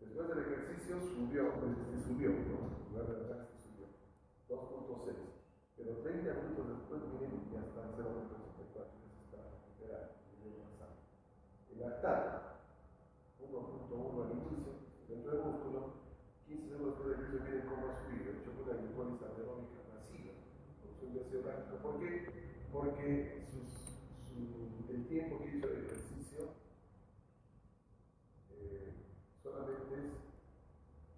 Después 0.00 0.28
del 0.28 0.38
ejercicio 0.38 1.00
subió, 1.00 1.48
este 1.48 1.96
subió, 2.04 2.30
¿no? 2.30 2.76
subió, 2.92 3.88
2.6. 4.48 5.14
Pero 5.76 5.90
30 6.02 6.34
minutos 6.34 6.68
después, 6.68 7.00
miren, 7.14 7.48
ya 7.50 7.60
está 7.64 7.80
en 7.80 7.92
0.84, 7.96 8.90
ya 9.32 9.42
se 9.54 9.72
está 9.80 10.04
El 11.72 11.80
lactato, 11.80 12.58
1.1 13.40 14.24
al 14.24 14.30
inicio, 14.34 14.72
dentro 15.08 15.30
del 15.32 15.42
músculo, 15.46 15.78
15 16.46 16.68
segundos 16.68 16.90
después 16.90 17.06
del 17.08 17.16
ejercicio, 17.16 17.44
miren 17.48 17.66
cómo 17.66 17.82
ha 17.88 17.96
subido, 18.04 18.34
glucólisis 18.44 19.22
anaeróbica 19.22 19.30
masiva, 19.30 19.53
ácido 21.20 21.42
láctico. 21.42 21.76
¿Por 21.78 22.00
qué? 22.00 22.26
Porque 22.72 23.44
el 24.88 25.06
tiempo 25.06 25.38
que 25.38 25.56
hizo 25.56 25.66
el 25.68 25.84
ejercicio 25.84 26.48
eh, 28.50 28.92
solamente 29.42 29.94
es 29.94 30.12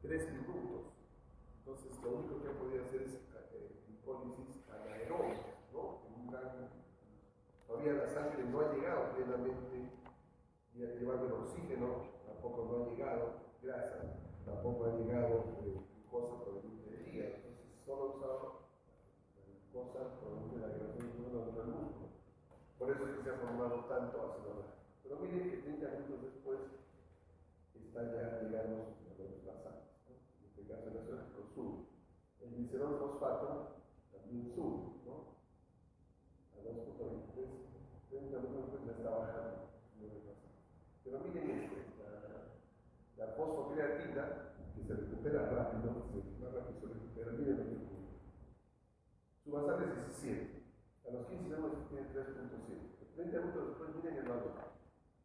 3 0.03 0.33
minutos. 0.33 0.93
Entonces, 1.59 1.91
lo 2.03 2.11
único 2.11 2.43
que 2.43 2.51
podía 2.51 2.83
hacer 2.83 3.03
es 3.03 3.15
eh, 3.53 3.83
hipólisis 3.89 4.65
anaeróbica, 4.71 5.57
¿no? 5.73 6.01
Todavía 7.67 7.93
la 7.95 8.09
sangre 8.09 8.45
no 8.45 8.61
ha 8.61 8.73
llegado 8.73 9.13
plenamente 9.17 9.91
y 10.75 10.79
llevando 10.79 11.27
el 11.27 11.33
oxígeno, 11.33 12.05
tampoco 12.27 12.69
no 12.71 12.85
ha 12.85 12.89
llegado 12.91 13.33
grasa, 13.63 14.21
tampoco 14.45 14.85
ha 14.87 14.97
llegado 14.97 15.45
eh, 15.65 15.73
glucosa 15.73 16.45
proveniente 16.45 16.91
del 16.91 17.05
día. 17.13 17.25
Entonces, 17.37 17.67
solo 17.85 18.15
usaba 18.15 18.66
de 19.77 20.61
la 20.61 20.73
músculo. 21.69 22.09
Por 22.79 22.91
eso 22.91 23.05
es 23.05 23.17
que 23.17 23.25
se 23.25 23.31
ha 23.31 23.37
formado 23.37 23.85
tanto 23.85 24.17
ácido 24.25 24.65
Pero 25.03 25.21
miren 25.21 25.51
que 25.51 25.57
30 25.59 26.01
minutos 26.01 26.33
después 26.33 26.61
está 27.77 28.01
ya 28.09 28.41
sus 28.41 28.49
niveles 28.49 29.45
basales. 29.45 29.85
¿no? 30.09 30.17
En 30.17 30.49
este 30.49 30.65
caso 30.65 30.89
el 30.89 30.97
ácido 30.97 31.45
sube. 31.53 31.85
El 32.41 32.57
glicerol 32.57 32.97
fosfato 32.97 33.85
también 34.17 34.49
sube. 34.57 34.97
¿no? 35.05 35.37
A 36.57 36.65
2.23, 36.65 37.45
30 38.09 38.39
minutos 38.49 38.73
después 38.73 38.87
ya 38.87 38.93
está 38.97 39.11
bajando. 39.13 39.77
Pero 41.05 41.21
miren 41.21 41.51
este, 41.53 41.85
la, 42.01 43.27
la 43.27 43.33
fosfocreatina, 43.37 44.57
que 44.75 44.83
se 44.89 44.95
recupera 44.95 45.51
rápido, 45.51 46.09
se, 46.09 46.41
más 46.41 46.53
rápido 46.53 46.81
se 46.81 46.87
recupera, 46.97 47.33
miren 47.33 47.59
lo 47.61 47.65
que 47.65 47.86
ocurre. 49.47 49.47
Su 49.47 49.53
basal 49.53 49.83
es 49.83 49.95
17. 50.23 50.63
A 51.07 51.13
los 51.13 51.27
15 51.27 51.55
años 51.55 51.89
tiene 51.89 52.09
3.7. 52.11 53.15
30 53.15 53.39
minutos 53.39 53.69
después 53.69 53.95
miren 53.95 54.19
el 54.19 54.29
valor. 54.29 54.53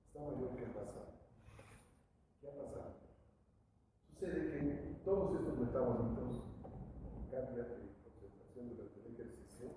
Está 0.08 0.20
mayor 0.22 0.56
que 0.56 0.64
el 0.64 0.72
pasado. 0.72 1.12
¿Qué 2.40 2.48
ha 2.48 2.64
pasado? 2.64 2.94
Sucede 4.14 4.52
que 4.52 5.02
todos 5.04 5.40
estos 5.40 5.58
metabolitos 5.58 6.44
cambian 7.32 7.68
de 7.68 7.90
concentración 8.06 8.70
durante 8.70 9.00
el 9.00 9.14
ejercicio, 9.16 9.72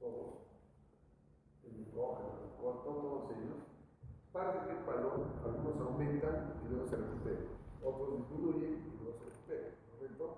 todos, 0.00 0.50
el 1.64 1.84
glucógeno, 1.84 2.42
el 2.42 2.60
corto, 2.60 2.90
todos 2.90 3.30
ellos, 3.30 3.62
parte 4.32 4.66
de 4.66 4.78
un 4.80 4.86
valor, 4.86 5.26
algunos 5.44 5.80
aumentan 5.80 6.60
y 6.64 6.68
luego 6.68 6.88
se 6.88 6.96
recuperan, 6.96 7.46
otros 7.84 8.16
disminuyen 8.16 8.90
y 8.90 8.96
luego 8.96 9.18
se 9.18 9.24
recuperan, 9.30 9.72
¿correcto? 9.92 10.36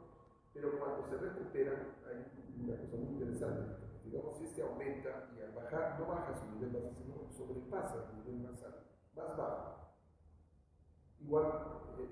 Pero 0.52 0.78
cuando 0.78 1.06
se 1.08 1.16
recuperan 1.16 1.94
hay 2.06 2.37
una 2.64 2.76
cosa 2.76 2.96
muy 2.96 3.12
interesante 3.14 3.88
digamos, 4.10 4.36
si 4.38 4.44
este 4.44 4.62
aumenta 4.62 5.28
y 5.36 5.42
al 5.42 5.52
bajar, 5.52 6.00
no 6.00 6.06
baja 6.06 6.34
su 6.34 6.46
nivel 6.52 6.70
basal, 6.70 6.94
sino 6.96 7.28
sobrepasa 7.30 8.08
el 8.10 8.24
nivel 8.24 8.50
basal, 8.50 8.74
más 9.14 9.36
bajo. 9.36 9.78
Igual 11.20 11.52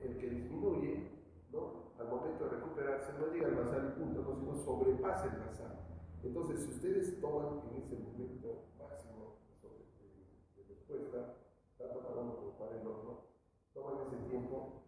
el 0.03 0.19
que 0.19 0.31
disminuye, 0.31 1.11
¿no? 1.53 1.87
al 1.99 2.09
momento 2.09 2.45
de 2.45 2.51
recuperarse, 2.51 3.13
no 3.19 3.33
llega 3.33 3.47
al 3.47 3.55
basal 3.55 3.95
y 3.97 4.01
punto, 4.01 4.23
no, 4.23 4.35
sino 4.37 4.57
sobrepasa 4.57 5.25
el 5.27 5.41
basal. 5.41 5.79
Entonces, 6.23 6.61
si 6.65 6.71
ustedes 6.71 7.21
toman 7.21 7.63
en 7.71 7.83
ese 7.83 7.97
momento 7.97 8.65
máximo 8.79 9.37
de, 9.63 10.65
respuesta, 10.69 11.37
tanto 11.79 12.01
para 12.01 12.21
uno 12.21 12.37
como 12.37 12.59
para 12.59 12.81
el 12.81 12.87
otro, 12.87 13.29
toman 13.73 14.07
ese 14.07 14.17
tiempo, 14.29 14.83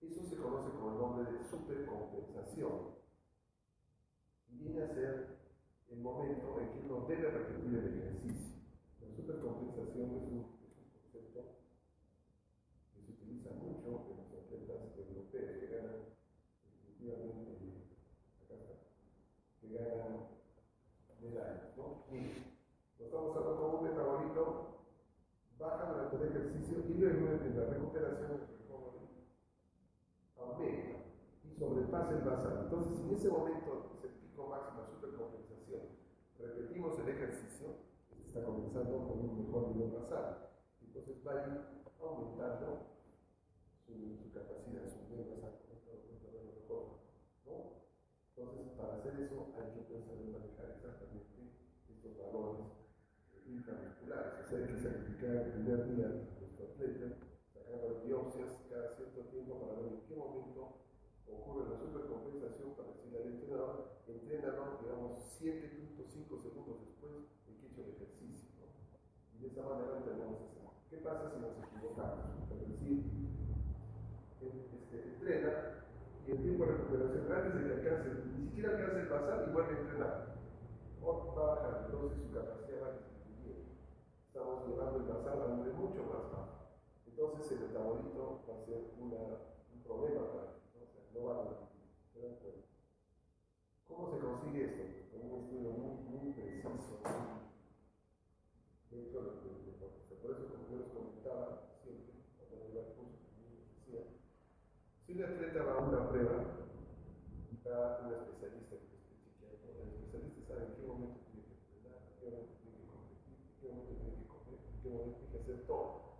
eso 0.00 0.22
se 0.24 0.36
conoce 0.36 0.70
como 0.70 0.92
el 0.92 0.98
nombre 0.98 1.32
de 1.32 1.44
supercompensación. 1.44 2.97
Y 4.50 4.58
viene 4.58 4.82
a 4.82 4.94
ser 4.94 5.38
el 5.90 5.98
momento 6.00 6.60
en 6.60 6.68
que 6.70 6.80
uno 6.86 7.06
debe 7.08 7.30
repetir 7.30 7.74
el 7.74 7.98
ejercicio. 7.98 8.56
La 9.00 9.14
supercompensación 9.14 10.16
es 10.16 10.22
un, 10.32 10.58
concepto 11.02 11.40
que 12.94 13.02
se 13.02 13.12
utiliza 13.12 13.50
mucho 13.54 14.06
en 14.10 14.16
las 14.18 14.32
atletas 14.32 14.98
europeas 14.98 15.56
que 15.58 15.66
ganan, 15.66 16.00
efectivamente, 16.82 17.50
acá 18.42 18.54
está, 18.54 18.74
que 19.60 19.68
ganan 19.72 20.28
medallas. 21.20 21.76
¿no? 21.76 22.04
lo 22.98 23.04
estamos 23.04 23.36
hablando 23.36 23.60
como 23.60 23.78
un 23.78 23.84
metabolito, 23.84 24.44
baja 25.58 25.92
durante 25.92 26.16
el 26.16 26.22
ejercicio 26.22 26.84
y 26.88 26.94
luego 26.94 27.28
en 27.28 27.56
la 27.56 27.66
recuperación 27.66 28.58
aumenta 30.36 30.98
y 31.44 31.58
sobrepasa 31.58 32.10
el 32.12 32.22
basal. 32.22 32.60
Entonces, 32.64 33.00
en 33.00 33.14
ese 33.14 33.28
momento 33.28 34.00
es 34.04 34.27
de 34.38 34.86
supercompensación 34.86 35.98
repetimos 36.38 36.96
el 37.00 37.08
ejercicio, 37.08 37.74
está 38.24 38.44
comenzando 38.44 39.08
con 39.08 39.18
un 39.18 39.42
mejor 39.42 39.74
nivel 39.74 39.98
basal. 39.98 40.46
Entonces 40.80 41.26
va 41.26 41.32
a 41.32 41.46
ir 41.48 41.58
aumentando 41.98 42.86
su, 43.82 44.30
capacidad, 44.30 44.86
su 44.86 45.10
nivel 45.10 45.42
basal. 45.42 45.58
¿no? 47.46 47.82
Entonces, 48.30 48.78
para 48.78 48.94
hacer 48.94 49.18
eso 49.18 49.50
hay 49.58 49.74
que 49.74 49.90
pensar 49.90 50.14
en 50.22 50.30
manejar 50.30 50.70
exactamente 50.70 51.58
estos 51.90 52.16
valores 52.16 52.70
intramusculares. 53.44 54.52
O 54.52 54.56
hay 54.56 54.66
que 54.70 54.78
sacrificar 54.78 55.34
el 55.34 55.50
primer 55.50 55.82
día 55.90 56.06
a 56.06 56.38
nuestro 56.38 56.66
atleta, 56.70 57.26
sacando 57.50 58.02
biopsias 58.06 58.62
cada 58.70 58.94
cierto 58.94 59.20
tiempo 59.34 59.58
para 59.58 59.82
ver 59.82 59.98
en 59.98 60.06
qué 60.06 60.14
momento 60.14 60.87
ocurre 61.32 61.68
la 61.70 61.76
supercompensación 61.78 62.74
para 62.74 62.92
decirle 62.92 63.18
al 63.20 63.28
entrenador, 63.28 63.98
entrénalo, 64.06 64.78
digamos, 64.80 65.12
7.5 65.40 66.42
segundos 66.42 66.80
después 66.86 67.12
de 67.46 67.56
que 67.56 67.66
hecho 67.66 67.82
el 67.82 67.90
ejercicio. 67.94 68.64
Y 69.34 69.42
de 69.42 69.46
esa 69.48 69.62
manera 69.62 70.04
tenemos 70.04 70.40
ese. 70.42 70.58
¿Qué 70.90 70.96
pasa 70.98 71.30
si 71.30 71.40
nos 71.40 71.52
equivocamos? 71.58 72.24
Es 72.50 72.60
decir, 72.68 73.04
este, 74.40 74.96
entrena 75.04 75.84
y 76.26 76.30
el 76.30 76.42
tiempo 76.42 76.64
de 76.64 76.72
recuperación, 76.72 77.32
antes 77.32 77.54
de 77.54 77.60
que 77.64 77.74
alcance, 77.74 78.08
ni 78.32 78.48
siquiera 78.48 78.70
alcance 78.70 79.00
el 79.00 79.08
pasar 79.08 79.48
y 79.48 79.52
vuelve 79.52 79.80
entrenar. 79.80 80.36
O 81.02 81.34
va 81.36 81.42
a 81.42 81.54
bajar, 81.54 81.84
entonces 81.86 82.18
su 82.18 82.32
capacidad 82.34 82.82
va 82.82 82.88
a 82.88 82.98
disminuir. 82.98 83.64
Estamos 84.26 84.66
llevando 84.66 84.98
el 84.98 85.08
basal 85.08 85.40
a 85.40 85.46
un 85.46 85.56
nivel 85.56 85.74
mucho 85.74 86.02
más 86.04 86.24
bajo. 86.32 86.68
Entonces 87.06 87.52
el 87.52 87.60
metabolito 87.60 88.44
va 88.48 88.54
a 88.54 88.64
ser 88.64 88.92
un 88.98 89.82
problema 89.84 90.26
para 90.32 90.57
¿Cómo 93.88 94.14
se 94.14 94.18
consigue 94.20 94.64
esto? 94.64 94.82
Con 95.10 95.20
un 95.26 95.34
estudio 95.42 95.70
muy, 95.72 95.98
muy 96.06 96.32
preciso, 96.32 96.70
de, 98.90 98.96
de, 98.96 99.10
Por 100.22 100.30
eso, 100.30 100.46
como 100.46 100.62
yo 100.70 100.78
les 100.78 100.94
comentaba 100.94 101.74
siempre, 101.82 102.22
cuando 102.38 102.70
iba 102.70 102.80
al 102.86 102.94
curso, 102.94 103.18
decía, 103.34 104.06
si 105.06 105.12
un 105.12 105.24
atleta 105.24 105.62
va 105.64 105.72
a 105.74 105.82
una 105.82 106.08
prueba, 106.08 106.36
va 107.66 107.98
un 108.06 108.14
especialista 108.14 108.78
que 108.78 108.94
esté 108.94 109.18
chequeando, 109.18 109.74
el 109.74 109.98
especialista 109.98 110.46
sabe 110.46 110.70
en 110.70 110.74
qué 110.78 110.86
momento 110.86 111.18
tiene 111.34 111.42
que 111.50 111.58
entrenar, 111.58 111.98
en 112.06 112.14
qué 112.14 112.30
momento 112.30 112.54
tiene 112.62 112.78
que 112.78 112.86
competir, 112.86 113.34
en 113.42 113.58
qué 113.58 113.66
momento 113.66 113.90
tiene 113.98 114.14
que 114.14 114.30
comer, 114.30 114.54
en 114.54 114.70
qué 114.70 114.86
tiene 114.86 115.26
que 115.26 115.38
hacer 115.42 115.66
todo. 115.66 116.14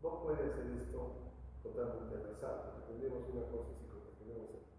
No 0.00 0.24
puede 0.24 0.40
hacer 0.48 0.64
esto 0.80 1.28
totalmente 1.62 2.16
al 2.16 2.32
azar, 2.32 2.56
porque 2.64 2.96
tenemos 2.96 3.28
una 3.28 3.44
cosa 3.52 3.68
así 3.76 3.84
como 3.84 4.08
que 4.08 4.16
tenemos 4.16 4.48
el 4.56 4.70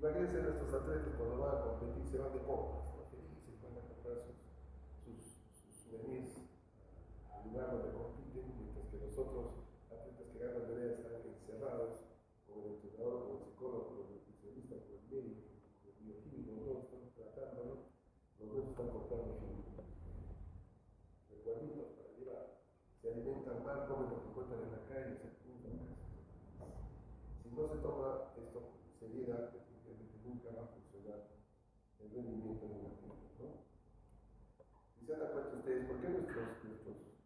Imagínense 0.00 0.40
nuestros 0.40 0.72
atletas 0.72 1.12
cuando 1.12 1.44
van 1.44 1.60
a 1.60 1.60
competir, 1.60 2.08
se 2.08 2.16
van 2.16 2.32
de 2.32 2.40
compras, 2.40 2.88
¿no? 2.96 3.04
felices, 3.12 3.60
van 3.60 3.76
a 3.76 3.84
comprar 3.84 4.16
sus, 4.24 4.40
sus, 5.04 5.20
sus 5.52 5.76
souvenirs 5.76 6.40
al 7.28 7.44
lugar 7.44 7.68
donde 7.68 7.92
mientras 8.32 8.88
que 8.88 8.96
nosotros, 8.96 9.60
atletas 9.92 10.24
que 10.32 10.40
ganan 10.40 10.72
medallas, 10.72 11.04
están 11.04 11.20
encerrados 11.20 12.00
con 12.48 12.64
el 12.64 12.80
entrenador, 12.80 13.28
con 13.28 13.36
el 13.36 13.44
psicólogo, 13.44 13.84
con 13.92 13.96
el 14.00 14.24
nutricionista, 14.24 14.80
con 14.80 14.96
el 14.96 15.04
médico, 15.04 15.44
con 15.84 15.92
el 15.92 16.00
bioquímico, 16.00 16.50
todos 16.64 16.80
están 16.88 17.04
tratándolo, 17.12 17.92
los 18.40 18.48
dos 18.56 18.64
están 18.72 18.88
comprando 18.88 19.36
recuerditos 21.28 21.92
para 22.00 22.08
llevar. 22.16 22.44
Se 23.04 23.12
alimentan 23.12 23.68
mal, 23.68 23.84
comen 23.84 24.08
lo 24.08 24.16
que 24.16 24.28
encuentran 24.32 24.64
en 24.64 24.72
la 24.72 24.82
calle, 24.88 25.12
se 25.20 25.28
apuntan. 25.28 25.76
Si 27.44 27.52
no 27.52 27.68
se 27.68 27.76
toma 27.84 28.32
esto 28.40 28.80
seriedad, 28.96 29.60
nunca 30.24 30.50
va 30.54 30.62
a 30.62 30.68
funcionar 30.68 31.26
el 31.98 32.09
¿no? 32.24 32.50
Y 35.00 35.06
se 35.06 35.12
dan 35.16 35.32
cuenta 35.32 35.56
ustedes, 35.56 35.86
¿por 35.86 36.00
qué 36.00 36.08
nuestros, 36.08 36.60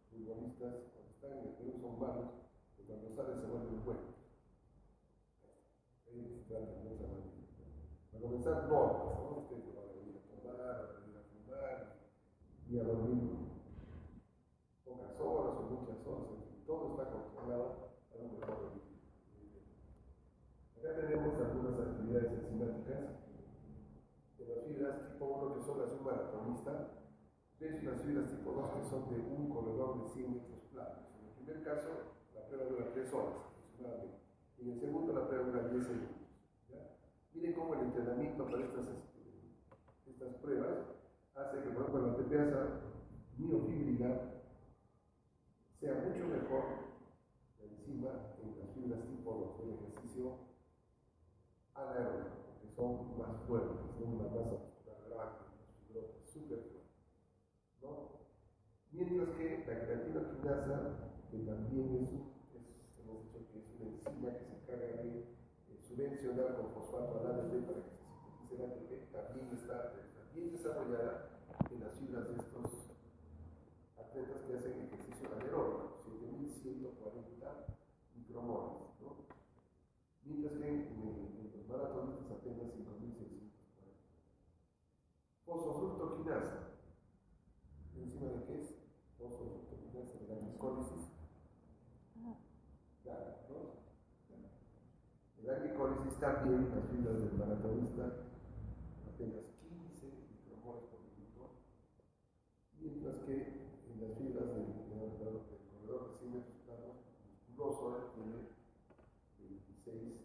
futbolistas, 0.09 0.73
cuando 0.93 1.11
están 1.11 1.31
en 1.31 1.39
el 1.39 1.53
Perú, 1.55 1.73
son 1.81 1.99
malos, 1.99 2.29
y 2.79 2.83
cuando 2.83 3.15
salen 3.15 3.41
se 3.41 3.47
vuelven. 3.47 4.15
Para 8.11 8.21
comenzar, 8.21 8.69
normas, 8.69 9.19
¿no? 9.19 9.39
Ustedes 9.39 9.75
van 9.75 9.83
a 9.83 9.91
venir 9.91 10.15
a 10.15 10.23
tomar, 10.31 10.61
a 10.61 10.71
a 11.55 11.95
y 12.69 12.79
a 12.79 12.83
dormir 12.83 13.45
pocas 14.85 15.19
horas 15.19 15.57
o 15.57 15.61
muchas 15.69 16.07
horas, 16.07 16.29
en 16.55 16.65
todo 16.65 16.91
está 16.91 17.11
controlado 17.11 17.91
para 18.09 18.23
un 18.23 18.39
mejor 18.39 18.55
rendimiento. 18.61 19.59
Acá 20.79 20.95
tenemos 20.95 21.35
algunas 21.35 21.79
actividades 21.79 22.31
enzimáticas 22.31 23.14
tipo 24.93 25.25
1 25.25 25.55
que 25.55 25.61
son 25.61 25.79
las 25.79 25.89
de 25.89 25.97
un 25.97 26.03
maratonista, 26.05 26.71
ves 27.59 27.83
las 27.83 28.01
fibras 28.01 28.29
tipo 28.29 28.51
2 28.51 28.69
que 28.75 28.83
son 28.89 29.09
de 29.09 29.19
un 29.19 29.49
corredor 29.49 30.03
de 30.03 30.09
100 30.09 30.33
metros 30.33 30.61
planos. 30.71 31.05
En 31.19 31.27
el 31.27 31.33
primer 31.33 31.63
caso, 31.63 31.89
la 32.33 32.47
prueba 32.47 32.65
dura 32.65 32.91
3 32.93 33.13
horas 33.13 33.35
aproximadamente, 33.35 34.17
en 34.59 34.69
el 34.71 34.79
segundo, 34.79 35.13
la 35.13 35.27
prueba 35.27 35.45
dura 35.45 35.67
10 35.69 35.83
segundos. 35.85 36.15
¿ya? 36.69 36.97
Miren 37.33 37.53
cómo 37.53 37.73
el 37.73 37.81
entrenamiento 37.81 38.45
para 38.45 38.63
estas, 38.63 38.87
este, 38.87 40.11
estas 40.11 40.35
pruebas 40.35 40.77
hace 41.35 41.61
que, 41.63 41.69
por 41.69 41.81
ejemplo, 41.83 42.07
la 42.07 42.15
TPasa 42.15 42.81
miofibrila 43.37 44.35
sea 45.79 45.93
mucho 45.95 46.25
mejor 46.27 46.63
la 47.59 47.65
enzima 47.65 48.09
en 48.41 48.59
las 48.59 48.69
fibras 48.73 49.07
tipo 49.07 49.57
2 49.59 49.59
del 49.59 49.73
ejercicio 49.75 50.45
anaeróbico, 51.75 52.57
que 52.61 52.69
son 52.69 53.17
más 53.17 53.41
fuertes, 53.47 53.77
son 53.99 54.13
una 54.15 54.29
masa 54.29 54.57
muscular 54.63 54.97
grande, 55.09 55.39
fibrosas, 55.87 56.29
súper 56.31 56.59
fuertes. 56.59 56.95
¿no? 57.81 57.89
Mientras 58.95 59.27
que 59.35 59.65
la 59.67 59.75
creatina 59.83 60.21
quinasa, 60.31 61.11
que 61.29 61.39
también 61.39 61.99
es, 61.99 62.15
hemos 63.03 63.27
dicho 63.27 63.43
que 63.51 63.59
es 63.59 63.67
una 63.75 63.91
enzima 63.91 64.31
que 64.39 64.45
se 64.47 64.55
encarga 64.55 65.03
de 65.03 65.19
eh, 65.19 65.79
subvencionar 65.83 66.55
con 66.55 66.71
fosfato 66.71 67.19
al 67.19 67.27
ADP 67.27 67.67
para 67.67 67.83
que 67.83 67.91
se 67.91 68.07
sintetice 68.07 68.95
el 68.95 69.11
también 69.11 69.51
está 69.51 69.91
bien 70.33 70.51
desarrollada 70.53 71.41
en 71.69 71.79
las 71.83 71.91
fibras 71.99 72.23
de 72.29 72.35
estos 72.35 72.95
atletas 73.99 74.41
que 74.47 74.53
hacen 74.55 74.87
ejercicio 74.87 75.27
anaeróbico, 75.27 75.99
7140 76.05 77.75
micromoles. 78.15 78.95
¿no? 79.03 79.27
Mientras 80.23 80.53
que 80.55 80.67
en, 80.67 81.35
en 81.35 81.51
los 81.51 81.67
maratonistas 81.67 82.31
apenas 82.31 82.71
5640. 82.71 83.59
Fosfofructoquinasa. 85.43 86.79
¿Encima 87.97 88.31
de 88.31 88.43
qué 88.45 88.61
es? 88.61 88.74
Glicólisis. 90.55 91.11
Claro, 93.03 93.35
¿no? 93.51 93.75
La 95.43 95.59
glicólisis 95.59 96.17
también, 96.17 96.71
las 96.71 96.87
fibras 96.89 97.19
del 97.19 97.33
maratonista, 97.37 98.23
apenas 99.03 99.51
15 99.59 100.15
micromoles 100.31 100.85
por 100.87 101.03
minuto, 101.11 101.59
mientras 102.79 103.19
que 103.27 103.35
en 103.91 103.99
las 103.99 104.17
fibras 104.17 104.47
del, 104.55 104.87
del, 104.95 105.19
del 105.19 105.59
corredor 105.67 106.15
100 106.23 106.31
metros 106.31 106.55
planos, 106.63 107.03
musculoso 107.27 108.15
tiene 108.15 108.55
26 109.37 110.23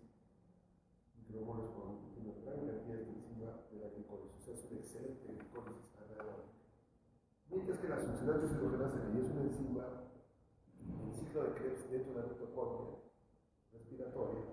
micromoles 1.27 1.71
por 1.75 1.90
minuto, 1.90 2.23
una 2.23 2.38
gran 2.47 2.71
cantidad 2.71 3.03
de 3.03 3.11
enzima 3.11 3.66
de 3.66 3.77
la 3.83 3.90
glicólisis, 3.99 4.38
o 4.38 4.45
sea, 4.47 4.55
es 4.55 4.62
una 4.71 4.79
excelente 4.79 5.27
glicólisis 5.27 5.90
anaeróbica. 5.99 6.55
Mientras 7.51 7.79
que 7.81 7.88
la 7.88 7.99
succinase 7.99 8.47
hidrogenasa, 8.47 9.11
que 9.11 9.19
es 9.21 9.29
una 9.29 9.43
enzima 9.43 9.85
en 10.07 10.10
ciclo 11.31 11.45
de 11.45 11.55
Krebs 11.55 11.88
dentro 11.88 12.14
de 12.14 12.23
la 12.23 12.27
mitocondria 12.27 12.99
respiratoria, 13.71 14.51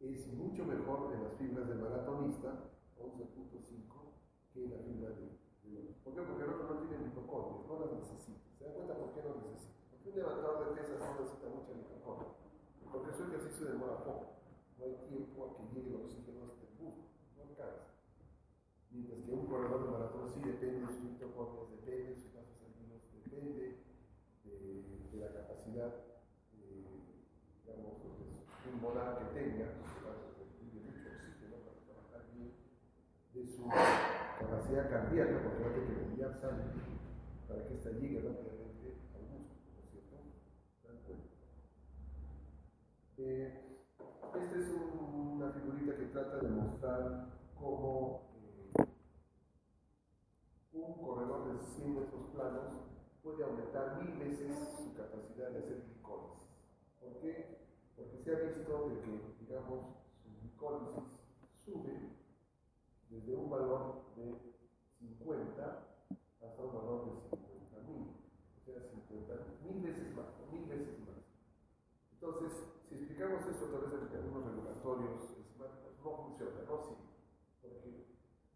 es 0.00 0.26
mucho 0.32 0.64
mejor 0.64 1.12
en 1.12 1.22
las 1.22 1.36
fibras 1.36 1.68
del 1.68 1.84
maratonista, 1.84 2.72
11.5, 2.96 3.92
que 4.54 4.64
en 4.64 4.70
la 4.72 4.78
fibra 4.80 5.10
de, 5.12 5.36
de. 5.68 5.92
¿Por 6.02 6.14
qué? 6.14 6.22
Porque 6.22 6.44
el 6.44 6.50
otro 6.56 6.64
no 6.64 6.80
tiene 6.80 7.04
mitocondria, 7.04 7.60
no 7.68 7.80
las 7.84 7.92
necesita. 7.92 8.40
¿Se 8.56 8.64
dan 8.64 8.72
cuenta 8.72 8.94
por 8.96 9.12
qué 9.12 9.20
no 9.20 9.36
necesita? 9.36 9.84
Porque 9.92 10.08
un 10.08 10.16
levantador 10.16 10.64
de 10.64 10.80
pesas 10.80 10.96
no 10.96 11.20
necesita 11.20 11.48
mucha 11.52 11.72
mitocondria. 11.76 12.32
Porque 12.90 13.12
su 13.12 13.22
ejercicio 13.28 13.68
demora 13.68 14.04
poco. 14.04 14.40
No 14.80 14.84
hay 14.84 14.96
tiempo 15.12 15.44
a 15.44 15.48
que 15.60 15.62
llegue 15.76 15.92
el 15.92 16.00
oxígeno 16.08 16.40
a 16.40 16.56
este 16.56 16.72
músculo. 16.80 17.12
No 17.36 17.42
alcanza. 17.52 17.84
Mientras 18.88 19.20
que 19.20 19.30
un 19.30 19.44
corredor 19.44 19.84
de 19.84 19.90
maratón 19.92 20.24
sí 20.32 20.40
depende 20.40 20.80
de 20.80 20.88
sus 20.88 21.04
mitocondrias, 21.04 21.68
depende 21.68 22.16
de 22.16 22.16
sus 22.16 22.32
vasos 22.32 22.56
sanguíneos, 22.56 23.04
depende 23.12 23.71
capacidad, 25.62 25.94
eh, 26.58 26.84
digamos, 27.64 27.94
pulmonar 28.64 29.18
que 29.18 29.24
tenga, 29.38 29.66
requiere 30.34 30.86
mucho 30.86 31.08
oxígeno 31.14 31.56
para 31.62 31.78
trabajar 31.86 32.22
bien, 32.34 32.50
de 33.32 33.46
su 33.46 33.68
capacidad 33.68 34.90
cardíaca, 34.90 35.42
porque 35.42 35.62
va 35.62 35.70
a 35.70 35.74
tener 35.74 35.94
que 35.94 36.04
enviar 36.04 36.34
sangre 36.34 36.66
para 37.46 37.64
que 37.66 37.74
ésta 37.74 37.90
llegue 37.90 38.20
rápidamente 38.20 38.98
al 39.14 39.22
músculo, 39.30 39.70
¿no 39.70 39.78
es 39.78 39.90
cierto? 39.90 40.16
¿Dan 40.82 40.98
cuenta? 41.06 41.30
Eh, 43.18 43.78
esta 44.34 44.58
es 44.58 44.68
un, 44.68 45.38
una 45.38 45.52
figurita 45.52 45.96
que 45.96 46.06
trata 46.06 46.38
de 46.38 46.48
mostrar 46.48 47.26
cómo 47.54 48.32
eh, 48.34 48.82
un 50.72 50.94
corredor 50.94 51.52
de 51.52 51.64
100 51.64 51.94
metros 51.94 52.26
planos 52.34 52.91
puede 53.22 53.44
aumentar 53.44 54.02
mil 54.02 54.18
veces 54.18 54.50
su 54.76 54.94
capacidad 54.94 55.50
de 55.50 55.58
hacer 55.58 55.82
glicólisis. 55.86 56.42
¿Por 57.00 57.20
qué? 57.20 57.58
Porque 57.96 58.18
se 58.18 58.34
ha 58.34 58.38
visto 58.40 58.88
de 58.88 59.00
que, 59.00 59.44
digamos, 59.44 59.80
su 60.22 60.30
glicólisis 60.40 61.04
sube 61.64 62.12
desde 63.10 63.36
un 63.36 63.50
valor 63.50 64.02
de 64.16 64.34
50 64.98 65.62
hasta 66.42 66.62
un 66.62 66.74
valor 66.74 67.04
de 67.06 67.36
50 67.36 67.80
mil. 67.88 68.16
O 68.58 68.64
sea, 68.64 68.82
50 68.82 69.34
mil 69.64 69.82
veces 69.82 70.16
más, 70.16 70.26
mil 70.50 70.66
veces 70.66 70.98
más. 71.00 71.22
Entonces, 72.12 72.52
si 72.88 72.94
explicamos 72.96 73.46
esto 73.46 73.66
a 73.66 73.70
través 73.70 73.90
de 73.92 73.98
mecanismos 73.98 74.44
regulatorios 74.44 75.42
no 76.04 76.16
funciona, 76.16 76.62
no 76.66 76.82
sirve. 76.82 77.06
Porque 77.62 78.06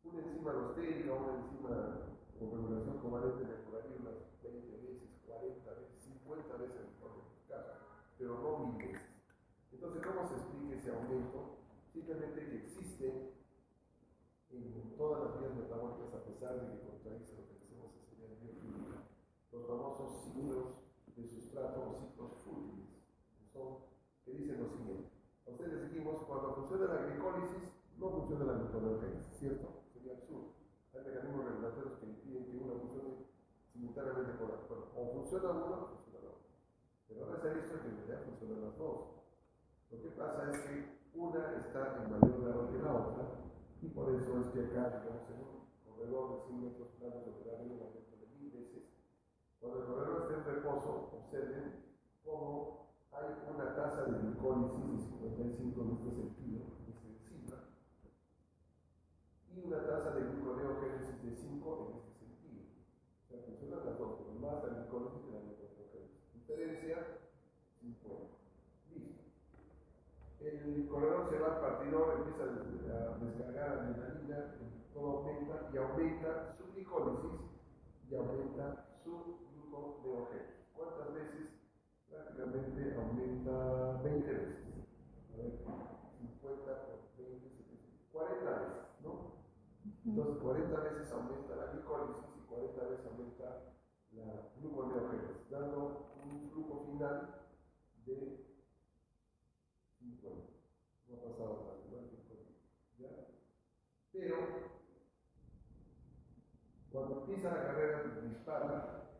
una 0.05 0.19
enzima 0.19 0.51
alostérica, 0.51 1.13
una 1.13 1.39
enzima 1.39 2.17
con 2.39 2.51
regulación 2.51 2.99
covalente 2.99 3.45
mejoraría 3.45 3.97
unas 4.01 4.19
20 4.43 4.77
veces, 4.83 5.09
40 5.27 5.71
veces, 5.71 6.03
50 6.03 6.57
veces 6.57 6.77
en 6.77 6.87
el 6.87 7.49
caso, 7.49 7.73
pero 8.19 8.39
no 8.39 8.67
mil 8.67 8.79
veces. 8.79 9.03
Entonces, 9.73 10.03
¿cómo 10.03 10.29
se 10.29 10.35
explica 10.35 10.76
aumento? 10.91 11.59
Simplemente 11.93 12.45
que 12.45 12.57
existe 12.57 13.33
en 14.51 14.97
todas 14.97 15.25
las 15.25 15.41
vías 15.41 15.55
metabólicas, 15.55 16.15
a 16.15 16.25
pesar 16.25 16.61
de 16.61 16.73
que 16.73 16.87
contradice 16.87 17.37
lo 17.37 17.47
que 17.49 17.55
decimos 17.55 17.93
enseñar 18.01 18.33
en 18.33 18.41
bioquímica, 18.41 19.09
los 19.53 19.67
famosos 19.67 20.25
ciclos 20.25 20.67
de 21.17 21.25
sustrato 21.27 21.81
o 21.81 21.95
ciclos 22.01 22.33
fútiles 22.45 22.87
que 24.25 24.33
dicen 24.33 24.61
lo 24.61 24.69
siguiente. 24.69 25.09
A 25.47 25.51
ustedes 25.51 25.73
les 25.73 25.83
dijimos, 25.89 26.25
cuando 26.27 26.55
funciona 26.55 26.93
la 26.93 27.07
glicólisis, 27.07 27.63
no 27.97 28.11
funciona 28.11 28.45
la 28.45 28.59
gluconeogénesis, 28.59 29.39
¿cierto? 29.39 29.87
Sería 29.95 30.13
absurdo. 30.13 30.53
Hay 30.93 31.01
mecanismos 31.05 31.47
regulatorios 31.47 31.99
que 31.99 32.07
impiden 32.07 32.45
que 32.45 32.59
una 32.59 32.75
funcione 32.81 33.25
simultáneamente 33.73 34.37
con 34.37 34.49
la 34.49 34.55
otra. 34.57 34.77
O 34.93 35.13
funciona 35.15 35.49
una 35.51 35.77
o 35.79 35.89
funciona 35.95 36.19
la 36.21 36.31
otra. 36.37 36.53
Pero 37.09 37.25
ahora 37.25 37.41
se 37.41 37.49
ha 37.49 37.55
visto 37.55 37.81
que 37.81 37.89
en 37.89 37.97
realidad 37.97 38.27
funcionan 38.27 38.61
las 38.67 38.77
dos. 38.77 39.26
Lo 39.91 40.03
que 40.03 40.09
pasa 40.19 40.51
es 40.51 40.59
que 40.67 40.97
una 41.15 41.63
está 41.63 42.03
en 42.03 42.11
mayor 42.11 42.43
grado 42.43 42.73
que 42.73 42.83
la 42.83 42.93
otra, 42.93 43.25
y 43.81 43.89
por 43.89 44.11
eso 44.15 44.41
es 44.41 44.49
que 44.49 44.61
acá, 44.67 44.99
digamos, 44.99 45.31
en 45.31 45.39
un 45.47 45.63
corredor 45.87 46.27
de 46.35 46.47
100 46.47 46.61
metros 46.61 46.89
planos 46.99 47.27
lateral 47.27 47.71
en 47.71 48.83
Cuando 49.61 49.79
el 49.79 49.87
corredor 49.87 50.23
está 50.23 50.35
en 50.35 50.45
reposo, 50.57 51.11
observen 51.15 51.85
cómo 52.25 52.91
hay 53.13 53.31
una 53.55 53.77
tasa 53.77 54.05
de 54.05 54.19
glicólisis 54.19 54.83
de 54.83 55.31
55 55.31 55.81
en 55.81 55.91
este 55.93 56.11
sentido, 56.11 56.63
esta 56.91 57.07
enzima, 57.07 57.57
y 59.55 59.67
una 59.67 59.87
tasa 59.87 60.11
de 60.11 60.21
gluconeogénesis 60.21 61.23
de 61.23 61.31
5 61.31 61.79
en 61.81 61.97
este 61.97 62.13
sentido. 62.27 62.63
O 63.23 63.29
sea, 63.31 63.39
funcionan 63.47 63.87
las 63.87 63.99
dos, 63.99 64.19
pero 64.19 64.35
más 64.43 64.65
la 64.65 64.83
glicólisis 64.83 65.23
que 65.23 65.31
la 65.31 65.41
gluconeogénesis. 65.47 66.35
Diferencia, 66.35 67.23
50. 67.81 68.36
El 70.67 70.89
corredor 70.89 71.31
se 71.31 71.39
va 71.39 71.47
al 71.55 71.61
partidor, 71.61 72.27
empieza 72.27 72.43
a 72.43 73.19
descargar 73.25 73.79
adrenalina, 73.79 74.55
todo 74.93 75.19
aumenta 75.19 75.71
y 75.73 75.77
aumenta 75.77 76.57
su 76.59 76.73
glicólisis 76.73 77.39
y 78.11 78.17
aumenta 78.17 78.85
su 79.05 79.39
gluconeogénesis. 79.55 80.67
¿Cuántas 80.75 81.15
veces? 81.15 81.55
Prácticamente 82.11 82.97
aumenta 82.97 84.03
20 84.03 84.33
veces. 84.33 84.59
A 85.33 85.37
ver, 85.37 85.53
50 86.19 86.87
por 86.87 86.99
20, 87.17 87.47
40 88.13 88.51
veces, 88.51 88.83
¿no? 89.05 89.37
Entonces 90.05 90.43
40 90.43 90.81
veces 90.81 91.13
aumenta 91.13 91.55
la 91.55 91.73
glicólisis 91.73 92.25
y 92.37 92.41
40 92.49 92.85
veces 92.91 93.07
aumenta 93.07 93.47
la 94.17 94.51
gluconeogénesis, 94.59 95.49
dando 95.49 96.11
un 96.25 96.51
flujo 96.51 96.87
final 96.91 97.47
de 98.05 98.47
50. 100.01 100.56
No 101.17 101.23
ha 101.23 101.33
pasado 101.33 101.63
nada, 101.63 101.79
igual 101.87 102.11
que 102.11 103.03
¿Ya? 103.03 103.09
Pero 104.13 104.37
cuando 106.91 107.21
empieza 107.21 107.55
la 107.55 107.63
carrera 107.63 108.21
dispara, 108.23 109.11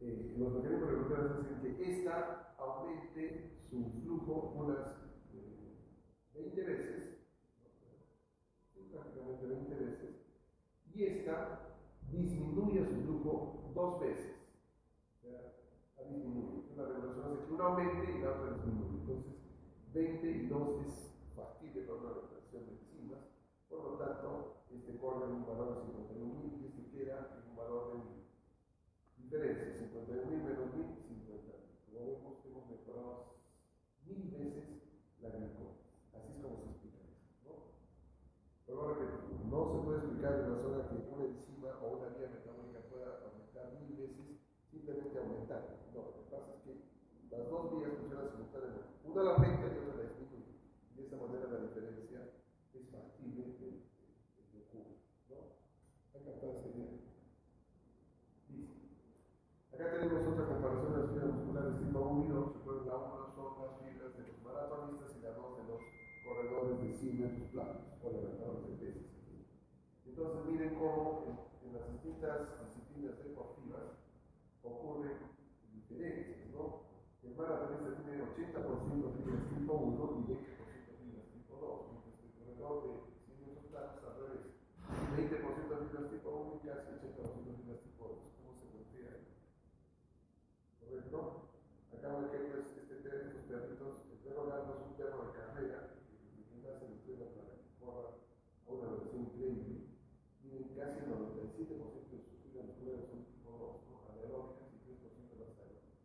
eh, 0.00 0.34
los 0.36 0.52
mecanismos 0.52 0.90
regulares 0.90 1.32
hacen 1.32 1.60
que 1.60 1.90
esta 1.90 2.54
aumente 2.58 3.58
su 3.70 3.84
flujo 4.02 4.52
unas 4.56 4.78
eh, 5.32 5.78
20 6.34 6.62
veces, 6.62 7.16
prácticamente 8.92 9.46
20 9.46 9.74
veces, 9.74 10.14
y 10.92 11.04
esta 11.04 11.76
disminuye 12.10 12.84
su 12.84 12.94
flujo 13.02 13.72
dos 13.74 14.00
veces. 14.00 14.34
Sea, 15.22 15.54
ha 15.98 16.02
disminuido. 16.08 16.64
La 16.76 16.86
regulación 16.86 17.24
hace 17.24 17.46
que 17.46 17.52
una 17.52 17.64
aumente 17.64 18.12
y 18.12 18.20
la 18.20 18.30
otra 18.30 18.54
disminuye. 18.54 19.00
Entonces, 19.00 19.34
20 19.92 20.30
y 20.30 20.46
2 20.46 20.86
es 20.86 21.03
factible 21.74 21.82
para 21.82 21.98
una 21.98 22.14
regulación 22.14 22.66
de 22.66 22.72
enzimas, 22.78 23.22
por 23.68 23.82
lo 23.82 23.92
tanto, 23.98 24.62
este 24.70 24.96
corre 24.98 25.26
en 25.26 25.42
un 25.42 25.46
valor 25.46 25.74
de 25.74 25.90
51.000 25.90 26.62
y 26.62 26.66
este 26.70 26.82
queda 26.94 27.34
en 27.34 27.50
un 27.50 27.56
valor 27.56 27.82
de 27.90 27.98
1000 27.98 28.24
diferencia, 29.18 29.66
51.000 29.90 30.30
menos 30.30 30.70
1000, 30.70 30.86
50.000. 31.26 31.58
Como 31.90 32.06
vemos, 32.06 32.34
hemos 32.46 32.64
mejorado 32.70 33.34
mil 34.06 34.30
veces 34.30 34.86
la 35.22 35.28
glucosa. 35.30 35.82
Así 36.14 36.30
es 36.30 36.42
como 36.42 36.62
se 36.62 36.70
explica 36.70 37.02
eso. 37.02 37.26
¿no? 37.42 37.54
Pero 38.66 38.80
ahora 38.80 38.94
que 39.00 39.06
no 39.50 39.58
se 39.72 39.78
puede 39.82 39.98
explicar 39.98 40.32
en 40.38 40.46
una 40.46 40.62
zona 40.62 40.86
que 40.86 40.96
una 41.10 41.24
enzima 41.24 41.70
o 41.82 41.98
una 41.98 42.08
vía 42.14 42.30
metabólica 42.30 42.86
pueda 42.86 43.26
aumentar 43.26 43.74
mil 43.80 43.96
veces 43.98 44.38
simplemente 44.70 45.18
aumentando. 45.18 45.74
No, 45.90 45.98
lo 46.04 46.12
que 46.14 46.30
pasa 46.30 46.54
es 46.54 46.60
que 46.62 46.72
las 47.34 47.50
dos 47.50 47.74
vías 47.74 47.90
funcionan 47.98 48.30
simultáneamente. 48.30 48.94
Una 49.04 49.22
la 49.22 49.30
aumenta 49.34 49.66
y 49.66 49.78
otra 49.78 49.96
la 49.96 50.08
disminuye. 50.10 50.54
Y 50.90 50.94
de 50.96 51.06
esa 51.06 51.16
manera 51.34 51.58
la 51.58 51.66
diferencia 51.66 52.30
es 52.74 52.86
factible 52.90 53.42
de, 53.58 53.82
de, 53.82 54.06
de 54.54 54.60
ocurre. 54.70 55.02
¿no? 55.30 55.50
Acá 59.74 59.84
tenemos 59.98 60.22
otra 60.30 60.46
comparación 60.46 60.94
de 60.94 60.98
las 60.98 61.10
fibras 61.10 61.34
musculares 61.34 61.78
tipo 61.78 61.98
1 61.98 62.24
y 62.24 62.28
2. 62.28 62.54
Recuerden, 62.54 62.86
la 62.86 62.94
1 62.94 63.34
son 63.34 63.50
las 63.58 63.74
fibras 63.82 64.14
de 64.14 64.22
los 64.30 64.38
maratonistas 64.46 65.10
y 65.18 65.22
la 65.22 65.32
2 65.34 65.58
de 65.58 65.64
los 65.66 65.82
corredores 66.22 66.78
de 66.78 66.94
100 66.94 67.20
metros 67.20 67.48
planos 67.50 67.82
o 67.98 68.10
levantadores 68.10 68.78
de. 68.78 69.10
Entonces, 70.06 70.46
miren 70.46 70.78
cómo 70.78 71.26
en, 71.26 71.74
las 71.74 71.90
distintas 71.90 72.54
disciplinas 72.70 73.18
deportivas 73.18 73.98
ocurren 74.62 75.18
diferencias, 75.74 76.46
¿no? 76.54 76.86
El 77.24 77.34
maratonista 77.34 77.98
tiene 77.98 78.22
80% 78.22 79.10
fibras 79.18 79.42
tipo 79.50 79.72
1 79.74 80.22
y 80.22 80.30
20% 80.30 80.94
fibras 81.02 81.26
tipo 81.34 81.58
2, 81.58 81.94
el 82.64 82.80
de 82.80 83.12
100 83.28 83.44
metros 83.44 83.68
planos 83.68 84.00
al 84.00 84.16
revés. 84.24 84.56
20% 85.20 85.84
fibras 85.84 86.08
tipo 86.08 86.28
1 86.32 86.56
y 86.56 86.64
casi 86.64 86.96
80% 86.96 87.60
fibras 87.60 87.80
tipo 87.84 88.02
2. 88.08 88.40
¿Cómo 88.40 88.56
se 88.56 88.64
podría 88.72 89.12
ahí? 89.12 89.28
¿Correcto? 90.80 91.52
Acá 91.92 92.08
un 92.16 92.24
ejemplo 92.24 92.64
es 92.64 92.72
este 92.72 93.04
perro, 93.04 93.28
estos 93.28 93.44
perritos. 93.44 93.92
El 94.08 94.18
perro 94.24 94.48
gano 94.48 94.80
es 94.80 94.80
un 94.80 94.96
perro 94.96 95.28
de 95.28 95.32
carrera, 95.36 95.92
que 95.92 96.40
que 96.40 96.56
nace 96.64 96.88
lo 96.88 96.96
entrena 96.96 97.26
para 97.36 97.52
que 97.52 97.68
corra 97.76 98.16
a 98.16 98.70
una 98.72 98.96
velocidad 98.96 99.28
increíble. 99.28 100.00
Tienen 100.40 100.72
casi 100.72 101.04
el 101.04 101.12
97% 101.12 101.68
de 101.68 102.24
sus 102.24 102.40
fibras 102.48 102.64
musculares 102.64 103.12
son 103.12 103.28
tipo 103.28 103.52
2, 103.60 103.92
¿no? 103.92 104.08
anaeróbicas 104.08 104.72
y 104.72 104.80
3% 104.88 105.36
las 105.36 105.52
aeróbicas. 105.60 106.00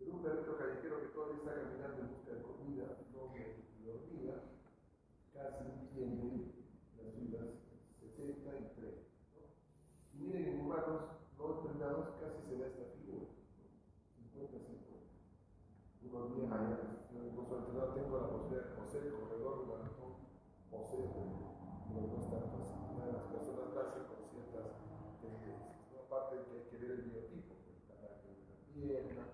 Pero 0.00 0.16
un 0.16 0.22
perrito 0.24 0.56
callejero 0.56 0.96
que 1.04 1.12
todavía 1.12 1.44
está 1.44 1.52
caminando 1.60 1.98
en 2.00 2.08
busca 2.08 2.32
de 2.32 2.40
comida, 2.40 2.86
no 3.12 3.36
y 3.36 3.84
dormida, 3.84 4.53
casi 5.44 5.68
tiene 5.92 6.56
las 6.96 7.12
fibras 7.12 7.52
60 8.00 8.48
y 8.48 8.64
3. 8.80 8.96
¿no? 9.36 9.44
Y 10.16 10.24
miren, 10.24 10.48
en 10.48 10.60
humanos 10.60 11.20
no 11.36 11.60
entrenados 11.60 12.16
casi 12.16 12.40
se 12.48 12.56
da 12.56 12.66
esta 12.72 12.96
figura. 12.96 13.28
50-50. 14.32 15.04
Unos 16.08 16.36
días 16.36 16.48
allá, 16.48 16.80
yo 17.12 17.24
incluso 17.28 17.58
entrenado 17.58 17.92
tengo 17.92 18.16
la 18.16 18.28
posibilidad 18.32 18.64
de 18.64 18.76
poseer 18.80 19.04
el 19.04 19.20
corredor 19.20 19.66
maratón, 19.68 20.12
poseo, 20.70 21.12
pero 21.12 22.08
no 22.08 22.16
es 22.16 22.30
tan. 22.32 22.44
Las 23.04 23.28
personas 23.28 23.68
nacen 23.76 24.08
con 24.08 24.24
ciertas 24.32 24.80
tendencias. 25.20 25.60
¿no? 25.92 26.08
Aparte 26.08 26.40
que 26.40 26.56
hay 26.56 26.64
que 26.72 26.78
ver 26.80 26.90
el 26.96 27.02
biotipo, 27.04 27.52
el 27.68 27.84
tamaño 27.84 28.32
de 28.32 28.48
la 28.48 28.56
pierna, 28.72 29.24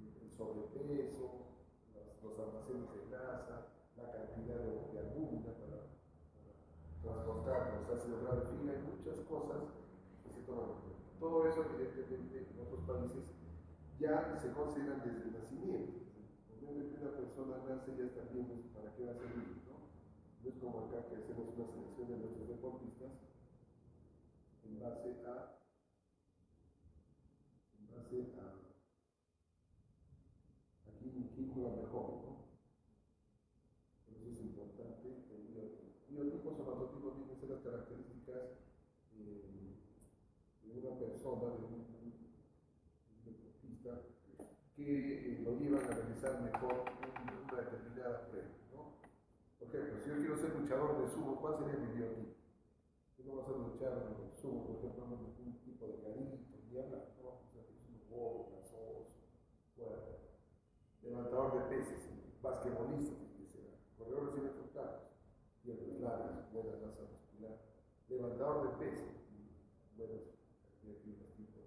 el 0.00 0.32
sobrepeso, 0.32 1.44
los, 1.92 2.08
los 2.24 2.40
almacenes 2.40 2.88
de 2.88 3.04
grasa, 3.12 3.71
cantidad 4.22 4.58
de, 4.58 4.92
de 4.92 4.98
albúmina 4.98 5.52
para, 5.58 5.78
para 7.02 7.22
transportar 7.22 7.82
los 7.82 7.90
ácidos 7.90 8.22
grasos, 8.22 8.48
en 8.50 8.58
fin, 8.58 8.70
hay 8.70 8.82
muchas 8.82 9.18
cosas 9.26 9.62
que 10.22 10.30
se 10.30 10.42
toman. 10.46 10.78
Todo 11.18 11.46
eso, 11.46 11.64
evidentemente, 11.66 12.46
en 12.50 12.60
otros 12.60 12.82
países 12.86 13.22
ya 13.98 14.36
se 14.40 14.52
consideran 14.52 15.02
desde 15.04 15.28
el 15.28 15.32
nacimiento. 15.38 16.02
El 16.50 16.66
momento 16.66 16.98
una 17.00 17.16
persona 17.16 17.62
nace 17.68 17.96
ya 17.96 18.04
están 18.04 18.28
viendo 18.32 18.54
para 18.74 18.94
qué 18.94 19.06
va 19.06 19.12
a 19.12 19.14
servir, 19.14 19.62
¿no? 19.66 19.78
No 20.42 20.48
es 20.48 20.56
como 20.58 20.78
acá 20.86 21.06
que 21.06 21.16
hacemos 21.16 21.54
una 21.54 21.66
selección 21.66 22.08
de 22.08 22.16
nuestros 22.18 22.48
deportistas 22.48 23.12
en 24.64 24.80
base 24.80 25.22
a 25.26 25.58
en 27.78 27.86
base 27.94 28.34
a 28.38 28.62
aquí 30.90 31.30
quién 31.34 31.52
juega 31.54 31.76
mejor, 31.82 32.06
¿no? 32.26 32.32
Por 34.06 34.16
eso 34.18 34.30
es 34.30 34.40
importante 34.40 35.08
el 35.30 35.46
biotipo. 35.46 35.92
Biotipos 36.08 36.58
o 36.58 36.64
matotipos 36.64 37.14
tienen 37.14 37.28
que 37.28 37.40
ser 37.40 37.50
las 37.50 37.62
características 37.62 38.42
eh, 39.14 39.78
de 40.64 40.80
una 40.80 40.98
persona, 40.98 41.54
de 41.54 41.64
un, 41.64 41.86
un 41.92 43.24
deportista, 43.24 44.02
que 44.84 44.94
eh, 44.94 45.42
lo 45.44 45.58
llevan 45.58 45.84
a 45.84 45.94
realizar 45.94 46.42
mejor 46.42 46.84
un, 46.90 47.52
una 47.52 47.62
determinada 47.62 48.28
prueba. 48.28 48.48
¿no? 48.74 48.98
Por 49.58 49.68
ejemplo, 49.68 50.00
si 50.02 50.10
yo 50.10 50.16
quiero 50.16 50.36
ser 50.36 50.54
luchador 50.58 51.00
de 51.00 51.10
sumo, 51.10 51.40
¿cuál 51.40 51.58
sería 51.58 51.78
mi 51.78 51.92
biotipo? 51.94 52.34
Yo 53.18 53.24
no 53.24 53.32
voy 53.32 53.42
a 53.42 53.46
ser 53.46 53.56
luchador 53.56 54.16
de 54.18 54.36
sumo, 54.40 54.66
por 54.66 54.76
ejemplo, 54.76 55.04
un 55.04 55.58
tipo 55.64 55.86
de 55.86 55.96
garito, 56.02 56.58
ni 56.70 56.78
hablar, 56.78 57.14
no, 57.22 57.28
o 57.28 57.46
sea, 57.52 57.62
es 57.62 57.78
un 57.86 58.10
gordo, 58.10 58.48
grasoso, 58.50 59.06
fuerte. 59.76 60.18
Levantador 61.02 61.52
de 61.54 61.76
pesas, 61.76 62.02
basquetbolista, 62.42 63.14
que 63.36 63.46
sea, 63.46 63.78
corredor 63.98 64.26
de 64.26 64.32
100 64.32 64.44
metros 64.44 64.68
planos, 64.70 65.02
piernas 65.62 66.00
largas, 66.00 66.52
buena 66.52 66.86
masa 66.86 67.02
muscular, 67.06 67.58
levantador 68.08 68.56
de 68.66 68.86
pesas, 68.86 69.14
buenas 69.96 70.32
tipo, 71.02 71.26
tipo 71.36 71.46
2, 71.46 71.66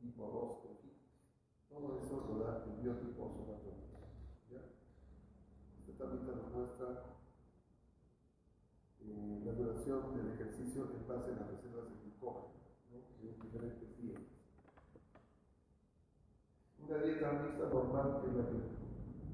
en 0.00 0.10
fin. 0.10 0.14
Todo 0.16 0.55
lo 2.64 2.82
biotipo 2.82 3.28
somatológico. 3.28 4.08
¿ya? 4.50 4.62
Esta 5.78 6.04
tablita 6.04 6.32
nos 6.32 6.52
muestra 6.52 7.16
eh, 9.00 9.42
la 9.44 9.52
duración 9.52 10.16
del 10.16 10.32
ejercicio 10.34 10.90
en 10.94 11.06
base 11.06 11.32
a 11.32 11.36
las 11.36 11.50
reservas 11.50 11.84
de 11.88 11.94
glucógeno 12.02 12.54
¿no? 12.90 12.96
en 13.22 13.40
diferentes 13.40 13.96
días. 13.98 14.20
Una 16.86 16.98
dieta 16.98 17.32
mixta 17.32 17.68
normal, 17.68 18.20
que 18.22 18.30
es 18.30 18.36
la 18.36 18.46
que 18.46 18.58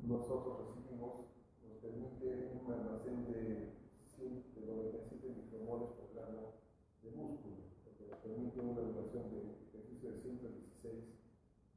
nosotros 0.09 0.59
recibimos, 0.67 1.29
nos 1.63 1.77
permite 1.81 2.59
un 2.59 2.73
almacén 2.73 3.25
de, 3.27 3.73
100, 4.17 4.55
de 4.55 4.67
97 4.67 5.29
micromoles 5.37 5.91
por 5.97 6.15
gramo 6.15 6.55
de 7.03 7.11
músculo, 7.11 7.57
porque 7.85 8.09
nos 8.09 8.19
permite 8.19 8.61
una 8.61 8.81
duración 8.81 9.31
de 9.31 9.53
ejercicio 9.69 10.11
de 10.11 10.17
216 10.17 11.13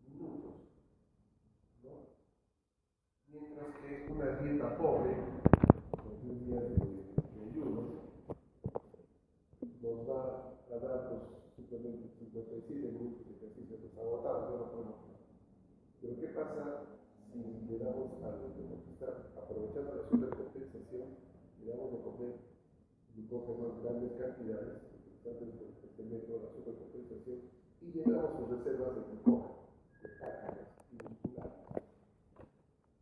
minutos. 0.07 0.55
¿no? 1.83 2.15
Mientras 3.27 3.75
que 4.55 4.61
dieta 4.61 4.77
pobre, 4.77 5.11
con 5.91 6.15
tres 6.23 6.47
días 6.47 6.63
de, 6.63 6.79
ayuno, 7.43 7.81
nos 9.83 9.99
va 10.07 10.55
a 10.71 10.79
dar 10.79 11.09
pues, 11.09 11.21
simplemente 11.57 12.07
57 12.19 12.71
minutos 12.87 13.27
de 13.27 13.35
ejercicio 13.35 13.75
pues 13.83 13.97
agotados, 13.99 14.51
yo 14.51 14.57
no 14.57 14.71
podemos. 14.71 14.95
Pero 15.99 16.15
¿qué 16.21 16.27
pasa 16.31 16.87
si 17.33 17.67
le 17.67 17.79
damos 17.83 18.15
al 18.23 18.55
deportista, 18.55 19.27
aprovechando 19.35 19.91
la 19.91 20.07
supercompensación, 20.07 21.19
le 21.59 21.71
damos 21.71 21.91
de 21.91 21.99
comer 21.99 22.33
glucógeno 23.11 23.75
en 23.75 23.83
grandes 23.83 24.11
cantidades, 24.15 24.87
utilizando 24.87 25.51
este 25.83 26.03
método 26.03 26.47
la 26.47 26.51
supercompensación, 26.55 27.39
y 27.81 27.91
llenamos 27.91 28.39
sus 28.39 28.47
reservas 28.55 28.95
de 28.95 29.01
glucógeno, 29.03 29.67
de 29.99 30.09
cácaras 30.15 30.71
y 30.91 30.95
musculares. 30.95 31.59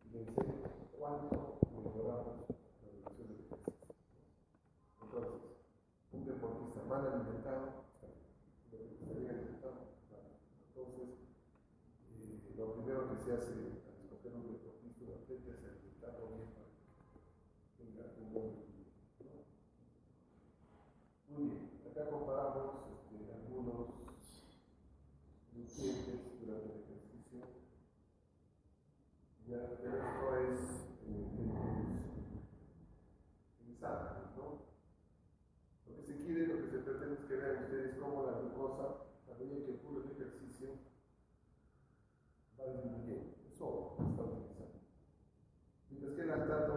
Y 0.02 0.18
le 0.18 0.20
enseño 0.26 0.74
cuánto 1.04 1.60
mejoramos 1.84 2.48
la 2.48 2.88
relación 2.88 3.28
del 3.28 3.44
ejercicio. 3.44 3.76
Entonces, 5.04 5.32
un 6.14 6.24
deportista 6.24 6.80
mal 6.88 7.08
alimentado, 7.08 7.84
estaría 8.72 9.30
alimentado. 9.36 10.00
Entonces, 10.72 11.10
eh, 12.08 12.56
lo 12.56 12.74
primero 12.76 13.10
que 13.10 13.13
se 13.24 13.32
hace 13.32 13.54
al 13.56 14.04
escoger 14.04 14.36
un 14.36 14.52
deportista, 14.52 15.06
un 15.08 15.16
atleta, 15.16 15.56
es 15.56 15.96
para 16.04 16.12
que 16.12 16.44
tenga 17.80 18.04
un 18.20 18.34
buen 18.34 18.48
equilibrio. 18.52 18.92
¿no? 19.24 19.48
Muy 21.32 21.44
bien, 21.48 21.64
acá 21.88 22.12
comparamos 22.12 22.84
este, 22.92 23.32
algunos 23.32 23.96
nutrientes 25.56 26.20
durante 26.44 26.68
el 26.68 26.84
ejercicio. 26.84 27.40
Ya, 29.48 29.72
esto 29.72 30.28
es 30.44 30.60
eh, 31.08 31.48
en 33.64 33.76
sangre, 33.80 34.36
¿no? 34.36 34.68
Lo 35.88 35.96
que 35.96 36.04
se 36.04 36.18
quiere, 36.18 36.48
lo 36.48 36.58
que 36.60 36.72
se 36.72 36.80
pretende 36.80 37.16
es 37.22 37.26
que 37.26 37.36
vean 37.38 37.64
ustedes 37.64 37.96
cómo 37.96 38.24
la 38.24 38.40
glucosa, 38.40 39.08
a 39.32 39.40
medida 39.40 39.66
que 39.66 39.72
ocurre 39.80 40.04
el 40.04 40.12
ejercicio, 40.12 40.93
va 42.64 42.72
disminuyendo. 42.72 43.36
Eso 43.46 43.98
está 44.00 44.24
utilizando. 44.24 44.80
Mientras 45.90 46.14
que 46.14 46.22
el 46.22 46.28
lactato 46.28 46.74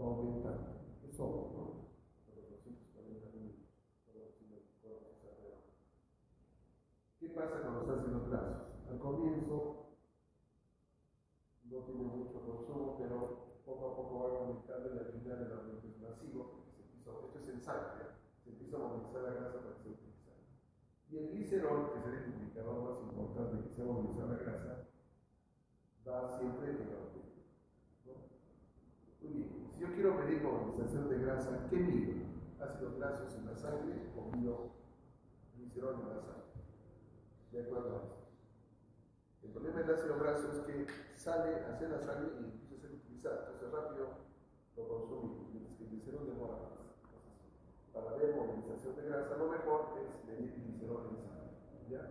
va 0.00 0.06
aumentando. 0.06 0.68
Eso, 1.04 1.24
¿no? 1.52 1.86
A 2.26 2.36
los 2.36 2.50
240 2.50 3.30
minutos. 3.36 3.66
¿Qué 7.20 7.28
pasa 7.30 7.62
con 7.62 7.74
los 7.74 7.88
ácidos 7.88 8.28
grasos? 8.28 8.62
Al 8.88 8.98
comienzo 8.98 9.86
no 11.64 11.78
tiene 11.78 12.04
mucho 12.04 12.40
consumo, 12.40 12.96
pero 12.98 13.60
poco 13.64 13.86
a 13.90 13.96
poco 13.96 14.18
va 14.20 14.38
aumentando 14.38 14.94
y 14.94 14.98
al 14.98 15.12
final 15.12 15.42
el 15.42 15.52
aumento 15.52 15.88
es 15.88 15.96
se 15.96 16.82
empieza, 16.82 17.10
esto 17.10 17.38
es 17.38 17.48
en 17.48 17.60
sangre, 17.60 18.04
se 18.44 18.50
empieza 18.50 18.76
a 18.76 18.80
movilizar 18.80 19.22
la 19.22 19.30
grasa 19.30 19.58
para 19.60 19.74
que 19.74 19.82
sea 19.82 19.92
utilizada. 19.92 20.38
Y 21.10 21.16
el 21.18 21.30
glicerol, 21.30 21.92
que 21.92 21.98
es 21.98 22.06
el 22.06 22.34
indicador 22.34 22.78
más 22.82 23.02
importante 23.02 23.68
que 23.68 23.74
se 23.74 23.82
va 23.82 23.90
a 23.90 23.92
movilizar 23.92 24.28
la 24.28 24.36
grasa, 24.36 24.75
va 26.08 26.28
siempre 26.38 26.70
en 26.70 26.76
aumento. 26.76 27.26
¿no? 28.06 28.14
Muy 29.22 29.32
bien, 29.34 29.66
si 29.74 29.80
yo 29.80 29.92
quiero 29.94 30.14
medir 30.14 30.42
movilización 30.42 31.08
de 31.08 31.18
grasa, 31.18 31.66
¿qué 31.68 31.76
mido? 31.76 32.26
¿Ácidos 32.60 32.96
grasos 32.96 33.34
en 33.34 33.46
la 33.46 33.56
sangre 33.56 34.12
o 34.16 34.36
mido 34.36 34.70
glicerol 35.56 36.00
en 36.00 36.08
la 36.08 36.22
sangre? 36.22 36.46
De 37.52 37.62
acuerdo. 37.62 38.16
El 39.42 39.50
problema 39.50 39.80
del 39.80 39.94
ácido 39.94 40.18
graso 40.18 40.52
es 40.52 40.58
que 40.60 40.86
sale 41.14 41.64
hacia 41.66 41.88
la 41.88 42.00
sangre 42.00 42.32
y 42.40 42.44
empieza 42.44 42.74
a 42.74 42.80
ser 42.80 42.92
utilizado. 42.92 43.40
Entonces 43.40 43.70
rápido 43.72 44.06
lo 44.76 44.88
consumimos, 44.88 45.48
mientras 45.52 45.76
que 45.76 45.84
el 45.84 45.90
glicerol 45.90 46.26
demora 46.26 46.54
más. 46.54 46.76
Para 47.92 48.16
ver 48.16 48.36
movilización 48.36 48.96
de 48.96 49.02
grasa, 49.08 49.36
lo 49.36 49.48
mejor 49.50 49.98
es 49.98 50.24
medir 50.26 50.54
glicerol 50.54 51.08
en 51.10 51.16
sangre. 51.16 51.50
¿Ya? 51.88 52.10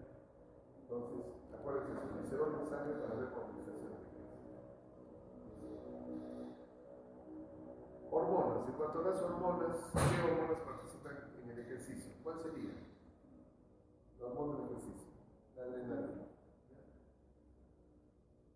Entonces, 0.82 1.26
acuérdense, 1.54 1.92
glicerol 2.20 2.56
en 2.60 2.68
sangre 2.68 2.94
para 3.00 3.14
ver 3.16 3.30
movilización 3.30 3.55
Hormonas. 8.16 8.70
En 8.70 8.76
cuanto 8.76 9.00
a 9.00 9.12
las 9.12 9.22
hormonas, 9.24 9.76
¿qué 9.92 10.24
hormonas 10.24 10.64
participan 10.64 11.36
en 11.44 11.50
el 11.50 11.60
ejercicio? 11.60 12.14
¿Cuál 12.24 12.40
sería? 12.40 12.72
La 14.22 14.28
hormona 14.28 14.56
del 14.56 14.72
ejercicio. 14.72 15.12
La 15.58 15.64
adrenalina. 15.64 16.24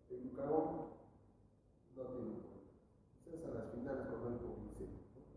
El 0.08 0.20
glucagón 0.22 0.64
no 1.94 2.02
tiene. 2.08 2.40
Quizás 3.20 3.44
a 3.44 3.52
las 3.52 3.68
finales 3.76 4.08
cuando 4.08 4.32
hipoglicemia. 4.32 5.04
¿no? 5.12 5.28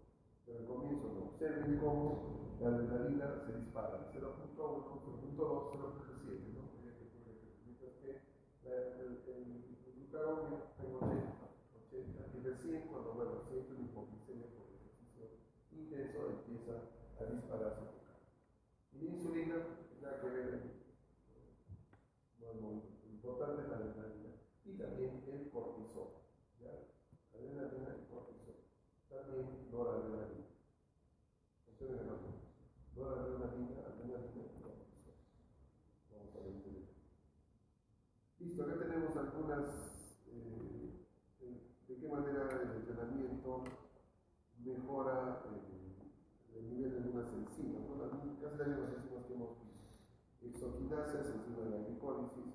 Pero 0.46 0.60
al 0.60 0.68
comienzo. 0.72 1.08
Observen 1.28 1.78
cómo 1.84 2.56
la 2.62 2.68
adrenalina 2.70 3.44
se 3.46 3.60
dispara. 3.60 4.08
0.1, 4.08 4.56
0.2, 4.56 5.36
0.7, 5.36 6.48
¿no? 6.56 6.72
Mientras 6.80 7.92
que 8.00 8.24
la, 8.64 8.72
el, 8.72 9.20
el, 9.28 9.68
el 9.84 9.94
glucagón 10.00 10.64
está 10.64 10.80
en 10.80 10.96
80. 10.96 12.24
80. 12.74 12.82
Y 12.82 12.82
recién 12.82 12.88
cuando 12.90 13.14
bueno, 13.14 13.42
siente 13.48 13.72
una 13.74 13.86
hipoglicemia 13.86 14.48
por 14.58 14.66
el 14.66 14.76
ejercicio 14.82 15.30
intenso 15.72 16.30
empieza 16.30 16.74
a 17.20 17.26
dispararse 17.26 17.82
glucagón. 17.86 18.26
Y 18.94 18.98
la 19.06 19.12
insulina, 19.14 19.56
nada 20.02 20.22
que 20.22 20.28
ver, 20.28 20.62
bueno, 22.40 22.82
importante 23.12 23.62
es 23.62 23.70
la 23.70 23.76
adrenalina 23.78 24.30
y 24.66 24.74
también 24.74 25.24
el 25.28 25.50
cortisol. 25.52 26.26
¿ya? 26.60 26.74
Adrenalina 27.38 27.96
y 28.02 28.10
cortisol. 28.10 28.58
También 29.10 29.70
noradrenalina. 29.72 30.50
Ustedes 31.70 32.02
me 32.02 32.08
lo 32.08 32.34
Noradrenalina, 32.96 33.86
adrenalina 33.86 34.50
y 34.50 34.62
cortisol. 34.62 35.18
Vamos 36.12 36.36
a 36.36 36.40
ver 36.40 36.48
un 36.50 36.64
Listo, 38.40 38.64
acá 38.64 38.80
tenemos 38.80 39.16
algunas. 39.16 39.94
Eh, 40.28 40.74
de 41.88 42.00
qué 42.00 42.08
manera 42.08 42.50
el 42.50 43.43
mejora 44.64 45.44
eh, 45.52 46.60
el 46.60 46.70
nivel 46.70 46.92
de 46.92 46.98
algunas 46.98 47.34
enzimas. 47.34 47.82
¿no? 47.88 47.98
Casi 48.42 48.58
las 48.58 48.68
mismas 48.68 48.94
enzimas 48.94 49.26
que 49.26 49.34
hemos 49.34 49.50
visto. 49.62 49.84
Exoquinasas, 50.42 51.36
enzima 51.36 51.64
de 51.64 51.70
la 51.70 51.86
glicólisis, 51.88 52.54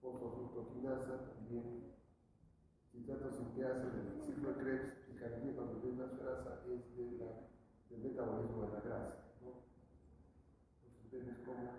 fosfofructoquinasa, 0.00 1.34
también 1.34 1.86
citrato 2.96 3.30
sinteasa 3.30 3.90
del 3.90 4.22
ciclo 4.22 4.56
Krebs, 4.56 5.08
y 5.08 5.16
carne 5.16 5.52
cuando 5.54 5.80
ve 5.80 5.92
grasa 5.96 6.62
es 6.66 6.96
del 6.96 8.02
metabolismo 8.02 8.62
de 8.62 8.72
la 8.72 8.80
grasa. 8.80 9.24
¿no? 9.42 9.62
Entonces 10.82 11.04
ustedes 11.04 11.38
como 11.44 11.70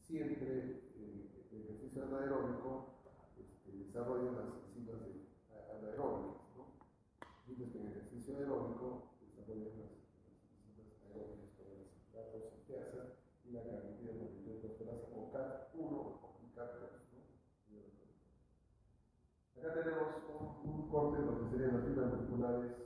siempre 0.00 0.82
eh, 0.96 1.48
el 1.52 1.62
ejercicio 1.62 2.04
anaeróbico 2.04 3.02
este, 3.38 3.72
desarrolla 3.78 4.32
las 4.32 4.54
enzimas 4.66 5.00
de, 5.00 5.22
anaeróbicas, 5.78 6.42
¿no? 6.56 6.66
mientras 7.46 7.70
que 7.70 7.78
en 7.78 7.86
el 7.86 7.92
ejercicio 7.92 8.36
aeróbico 8.36 9.12
desarrollan 9.42 9.74
las, 9.74 9.90
las 10.22 10.38
enzimas 10.54 10.94
aeróbicas 11.02 11.50
como 11.58 11.74
la 11.82 11.90
citrato 11.90 12.36
sinteasa 12.46 13.18
y 13.42 13.50
la 13.50 13.62
carnitina 13.66 14.12
monohidrogenasa 14.14 15.06
o 15.10 15.34
CAT1 15.34 15.82
o 15.82 16.38
CAT2. 16.54 17.02
Acá 19.62 19.74
tenemos 19.74 20.08
un, 20.26 20.70
un 20.70 20.88
corte 20.90 21.22
de 21.22 21.26
lo 21.26 21.38
que 21.38 21.46
serían 21.50 21.74
las 21.74 21.84
fibras 21.86 22.14
musculares 22.18 22.82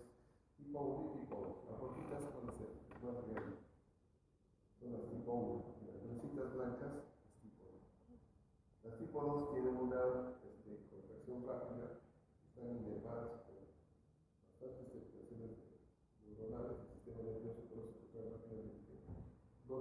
tipo 0.57 0.81
1 0.81 1.09
y 1.09 1.21
tipo 1.21 1.35
2. 1.37 1.73
Las 1.73 1.81
rojitas 1.81 2.21
son 2.21 2.47
las, 2.47 2.57
son 3.01 3.15
las 4.93 5.09
tipo 5.09 5.33
1 5.33 5.65
y 5.81 5.87
las 5.89 5.97
gruesitas 6.05 6.53
blancas 6.53 6.93
las 6.93 7.41
tipo 7.41 7.65
2. 7.65 7.81
Las 8.85 8.99
tipo 8.99 9.17
2 9.25 9.53
tienen 9.53 9.77
una 9.77 10.37
este, 10.45 10.85
contracción 10.93 11.49
rápida, 11.49 12.05
están 12.45 12.77
inervadas 12.77 13.41
por 13.49 13.73
bastantes 14.61 14.93
circulaciones 14.93 15.57
neuronales 16.29 16.77
del 16.77 16.93
sistema 16.93 17.25
nervioso, 17.25 17.65
pero 17.73 17.89
se 17.89 18.05
tocan 18.05 18.37
rápidamente. 18.37 19.01
No 19.67 19.77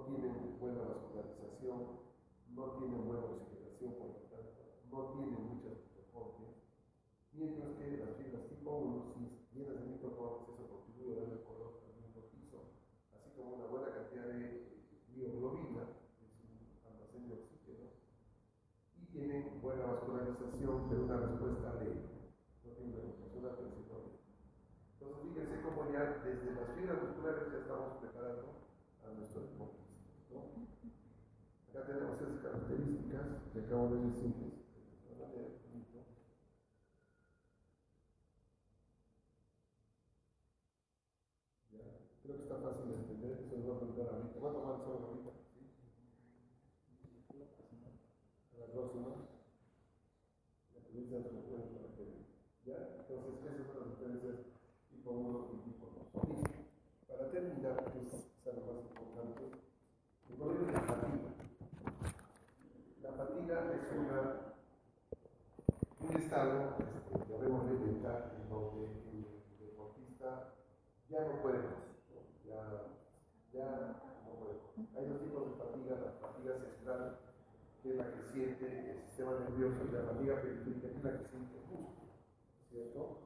buena 0.76 0.92
vascularización, 0.92 2.04
no 2.52 2.64
tienen 2.76 3.08
buena 3.08 3.24
oxigenación, 3.32 3.96
por 3.96 4.08
lo 4.12 4.28
tanto, 4.28 4.60
no 4.92 5.00
tienen 5.16 5.40
muchas 5.48 5.80
mitocondrias 5.88 6.52
mientras 7.32 7.80
que 7.80 8.04
las 8.04 8.12
fibras 8.20 8.44
tipo 8.52 8.76
1, 8.76 9.16
si 9.16 9.56
llenas 9.56 9.80
de 9.80 9.96
mitocondrias, 9.96 10.52
eso 10.52 10.68
contribuye 10.68 11.16
a 11.16 11.20
darle 11.24 11.48
color 11.48 11.80
también 11.80 12.12
rojizo, 12.12 12.76
así 13.16 13.32
como 13.40 13.56
una 13.56 13.72
buena 13.72 13.88
cantidad 13.96 14.28
de 14.28 14.84
mioglobina, 15.16 15.96
que 16.20 16.28
es 16.28 16.36
un 16.44 16.60
almacén 16.84 17.24
de 17.32 17.40
oxígeno, 17.40 17.88
y 19.00 19.06
tienen 19.16 19.64
buena 19.64 19.96
vascularización, 19.96 20.92
pero 20.92 21.08
una 21.08 21.24
television 33.76 34.45
estado, 66.36 66.76
este, 67.16 67.32
debemos 67.32 67.64
mental, 67.64 68.32
en 68.36 68.50
donde 68.50 68.84
el 68.84 69.26
deportista 69.58 70.52
ya 71.10 71.22
no 71.22 71.42
puede 71.42 71.60
más 71.60 71.86
ya, 73.54 74.04
no 74.28 74.36
puedo. 74.36 74.76
Hay 75.00 75.08
dos 75.08 75.22
tipos 75.22 75.48
de 75.48 75.56
fatiga, 75.56 75.96
la 75.96 76.12
fatiga 76.20 76.60
central, 76.60 77.20
que 77.82 77.92
es 77.92 77.96
la 77.96 78.12
que 78.12 78.22
siente 78.34 78.92
el 78.92 79.00
sistema 79.08 79.32
nervioso, 79.40 79.80
y 79.88 79.92
la 79.96 80.12
fatiga 80.12 80.42
periférica, 80.42 80.90
que 80.90 80.98
es 80.98 81.04
la 81.04 81.18
que 81.18 81.26
siente 81.26 81.56
el 81.56 81.66
músculo, 81.72 82.12
¿cierto? 82.70 83.20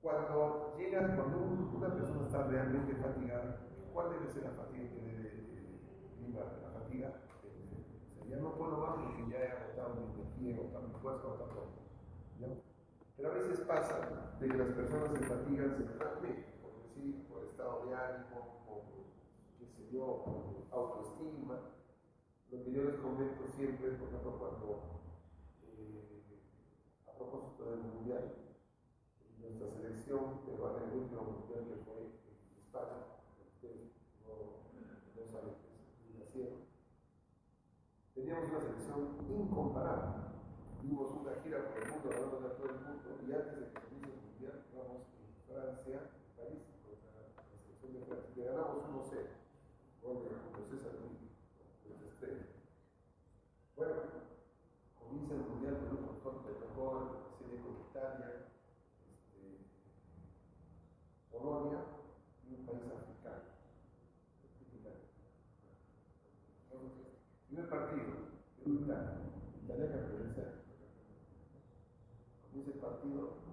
Cuando 0.00 0.74
llega, 0.78 1.16
cuando 1.16 1.36
una 1.76 1.94
persona 1.94 2.26
está 2.26 2.46
realmente 2.46 2.94
fatigada, 2.96 3.60
¿cuál 3.92 4.10
debe 4.10 4.32
ser 4.32 4.44
la 4.44 4.50
fatiga 4.50 4.88
que 4.88 5.00
debe 5.00 5.44
limar? 6.18 6.60
La 6.62 6.80
fatiga 6.80 7.12
no 8.40 8.54
puedo 8.54 8.78
más 8.78 8.96
porque 8.96 9.30
ya 9.30 9.38
he 9.38 9.48
agotado 9.50 9.94
mi 9.94 10.14
energía, 10.14 10.56
agotado 10.56 10.88
mi 10.88 10.94
fuerza, 11.00 11.26
agotado 11.26 11.50
todo. 11.50 11.68
¿ya? 12.40 12.48
Pero 13.16 13.30
a 13.30 13.34
veces 13.34 13.60
pasa 13.60 14.36
de 14.40 14.48
que 14.48 14.56
las 14.56 14.68
personas 14.68 15.10
se 15.12 15.24
fatigan 15.24 15.76
centralmente 15.76 16.54
por 17.28 17.44
estado 17.44 17.86
de 17.86 17.94
ánimo, 17.94 18.64
por, 18.66 18.82
qué 19.58 19.66
sé 19.66 19.90
yo, 19.92 20.24
por 20.24 20.78
autoestima. 20.78 21.60
Lo 22.50 22.64
que 22.64 22.72
yo 22.72 22.84
les 22.84 22.96
comento 22.96 23.46
siempre 23.48 23.92
por 23.92 24.08
ejemplo, 24.08 24.38
cuando, 24.38 25.00
eh, 25.62 26.40
a 27.06 27.16
propósito 27.16 27.70
del 27.70 27.82
mundial, 27.82 28.34
nuestra 29.40 29.70
selección 29.70 30.40
peruana, 30.46 30.84
el 30.84 30.98
último 30.98 31.22
mundial 31.22 31.64
que 31.68 31.84
fue 31.84 32.00
en 32.00 32.58
España, 32.58 33.04
ustedes 33.54 33.92
no, 34.24 34.64
no 35.14 35.26
saben 35.30 35.54
nacieron, 36.18 36.63
teníamos 38.24 38.48
una 38.48 38.60
selección 38.60 39.20
incomparable. 39.28 40.32
Tuvimos 40.80 41.12
una 41.12 41.36
gira 41.44 41.68
por 41.68 41.76
el 41.76 41.92
mundo, 41.92 42.08
hablando 42.08 42.40
de 42.40 42.54
todo 42.56 42.68
el 42.72 42.80
mundo, 42.80 43.20
y 43.20 43.32
antes 43.36 43.52
de 43.52 43.68
que 43.68 43.80
se 43.80 43.88
inicie 43.92 44.16
el 44.16 44.24
mundial, 44.24 44.64
íbamos 44.72 45.04
en 45.12 45.28
Francia, 45.44 46.08
París, 46.32 46.64
le 48.34 48.44
ganamos 48.44 48.80
1-0. 48.80 49.28
Gol 50.00 50.24
de 50.24 50.30
Julio 50.40 50.64
César 50.72 50.92
de 50.96 52.08
estrella. 52.08 52.46
Bueno, 53.76 53.92
comienza 54.98 55.34
el 55.34 55.44
Mundial 55.44 55.76
con 55.84 55.98
un 55.98 56.04
montón 56.06 56.44
de 56.44 56.52
tocó 56.64 57.36
serie 57.38 57.60
con 57.60 57.76
Italia, 57.76 58.48
este, 59.04 59.68
Polonia 61.30 61.80
y 62.48 62.54
un 62.54 62.66
país 62.66 62.88
africano. 62.88 63.54
Primer 67.54 67.70
partido, 67.70 68.02
Perú-Italia. 68.64 69.12
Italia 69.62 69.90
campeón 69.90 70.32
Comienza 72.50 72.70
el 72.72 72.78
partido 72.80 73.44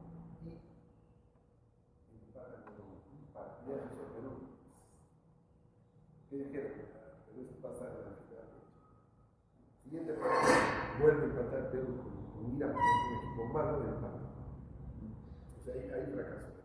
¿Qué 6.32 6.38
dijeron? 6.38 6.72
Pero 7.28 7.41
eso 7.43 7.62
pasa 7.62 7.91
en 7.91 8.07
la 8.07 8.16
final. 8.24 8.47
Siguiente 9.84 10.14
partido, 10.14 10.64
vuelve 11.01 11.24
a 11.24 11.26
empatar 11.26 11.72
Perú 11.72 11.91
con, 11.99 12.32
con 12.32 12.45
un 12.45 12.55
equipo 12.55 13.43
malo 13.51 13.82
de 13.82 13.89
empate. 13.91 14.24
O 15.59 15.62
sea, 15.62 15.74
ahí, 15.76 15.91
ahí 15.91 16.14
fracasó. 16.16 16.55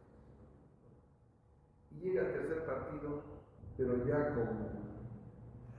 Y 1.91 1.95
llega 1.99 2.23
el 2.23 2.33
tercer 2.33 2.65
partido, 2.65 3.23
pero 3.77 4.07
ya 4.07 4.35
con 4.37 4.47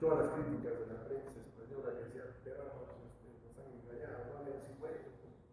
todas 0.01 0.20
las 0.20 0.36
críticas 0.36 0.84
de 0.84 0.88
la 0.91 1.07
prensa 1.07 1.39
española 1.39 1.95
que 1.95 2.03
decían, 2.11 2.28
perramos, 2.43 2.91
este, 3.07 3.39
nos 3.39 3.55
han 3.55 3.72
engañado, 3.72 4.36
no 4.36 4.39
habían 4.43 4.59
50, 4.59 4.99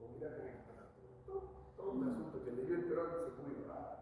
con 0.03 0.11
Irán 0.19 0.43
en 0.43 0.59
el 0.59 1.23
todo, 1.23 1.71
todo 1.77 1.91
un 1.93 2.03
asunto 2.03 2.43
que 2.45 2.51
le 2.51 2.67
dio 2.67 2.75
el 2.75 2.85
Perú 2.91 3.07
se 3.15 3.43
muy 3.47 3.63
bravo. 3.63 3.95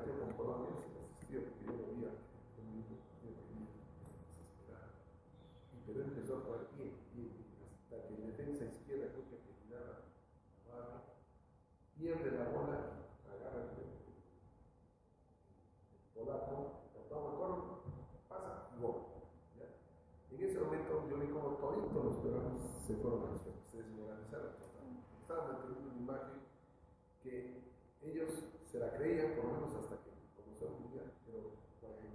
Comienza 0.00 0.16
el 0.16 0.16
partido 0.16 0.16
con 0.20 0.32
Colombia, 0.36 0.72
porque 0.72 1.28
yo 1.28 1.72
lo 1.72 1.84
vi 1.84 1.92
un 1.92 2.08
desesperado. 4.00 4.96
Y 5.74 5.78
Perú 5.84 6.00
empezó 6.08 6.36
a 6.36 6.40
jugar 6.40 6.60
bien, 6.76 6.92
bien, 7.12 7.30
hasta 7.68 8.08
que 8.08 8.14
en 8.14 8.24
defensa 8.32 8.64
izquierda 8.64 9.12
creo 9.12 9.28
que 9.28 9.44
terminaba 9.44 10.08
la 10.72 11.04
pierde 11.96 12.32
la 12.32 12.48
bola, 12.48 13.04
agarra 13.28 13.60
el, 13.60 14.00
polaco, 16.14 16.88
no 17.10 17.16
me 17.20 17.28
acuerdo, 17.28 17.84
pasa, 18.28 18.72
gol. 18.80 18.96
En 20.30 20.40
ese 20.42 20.60
momento 20.60 21.08
yo 21.10 21.18
vi 21.18 21.26
como 21.26 21.56
toditos 21.56 22.04
los 22.04 22.16
peruanos 22.16 22.62
se 22.86 22.96
fueron 22.96 23.28
a 23.28 23.36
suelo, 23.36 23.60
se 23.70 23.82
desmoralizaron 23.82 24.56
Estaban 25.20 25.52
manteniendo 25.52 25.90
una 25.90 26.00
imagen 26.00 26.40
que 27.22 27.60
ellos 28.02 28.30
se 28.70 28.78
la 28.78 28.94
creían, 28.94 29.34
por 29.34 29.46
lo 29.46 29.52
menos 29.58 29.74
hasta 29.74 29.98
que 29.98 30.14
comenzó 30.38 30.70
el 30.70 30.78
mundial 30.78 31.10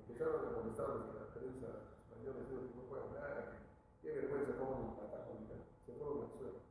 empezaron 0.07 0.47
a 0.47 0.55
molestar 0.55 0.87
a 0.87 0.95
la 1.11 1.27
prensa 1.35 1.67
española 1.99 2.39
no 2.47 2.81
puede 2.87 3.03
hablar, 3.03 3.59
qué 4.01 4.11
vergüenza, 4.15 4.55
cómo 4.55 4.95
con 4.95 5.43
Italia. 5.43 5.67
Se 5.85 5.91
fueron 5.91 6.23
al 6.23 6.31
suelo. 6.31 6.63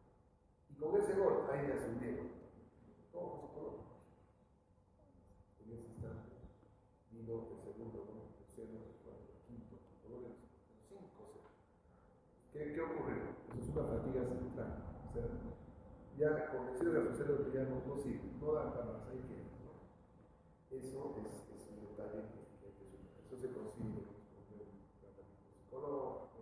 Y 0.70 0.74
con 0.80 0.97
ese 0.97 1.12
gol, 1.20 1.45
ahí 1.53 1.68
ya 1.68 1.74
ascendieron. 1.74 2.32
Todo 3.12 3.37
se 3.37 3.47
coló. 3.53 3.85
En 5.61 5.76
ese 5.76 5.93
instante 5.93 6.32
vino 7.12 7.45
el 7.53 7.61
segundo 7.61 8.09
gol, 8.09 8.24
el 8.24 8.41
tercero, 8.41 8.80
el 8.80 8.97
cuarto, 9.05 9.28
el 9.28 9.45
quinto, 9.45 9.76
el 9.76 10.01
cinco, 10.01 11.20
¿Qué, 12.53 12.72
¿Qué 12.72 12.80
ocurrió? 12.80 13.37
Eso 13.53 13.61
es 13.61 13.76
una 13.76 13.85
fatiga 13.93 14.24
central. 14.24 14.72
O 15.05 15.12
sea, 15.12 15.28
ya 16.16 16.49
convencido 16.49 16.93
de 16.93 17.11
hacer 17.11 17.28
lo 17.28 17.45
que 17.45 17.53
ya 17.53 17.64
no 17.64 17.76
es 17.76 17.85
posible, 17.85 18.32
no 18.41 18.53
dan 18.55 18.72
para 18.72 18.85
más, 18.87 19.05
que. 19.05 19.34
Eso 20.74 21.14
es, 21.22 21.46
es 21.54 21.70
un 21.70 21.86
detalle 21.86 22.26
que 23.30 23.36
se 23.38 23.46
consigue 23.54 23.54
con 23.54 23.62
el 23.62 24.26
tratamiento 24.98 25.46
psicólogo, 25.54 26.34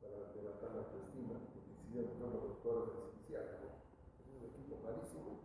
para 0.00 0.30
levantar 0.38 0.70
la 0.74 0.80
autoestima, 0.86 1.34
porque 1.42 1.58
si 1.74 1.90
no 1.90 2.30
los 2.30 2.42
doctores 2.54 2.94
esenciales, 2.94 3.66
es 4.22 4.30
un 4.30 4.46
equipo 4.46 4.78
malísimo. 4.86 5.42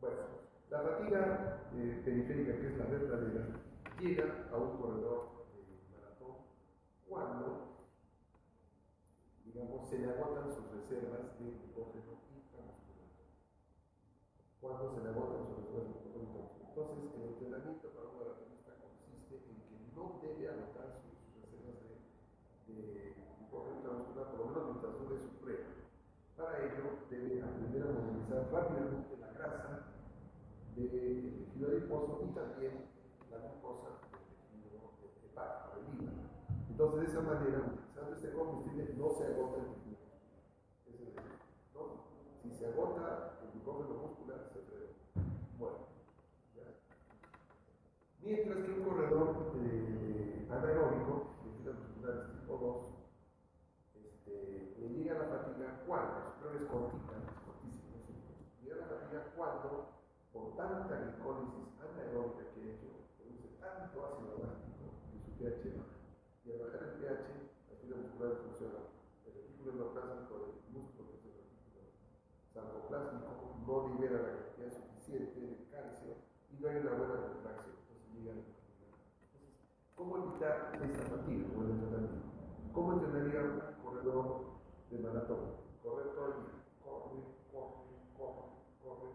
Bueno, 0.00 0.40
la 0.70 0.80
fatiga 0.80 1.68
eh, 1.74 2.00
periférica, 2.02 2.56
que 2.56 2.68
es 2.68 2.78
la 2.78 2.86
verdadera, 2.86 3.60
llega 4.00 4.48
a 4.50 4.56
un 4.56 4.78
corredor 4.78 5.44
de 5.52 5.60
maratón 5.92 6.48
cuando, 7.06 7.76
digamos, 9.44 9.86
se 9.86 9.98
le 9.98 10.08
agotan 10.08 10.48
sus 10.48 10.64
reservas 10.72 11.38
de 11.38 11.44
glucógeno. 11.44 12.15
Cuando 14.66 14.90
se 14.90 14.98
le 14.98 15.10
agotan 15.14 15.46
sus 15.46 15.62
glucógeno 15.62 15.94
entonces, 16.74 17.06
el 17.14 17.22
entrenamiento 17.22 17.86
para 17.94 18.10
un 18.10 18.18
maratonista 18.18 18.74
consiste 18.82 19.38
en 19.46 19.62
que 19.62 19.78
no 19.94 20.18
debe 20.18 20.50
agotar 20.50 20.98
sus, 21.06 21.14
reservas 21.38 21.86
de, 22.66 22.74
de 22.74 23.90
muscular, 23.94 24.26
por 24.34 24.42
lo 24.42 24.46
menos 24.50 24.64
mientras 24.74 24.98
dure 24.98 25.22
su 25.22 25.30
prueba. 25.38 25.70
Para 26.34 26.66
ello, 26.66 26.98
debe 27.08 27.46
aprender 27.46 27.80
a 27.86 27.94
movilizar 27.94 28.42
rápidamente 28.50 29.16
la 29.22 29.30
grasa 29.38 29.86
del 30.74 31.46
tejido 31.46 31.70
adiposo 31.70 32.26
y 32.26 32.34
también 32.34 32.90
la 33.30 33.38
glucosa 33.38 34.02
del 34.02 34.26
tejido 34.50 34.82
hepático, 35.30 35.78
el 35.78 35.86
hígado. 35.94 36.26
Entonces, 36.74 37.00
de 37.00 37.06
esa 37.06 37.22
manera, 37.22 37.70
utilizando 37.70 38.18
este 38.18 38.34
combustible, 38.34 38.82
no 38.98 39.14
se 39.14 39.30
agota 39.30 39.62
el. 39.62 39.85
Si 42.46 42.54
se 42.54 42.66
agota 42.66 43.34
el 43.42 43.50
glucógeno 43.58 44.06
muscular, 44.06 44.46
se 44.54 44.60
frena. 44.70 44.94
Bueno. 45.58 45.90
Mientras 48.22 48.58
que 48.58 48.70
un 48.70 48.84
corredor 48.84 49.50
eh, 49.58 50.46
anaeróbico, 50.48 51.34
de 51.42 51.50
filas 51.58 51.74
musculares 51.74 52.30
tipo 52.38 52.54
2, 52.54 54.06
este, 54.06 54.76
le 54.78 54.88
llega 54.94 55.18
la 55.18 55.26
fatiga 55.26 55.82
cuando, 55.88 56.22
su 56.22 56.38
prueba 56.38 56.54
es 56.54 56.70
cortita, 56.70 57.18
es 57.18 57.42
cortísima, 57.42 57.98
llega 58.62 58.76
la 58.76 58.94
fatiga 58.94 59.20
cuando, 59.34 59.98
por 60.32 60.54
tanta 60.54 61.02
glicólisis 61.02 61.66
anaeróbica 61.82 62.46
que 62.54 62.62
ha 62.62 62.70
hecho, 62.70 62.88
produce 63.18 63.58
tanto 63.58 64.06
ácido 64.06 64.38
pH 65.34 65.74
baja. 65.74 65.98
Y 66.46 66.52
al 66.52 66.58
bajar 66.62 66.82
el 66.82 66.94
pH, 67.02 67.26
la 67.66 67.74
fibra 67.82 67.98
muscular 68.06 68.38
funciona. 68.38 68.86
El 69.26 69.34
retículo 69.34 69.72
endoplasmico 69.72 70.34
del 70.46 70.54
músculo, 70.70 71.10
que 71.10 71.26
es 71.26 71.26
el 71.26 71.42
retículo 71.42 71.66
sarcoplásmico, 72.86 73.56
no 73.66 73.88
libera 73.88 74.22
la 74.22 74.32
cantidad 74.38 74.70
suficiente 74.70 75.40
de 75.40 75.68
calcio 75.70 76.14
y 76.50 76.62
no 76.62 76.68
hay 76.68 76.76
una 76.76 76.92
buena 76.94 77.14
contracción. 77.26 77.74
Entonces 77.82 78.14
llega 78.14 78.32
a 78.32 78.36
Entonces, 78.36 79.50
¿cómo 79.94 80.16
evitar 80.18 80.78
esta 80.82 81.02
fatiga 81.10 81.46
el 81.50 81.70
entrenamiento? 81.70 82.26
¿Cómo 82.72 82.92
entrenaría 82.92 83.40
un 83.42 83.82
corredor 83.82 84.26
de 84.90 84.98
maratón? 84.98 85.66
Correr 85.82 86.14
todo 86.14 86.26
el. 86.26 86.56
Corre, 86.86 87.18
corre, 87.50 87.82
corre, 88.14 88.46
corre. 88.82 89.10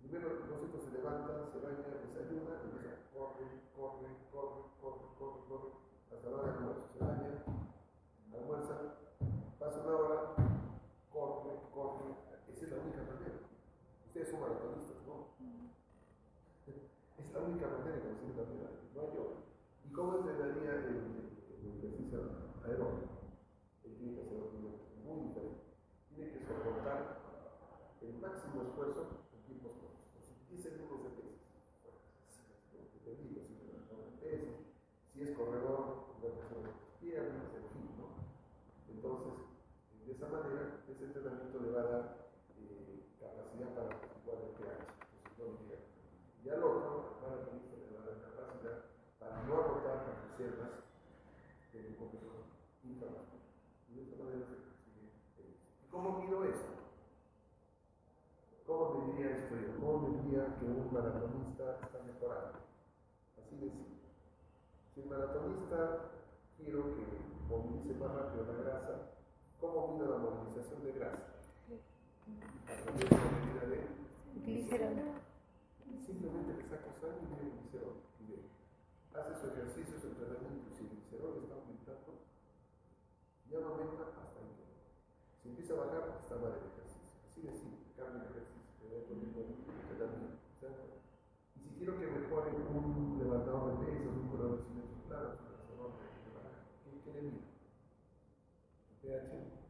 Primero, 0.00 0.28
no 0.50 0.58
sé, 0.58 0.66
se 0.74 0.98
levanta, 0.98 1.46
se 1.52 1.58
baña, 1.62 2.02
desayuna, 2.02 2.58
empieza 2.66 2.98
corre, 3.14 3.46
corre, 3.78 4.10
corre, 4.32 4.60
corre, 4.82 5.06
corre, 5.18 5.40
corre, 5.48 5.70
hasta 6.10 6.30
la 6.30 6.36
hora 6.36 6.50
de 6.50 6.58
almuerzo. 6.58 6.82
Se 6.92 6.98
baña, 6.98 7.32
almuerza, 8.34 8.74
pasa 9.58 9.80
una 9.86 9.96
hora, 9.96 10.20
corre, 11.12 11.50
corre. 11.72 12.33
Es 12.64 12.70
la 12.72 12.80
única 12.80 13.04
manera. 13.04 13.44
Ustedes 14.08 14.30
son 14.30 14.40
maratonistas, 14.40 15.04
¿no? 15.04 15.36
Es 16.64 17.28
la 17.34 17.40
única 17.44 17.68
manera 17.68 17.96
de 17.96 18.08
conseguir 18.08 18.36
la 18.40 18.48
vida. 18.48 18.72
No 18.94 19.00
hay 19.04 19.08
otra. 19.20 19.44
¿Y 19.84 19.92
cómo 19.92 20.16
entrenaría 20.16 20.72
el, 20.80 21.28
el 21.60 21.76
ejercicio 21.76 22.24
aeróbico? 22.64 23.36
Él 23.84 23.92
tiene 24.00 24.16
que 24.16 24.20
hacer 24.24 24.48
muy 25.04 25.28
diferente. 25.28 25.76
Tiene 26.08 26.32
que 26.32 26.40
soportar 26.40 27.20
el 28.00 28.16
máximo 28.16 28.62
esfuerzo 28.64 29.28
en 29.36 29.44
tiempos 29.44 29.72
cortos. 29.84 30.08
10 30.48 30.62
segundos 30.64 31.04
de 31.04 31.10
peso. 31.20 31.36
Dependiendo 32.96 33.44
si 33.44 33.60
si 35.12 35.20
es 35.20 35.36
corredor, 35.36 36.16
la 36.24 36.32
persona 36.32 36.72
de 36.72 36.80
piernas, 36.96 37.44
en 37.60 37.68
fin, 37.76 37.92
¿no? 38.00 38.24
Entonces, 38.88 39.52
de 40.06 40.12
esa 40.16 40.32
manera, 40.32 40.80
ese 40.88 41.04
entrenamiento 41.04 41.60
le 41.60 41.70
va 41.70 41.80
a 41.80 41.92
dar 41.92 42.23
capacidad 43.54 43.74
para 43.74 43.94
apaciguar 43.94 44.38
el 44.42 44.54
pH. 44.58 45.84
Y 46.44 46.50
al 46.50 46.62
otro, 46.62 47.18
para 47.22 47.44
que 47.44 47.50
le 47.54 47.96
va 47.96 48.02
a 48.02 48.06
dar 48.06 48.18
capacidad 48.20 48.78
para 49.18 49.42
no 49.44 49.54
agotar 49.54 49.96
las 50.06 50.18
reservas 50.30 50.70
del 51.72 51.96
competidor 51.96 52.44
inflamatorio. 52.84 53.46
Y 53.88 53.94
de 53.94 54.02
esta 54.02 54.22
manera 54.22 54.46
se 54.46 54.56
consigue. 54.58 55.14
¿Y 55.38 55.90
cómo 55.90 56.18
mido 56.20 56.44
esto? 56.44 56.74
¿Cómo 58.66 58.94
me 58.94 59.12
diría 59.12 59.36
esto 59.38 59.54
yo? 59.56 59.80
¿Cómo 59.80 60.08
me 60.08 60.22
diría 60.22 60.56
que 60.58 60.64
un 60.66 60.92
maratonista 60.92 61.78
está 61.80 62.02
mejorando? 62.02 62.58
Así 63.38 63.56
de 63.56 63.70
simple. 63.70 64.08
Si 64.94 65.00
el 65.00 65.06
maratonista 65.06 66.10
quiero 66.56 66.82
que 66.94 67.04
movilice 67.48 67.94
más 68.00 68.14
rápido 68.14 68.46
la 68.46 68.62
grasa, 68.64 68.94
¿cómo 69.60 69.94
mido 69.94 70.10
la 70.10 70.18
movilización 70.18 70.82
de 70.82 70.92
grasa? 70.92 71.22
A 71.24 71.32
través 71.34 71.34
de 71.34 71.34
la 71.34 71.42
medida 71.64 71.68
de 71.68 72.13
Simplemente 76.04 76.56
le 76.56 76.64
saco 76.68 76.92
sangre 77.00 77.20
y 77.20 77.28
mide 77.32 77.52
glicerol. 77.52 78.00
Hace 79.12 79.32
su 79.40 79.46
ejercicio, 79.52 80.00
su 80.00 80.08
entrenamiento, 80.08 80.72
si 80.72 80.84
el 80.84 80.90
glicerol 80.90 81.44
está 81.44 81.54
aumentando, 81.60 82.24
ya 83.48 83.60
no 83.60 83.66
aumenta 83.68 84.08
hasta 84.08 84.40
ahí. 84.40 84.56
Si 85.42 85.48
empieza 85.48 85.74
a 85.74 85.84
bajar, 85.84 86.20
está 86.24 86.36
mal 86.40 86.56
el 86.56 86.64
ejercicio. 86.64 87.08
Así 87.28 87.40
de 87.44 87.52
simple, 87.52 87.92
cambia 87.96 88.24
el 88.24 88.32
ejercicio, 88.32 88.72
te 88.80 88.84
voy 88.88 89.04
poniendo 89.04 89.40
entrenamiento. 89.44 90.40
Y 91.56 91.60
si 91.60 91.68
quiero 91.76 92.00
que 92.00 92.06
mejore 92.08 92.56
un 92.56 93.20
levantador 93.20 93.76
de 93.76 93.84
pesas, 93.84 94.16
un 94.16 94.28
corredor 94.28 94.56
de 94.56 94.64
cimientos 94.64 95.00
claros, 95.08 95.40
un 95.40 95.52
lanzador 95.52 95.92
de 96.00 96.30
baja, 96.32 96.56
¿qué, 96.84 96.90
¿qué 97.04 97.10
le 97.12 97.22
mido? 97.28 97.44
¿El 98.88 98.96
pH? 99.00 99.64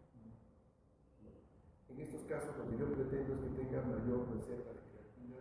En 1.95 2.01
estos 2.01 2.23
casos, 2.27 2.59
lo 2.59 2.67
que 2.69 2.77
yo 2.77 2.91
pretendo 2.91 3.35
es 3.35 3.41
que 3.41 3.51
tenga 3.55 3.83
mayor 3.83 4.27
reserva 4.35 4.75
de 4.75 4.83
creatina 4.91 5.39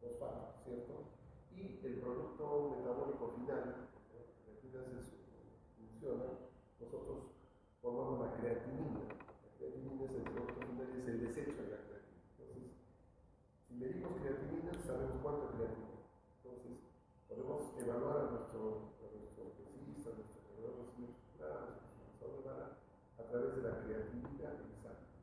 fosfato, 0.00 0.56
¿cierto? 0.64 1.04
Y 1.52 1.76
metabólico 2.42 3.38
final, 3.38 3.86
la 4.10 4.26
creatina 4.42 4.98
su 4.98 5.14
funciona, 5.78 6.50
nosotros 6.80 7.30
formamos 7.80 8.18
la 8.18 8.34
creatinina. 8.34 8.98
La 9.06 9.50
creatinina 9.54 10.02
es 10.02 10.10
el 10.10 10.26
producto 10.26 10.58
final, 10.66 10.90
es 10.90 11.06
el 11.06 11.20
desecho 11.22 11.62
de 11.62 11.70
la 11.70 11.86
creatina. 11.86 12.18
Entonces, 12.34 12.66
si 13.62 13.74
medimos 13.78 14.18
creatinina, 14.18 14.74
sabemos 14.74 15.22
cuánta 15.22 15.54
creatina. 15.54 16.02
Entonces, 16.42 16.82
podemos 17.30 17.78
evaluar 17.78 18.16
a 18.26 18.30
nuestro, 18.34 18.98
a 18.98 19.06
nuestro 19.14 19.42
pesista, 19.62 20.10
a 20.10 20.18
nuestro 20.18 20.42
corredor 20.42 20.82
a 20.82 21.62
de 22.26 22.42
bala, 22.42 22.66
a 22.74 23.22
través 23.22 23.54
de 23.54 23.62
la 23.62 23.86
creatinina 23.86 24.50
en 24.50 24.74
sangre. 24.82 25.14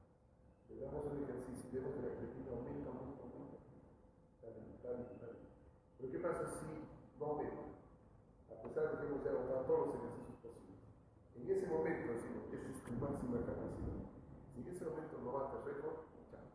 Le 0.72 0.80
damos 0.80 1.04
el 1.12 1.28
ejercicio 1.28 1.68
y 1.68 1.76
vemos 1.76 2.00
que 2.00 2.08
la 2.08 2.16
creatina 2.16 2.48
aumenta, 2.56 2.88
aumenta, 2.96 3.28
aumenta. 3.28 3.60
Dale, 4.40 4.60
dale, 4.80 5.04
dale. 5.20 5.40
Pero 6.00 6.12
¿qué 6.16 6.20
pasa 6.24 6.48
si 6.48 6.89
aumenta? 7.26 7.64
A 8.48 8.64
pesar 8.64 8.92
de 8.92 8.98
que 8.98 9.06
hemos 9.08 9.26
agotado 9.28 9.66
todos 9.68 9.88
los 9.88 9.96
ejercicios 10.00 10.40
posibles. 10.40 10.80
En 11.36 11.44
ese 11.52 11.68
momento 11.68 12.14
decimos, 12.16 12.48
esa 12.48 12.70
es 12.72 12.84
tu 12.84 12.94
máxima 12.96 13.44
capacidad. 13.44 14.08
Si 14.56 14.62
en 14.62 14.68
ese 14.68 14.86
momento 14.86 15.20
no 15.20 15.32
bates 15.36 15.64
récord, 15.68 16.08
chao. 16.32 16.48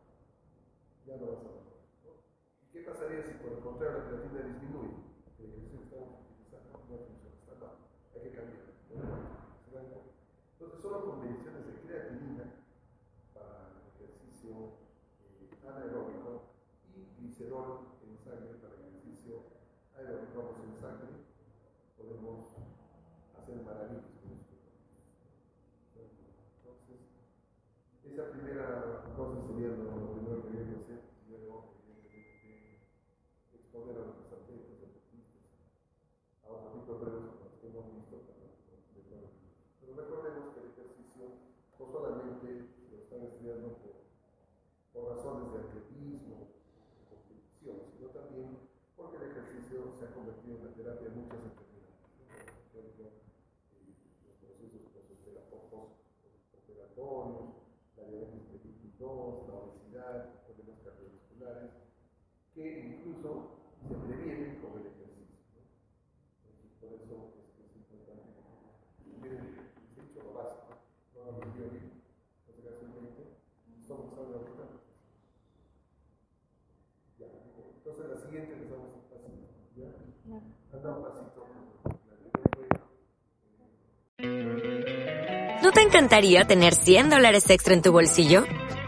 Ya 1.05 1.17
no 1.21 1.25
vas 1.37 1.45
a. 1.45 1.53
¿no? 1.53 2.17
¿Y 2.61 2.65
qué 2.73 2.79
pasaría 2.81 3.21
si 3.21 3.37
por 3.37 3.53
el 3.53 3.61
contrario 3.61 4.01
la 4.01 4.09
creatina 4.09 4.41
disminuye? 4.41 5.05
El 5.37 5.45
ejercicio 5.45 5.77
que 5.77 5.85
estamos 5.85 6.09
utilizando 6.25 6.69
no 6.73 6.97
funciona, 6.97 7.37
está 7.37 7.53
mal. 7.61 7.75
Hay 8.13 8.21
que 8.25 8.31
cambiar. 8.33 8.65
¿no? 8.89 10.15
Entonces, 10.55 10.81
solo 10.81 10.97
con 11.05 11.21
mediciones 11.21 11.61
de 11.67 11.73
creatinina 11.85 12.45
para 13.37 13.69
el 13.69 13.85
ejercicio 13.93 14.81
eh, 15.29 15.51
anaeróbico 15.61 16.57
y 16.89 17.05
glicerol 17.21 18.01
en 18.01 18.17
sangre 18.17 18.55
para 18.57 18.73
el 18.75 18.87
ejercicio 18.89 19.55
aeróbico 19.97 20.35
vamos 20.35 20.59
en 20.59 20.75
sangre, 20.75 21.11
podemos 21.95 22.51
hacer 23.39 23.63
maravillas 23.63 24.11
con 24.19 24.35
esto. 24.35 24.55
Entonces, 25.95 26.99
esa 28.03 28.31
primera 28.31 29.07
cosa 29.15 29.39
sería 29.47 29.71
lo, 29.71 29.95
lo 29.95 30.11
primero 30.19 30.43
que 30.43 30.47
habría 30.51 30.67
que 30.67 30.79
hacer, 30.83 30.99
y 31.23 31.31
luego, 31.31 31.79
evidentemente, 31.87 32.83
exponer 33.55 33.95
a 33.95 34.05
nuestros 34.11 34.35
atletas, 34.35 34.83
deportistas, 34.83 35.47
a 36.43 36.51
otro 36.51 36.69
tipo 36.75 36.91
de 36.91 36.99
pruebas 36.99 37.23
como 37.31 37.47
las 37.47 37.55
que 37.55 37.67
hemos 37.71 37.85
visto 37.95 38.15
para 38.27 38.43
mejorar. 38.43 39.31
Pero 39.79 39.91
recordemos 39.95 40.43
que 40.51 40.59
el 40.59 40.67
ejercicio 40.75 41.23
no 41.79 41.85
solamente 41.87 42.47
lo 42.91 42.97
están 42.99 43.21
estudiando 43.23 43.79
por, 43.79 43.95
por 44.91 45.15
razones 45.15 45.55
de 45.55 45.59
atletismo, 45.63 46.51
de 46.51 47.03
competición, 47.07 47.79
sino 47.95 48.11
también 48.11 48.75
porque 48.95 49.17
el 49.17 49.31
ejercicio 49.31 49.91
se 49.99 50.05
ha 50.05 50.15
convertido 50.15 50.55
en 50.57 50.65
la 50.65 50.71
terapia 50.71 51.09
de 51.09 51.15
muchas 51.15 51.39
enfermedades. 51.43 51.99
Por 52.71 52.79
ejemplo, 52.79 53.11
eh, 53.75 53.91
los 54.23 54.39
procesos 54.39 54.95
postoperatorios, 56.49 57.59
la 57.97 58.03
diabetes 58.07 58.51
de 58.51 58.59
tipo 58.59 58.87
2, 58.97 59.47
la 59.51 59.55
obesidad, 59.59 60.43
problemas 60.47 60.79
cardiovasculares, 60.79 61.71
que 62.55 62.63
incluso 62.87 63.59
se 63.85 63.93
previenen 63.93 64.55
con 64.63 64.79
el 64.79 64.87
ejercicio. 64.87 65.59
por 66.79 66.89
eso 66.95 67.35
es 67.35 67.51
que 67.51 67.67
es 67.67 67.75
importante. 67.75 68.31
Miren, 69.21 69.59
les 69.59 69.99
he 69.99 70.07
dicho 70.07 70.23
lo 70.23 70.31
básico, 70.33 70.71
no 71.13 71.19
lo 71.19 71.37
olvidé 71.37 71.67
bien, 71.67 71.91
no 72.47 72.55
se 72.55 72.63
hace 72.63 72.85
un 72.85 72.91
momento, 72.95 73.21
estamos 73.75 74.07
usando 74.07 74.39
ahorita. 74.39 74.63
Ya, 77.19 77.27
entonces 77.75 78.05
la 78.07 78.17
siguiente 78.23 78.53
empezamos 78.53 78.87
un 78.95 79.03
pasito, 79.11 79.51
¿ya? 79.75 79.91
No. 80.23 80.39
Anda 80.71 80.95
un 80.95 81.03
pasito. 81.03 81.43
La 81.83 82.15
primera 82.15 82.47
fue 82.55 82.63
¿No 85.61 85.71
te 85.71 85.81
encantaría 85.81 86.47
tener 86.47 86.73
100 86.73 87.09
dólares 87.09 87.49
extra 87.49 87.73
en 87.73 87.81
tu 87.81 87.91
bolsillo? 87.91 88.45